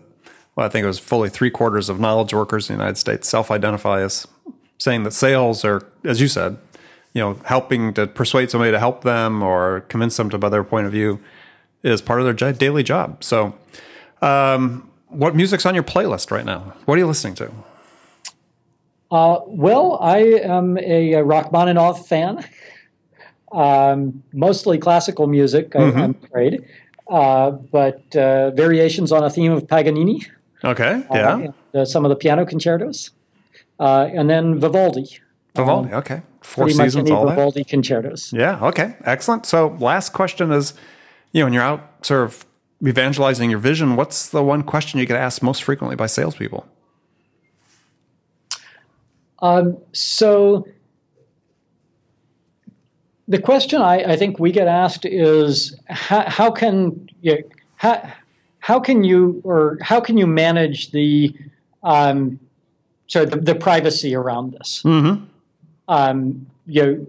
well, 0.56 0.66
I 0.66 0.70
think 0.70 0.84
it 0.84 0.88
was 0.88 0.98
fully 0.98 1.30
three 1.30 1.52
quarters 1.52 1.88
of 1.88 2.00
knowledge 2.00 2.34
workers 2.34 2.70
in 2.70 2.76
the 2.76 2.84
United 2.84 2.98
States 2.98 3.30
self-identify 3.30 4.02
as 4.02 4.28
saying 4.80 5.04
that 5.04 5.12
sales 5.12 5.64
are, 5.64 5.86
as 6.04 6.20
you 6.20 6.28
said, 6.28 6.58
you 7.14 7.22
know, 7.22 7.40
helping 7.46 7.94
to 7.94 8.08
persuade 8.08 8.50
somebody 8.50 8.72
to 8.72 8.80
help 8.80 9.04
them 9.04 9.44
or 9.44 9.82
convince 9.82 10.18
them 10.18 10.32
to 10.32 10.38
buy 10.38 10.50
their 10.50 10.64
point 10.64 10.88
of 10.88 10.92
view 10.92 11.20
is 11.84 12.02
part 12.02 12.22
of 12.22 12.26
their 12.26 12.52
daily 12.54 12.84
job. 12.84 13.24
So, 13.24 13.56
um, 14.22 14.90
what 15.10 15.36
music's 15.36 15.66
on 15.66 15.74
your 15.74 15.84
playlist 15.84 16.32
right 16.32 16.46
now? 16.46 16.74
What 16.86 16.96
are 16.96 17.00
you 17.00 17.08
listening 17.08 17.36
to? 17.36 17.52
Uh, 19.10 19.40
well, 19.46 19.98
I 20.02 20.18
am 20.18 20.78
a 20.80 21.14
Rachmaninoff 21.24 22.08
fan 22.08 22.44
um, 23.52 24.24
mostly 24.34 24.78
classical 24.78 25.28
music, 25.28 25.72
mm-hmm. 25.72 25.98
I, 25.98 26.04
am 26.04 26.16
afraid, 26.24 26.66
uh, 27.10 27.52
but 27.52 28.16
uh, 28.16 28.52
variations 28.52 29.12
on 29.12 29.24
a 29.24 29.30
theme 29.30 29.52
of 29.52 29.68
Paganini. 29.68 30.26
Okay, 30.64 31.04
uh, 31.10 31.16
yeah. 31.16 31.48
Uh, 31.74 31.86
some 31.86 32.06
of 32.06 32.10
the 32.10 32.16
piano 32.16 32.46
concertos, 32.46 33.12
uh, 33.80 34.10
and 34.14 34.30
then 34.30 34.60
Vivaldi. 34.60 35.20
Vivaldi, 35.56 35.92
um, 35.92 36.00
okay. 36.00 36.22
Four 36.42 36.70
seasons, 36.70 37.12
all 37.12 37.28
Vivaldi 37.28 37.62
that. 37.62 37.70
concertos. 37.70 38.32
Yeah, 38.34 38.64
okay, 38.66 38.96
excellent. 39.04 39.46
So, 39.46 39.76
last 39.80 40.14
question 40.14 40.52
is, 40.52 40.74
you 41.32 41.42
know, 41.42 41.46
when 41.46 41.54
you're 41.54 41.64
out 41.64 42.06
sort 42.06 42.24
of 42.24 42.46
evangelizing 42.86 43.50
your 43.50 43.60
vision, 43.60 43.96
what's 43.96 44.30
the 44.30 44.44
one 44.44 44.64
question 44.64 45.00
you 45.00 45.06
get 45.06 45.18
asked 45.18 45.44
most 45.44 45.64
frequently 45.64 45.96
by 45.96 46.06
salespeople? 46.06 46.68
Um, 49.40 49.78
so 49.94 50.68
the 53.28 53.40
question 53.40 53.82
I, 53.82 54.14
I, 54.14 54.16
think 54.16 54.40
we 54.40 54.52
get 54.52 54.68
asked 54.68 55.06
is 55.06 55.78
how, 55.88 56.30
how 56.30 56.52
can 56.52 57.10
you, 57.22 57.44
how, 57.76 58.14
how 58.60 58.80
can 58.80 59.04
you 59.04 59.42
or 59.46 59.78
how 59.82 60.02
can 60.02 60.18
you 60.18 60.28
manage 60.28 60.92
the 60.92 61.34
um, 61.84 62.38
sorry 63.08 63.26
the, 63.26 63.38
the 63.38 63.56
privacy 63.56 64.14
around 64.14 64.52
this? 64.52 64.82
Mm-hmm. 64.84 65.24
Um, 65.88 66.48
you 66.66 66.86
know, 66.86 67.08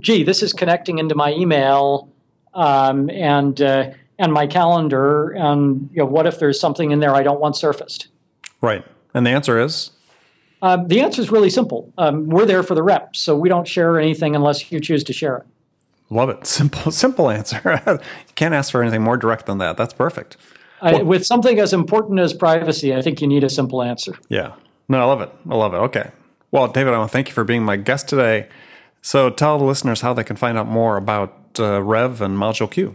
gee, 0.00 0.22
this 0.22 0.42
is 0.42 0.52
connecting 0.52 0.98
into 0.98 1.14
my 1.14 1.32
email 1.32 2.10
um, 2.52 3.08
and 3.08 3.60
uh, 3.62 3.90
and 4.18 4.32
my 4.34 4.46
calendar, 4.46 5.30
and 5.30 5.88
you 5.92 5.98
know, 5.98 6.04
what 6.04 6.26
if 6.26 6.38
there's 6.38 6.60
something 6.60 6.90
in 6.90 7.00
there 7.00 7.14
I 7.14 7.22
don't 7.22 7.40
want 7.40 7.56
surfaced? 7.56 8.08
Right, 8.60 8.84
and 9.14 9.24
the 9.24 9.30
answer 9.30 9.58
is. 9.58 9.92
Uh, 10.60 10.76
the 10.84 11.00
answer 11.00 11.22
is 11.22 11.30
really 11.30 11.50
simple. 11.50 11.92
Um, 11.96 12.28
we're 12.28 12.44
there 12.44 12.62
for 12.62 12.74
the 12.74 12.82
reps, 12.82 13.20
so 13.20 13.36
we 13.36 13.48
don't 13.48 13.66
share 13.66 13.98
anything 13.98 14.34
unless 14.34 14.70
you 14.72 14.80
choose 14.80 15.04
to 15.04 15.12
share 15.12 15.38
it. 15.38 15.46
Love 16.10 16.30
it. 16.30 16.46
Simple, 16.46 16.90
simple 16.92 17.30
answer. 17.30 17.82
you 17.86 18.34
can't 18.34 18.54
ask 18.54 18.72
for 18.72 18.82
anything 18.82 19.02
more 19.02 19.16
direct 19.16 19.46
than 19.46 19.58
that. 19.58 19.76
That's 19.76 19.92
perfect. 19.92 20.36
I, 20.80 21.02
with 21.02 21.26
something 21.26 21.58
as 21.58 21.72
important 21.72 22.20
as 22.20 22.32
privacy, 22.32 22.94
I 22.94 23.02
think 23.02 23.20
you 23.20 23.26
need 23.26 23.44
a 23.44 23.50
simple 23.50 23.82
answer. 23.82 24.14
Yeah. 24.28 24.54
No, 24.88 25.00
I 25.00 25.04
love 25.04 25.20
it. 25.20 25.32
I 25.48 25.54
love 25.54 25.74
it. 25.74 25.78
Okay. 25.78 26.10
Well, 26.50 26.68
David, 26.68 26.94
I 26.94 26.98
want 26.98 27.10
to 27.10 27.12
thank 27.12 27.28
you 27.28 27.34
for 27.34 27.44
being 27.44 27.62
my 27.62 27.76
guest 27.76 28.08
today. 28.08 28.48
So 29.02 29.28
tell 29.28 29.58
the 29.58 29.64
listeners 29.64 30.00
how 30.00 30.14
they 30.14 30.24
can 30.24 30.36
find 30.36 30.56
out 30.56 30.66
more 30.66 30.96
about 30.96 31.34
uh, 31.58 31.82
Rev 31.82 32.20
and 32.22 32.36
ModuleQ. 32.36 32.94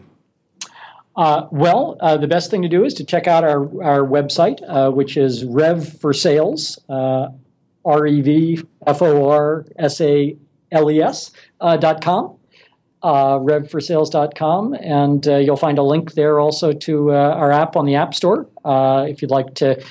Uh, 1.15 1.47
well, 1.51 1.97
uh, 1.99 2.17
the 2.17 2.27
best 2.27 2.49
thing 2.49 2.63
to 2.63 2.67
do 2.67 2.83
is 2.83 2.93
to 2.95 3.03
check 3.03 3.27
out 3.27 3.43
our, 3.43 3.61
our 3.83 4.01
website, 4.01 4.59
uh, 4.67 4.89
which 4.89 5.15
is 5.15 5.45
Rev 5.45 5.99
for 5.99 6.11
Sales, 6.13 6.79
uh, 6.89 7.27
R 7.85 8.07
E 8.07 8.21
V 8.21 8.63
F 8.87 9.01
O 9.01 9.29
R 9.29 9.65
S 9.77 10.01
A 10.01 10.35
L 10.71 10.89
E 10.89 11.01
S 11.01 11.31
uh, 11.61 11.77
dot 11.77 12.01
com 12.01 12.37
uh, 13.03 13.37
revforsales.com, 13.39 14.73
and 14.75 15.27
uh, 15.27 15.35
you'll 15.35 15.57
find 15.57 15.77
a 15.77 15.83
link 15.83 16.13
there 16.13 16.39
also 16.39 16.71
to 16.71 17.11
uh, 17.11 17.15
our 17.15 17.51
app 17.51 17.75
on 17.75 17.85
the 17.85 17.95
App 17.95 18.15
Store. 18.15 18.47
Uh, 18.63 19.05
if 19.07 19.21
you'd 19.21 19.31
like 19.31 19.53
to 19.55 19.83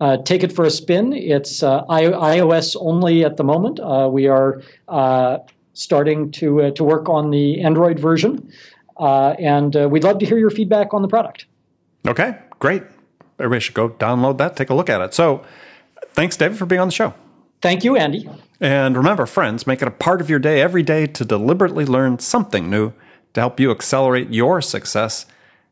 uh, 0.00 0.16
take 0.18 0.42
it 0.44 0.52
for 0.52 0.64
a 0.64 0.70
spin, 0.70 1.12
it's 1.12 1.62
uh, 1.62 1.84
iOS 1.86 2.76
only 2.78 3.24
at 3.24 3.36
the 3.36 3.44
moment. 3.44 3.80
we 4.12 4.28
are 4.28 4.62
starting 5.74 6.30
to 6.30 6.70
to 6.72 6.84
work 6.84 7.08
on 7.08 7.30
the 7.30 7.60
Android 7.60 7.98
version, 7.98 8.50
and 8.98 9.74
we'd 9.90 10.04
love 10.04 10.18
to 10.18 10.26
hear 10.26 10.38
your 10.38 10.50
feedback 10.50 10.94
on 10.94 11.02
the 11.02 11.08
product. 11.08 11.46
Okay, 12.06 12.38
great. 12.60 12.82
Everybody 13.38 13.60
should 13.60 13.74
go 13.74 13.88
download 13.88 14.38
that, 14.38 14.56
take 14.56 14.70
a 14.70 14.74
look 14.74 14.88
at 14.88 15.00
it. 15.00 15.14
So, 15.14 15.42
thanks, 16.12 16.36
David, 16.36 16.58
for 16.58 16.66
being 16.66 16.80
on 16.80 16.88
the 16.88 16.92
show. 16.92 17.14
Thank 17.60 17.84
you, 17.84 17.96
Andy. 17.96 18.28
And 18.60 18.96
remember, 18.96 19.26
friends, 19.26 19.66
make 19.66 19.82
it 19.82 19.88
a 19.88 19.92
part 19.92 20.20
of 20.20 20.30
your 20.30 20.38
day 20.38 20.60
every 20.60 20.82
day 20.82 21.06
to 21.06 21.24
deliberately 21.24 21.84
learn 21.84 22.18
something 22.18 22.70
new 22.70 22.92
to 23.34 23.40
help 23.40 23.60
you 23.60 23.70
accelerate 23.70 24.32
your 24.32 24.60
success. 24.60 25.26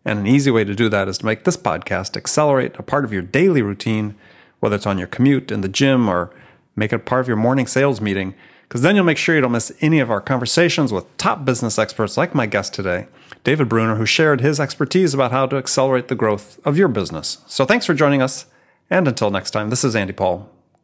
And 0.04 0.18
an 0.18 0.26
easy 0.26 0.50
way 0.50 0.64
to 0.64 0.74
do 0.74 0.88
that 0.88 1.08
is 1.08 1.18
to 1.18 1.26
make 1.26 1.44
this 1.44 1.56
podcast 1.56 2.16
accelerate 2.16 2.78
a 2.78 2.82
part 2.82 3.04
of 3.04 3.12
your 3.12 3.22
daily 3.22 3.62
routine, 3.62 4.14
whether 4.60 4.76
it's 4.76 4.86
on 4.86 4.98
your 4.98 5.06
commute, 5.06 5.50
in 5.50 5.60
the 5.60 5.68
gym, 5.68 6.08
or 6.08 6.30
make 6.76 6.92
it 6.92 6.96
a 6.96 7.00
part 7.00 7.20
of 7.20 7.28
your 7.28 7.36
morning 7.36 7.66
sales 7.66 8.00
meeting, 8.00 8.34
because 8.62 8.82
then 8.82 8.94
you'll 8.94 9.04
make 9.04 9.18
sure 9.18 9.34
you 9.34 9.40
don't 9.40 9.52
miss 9.52 9.72
any 9.80 9.98
of 9.98 10.10
our 10.10 10.20
conversations 10.20 10.92
with 10.92 11.16
top 11.16 11.44
business 11.44 11.78
experts 11.78 12.16
like 12.16 12.34
my 12.34 12.46
guest 12.46 12.74
today, 12.74 13.06
David 13.44 13.68
Brunner, 13.68 13.96
who 13.96 14.06
shared 14.06 14.40
his 14.40 14.60
expertise 14.60 15.14
about 15.14 15.32
how 15.32 15.46
to 15.46 15.56
accelerate 15.56 16.08
the 16.08 16.14
growth 16.14 16.58
of 16.66 16.76
your 16.76 16.88
business. 16.88 17.38
So 17.46 17.64
thanks 17.64 17.86
for 17.86 17.94
joining 17.94 18.22
us. 18.22 18.46
And 18.90 19.08
until 19.08 19.30
next 19.30 19.50
time, 19.50 19.70
this 19.70 19.84
is 19.84 19.96
Andy 19.96 20.12
Paul. 20.12 20.50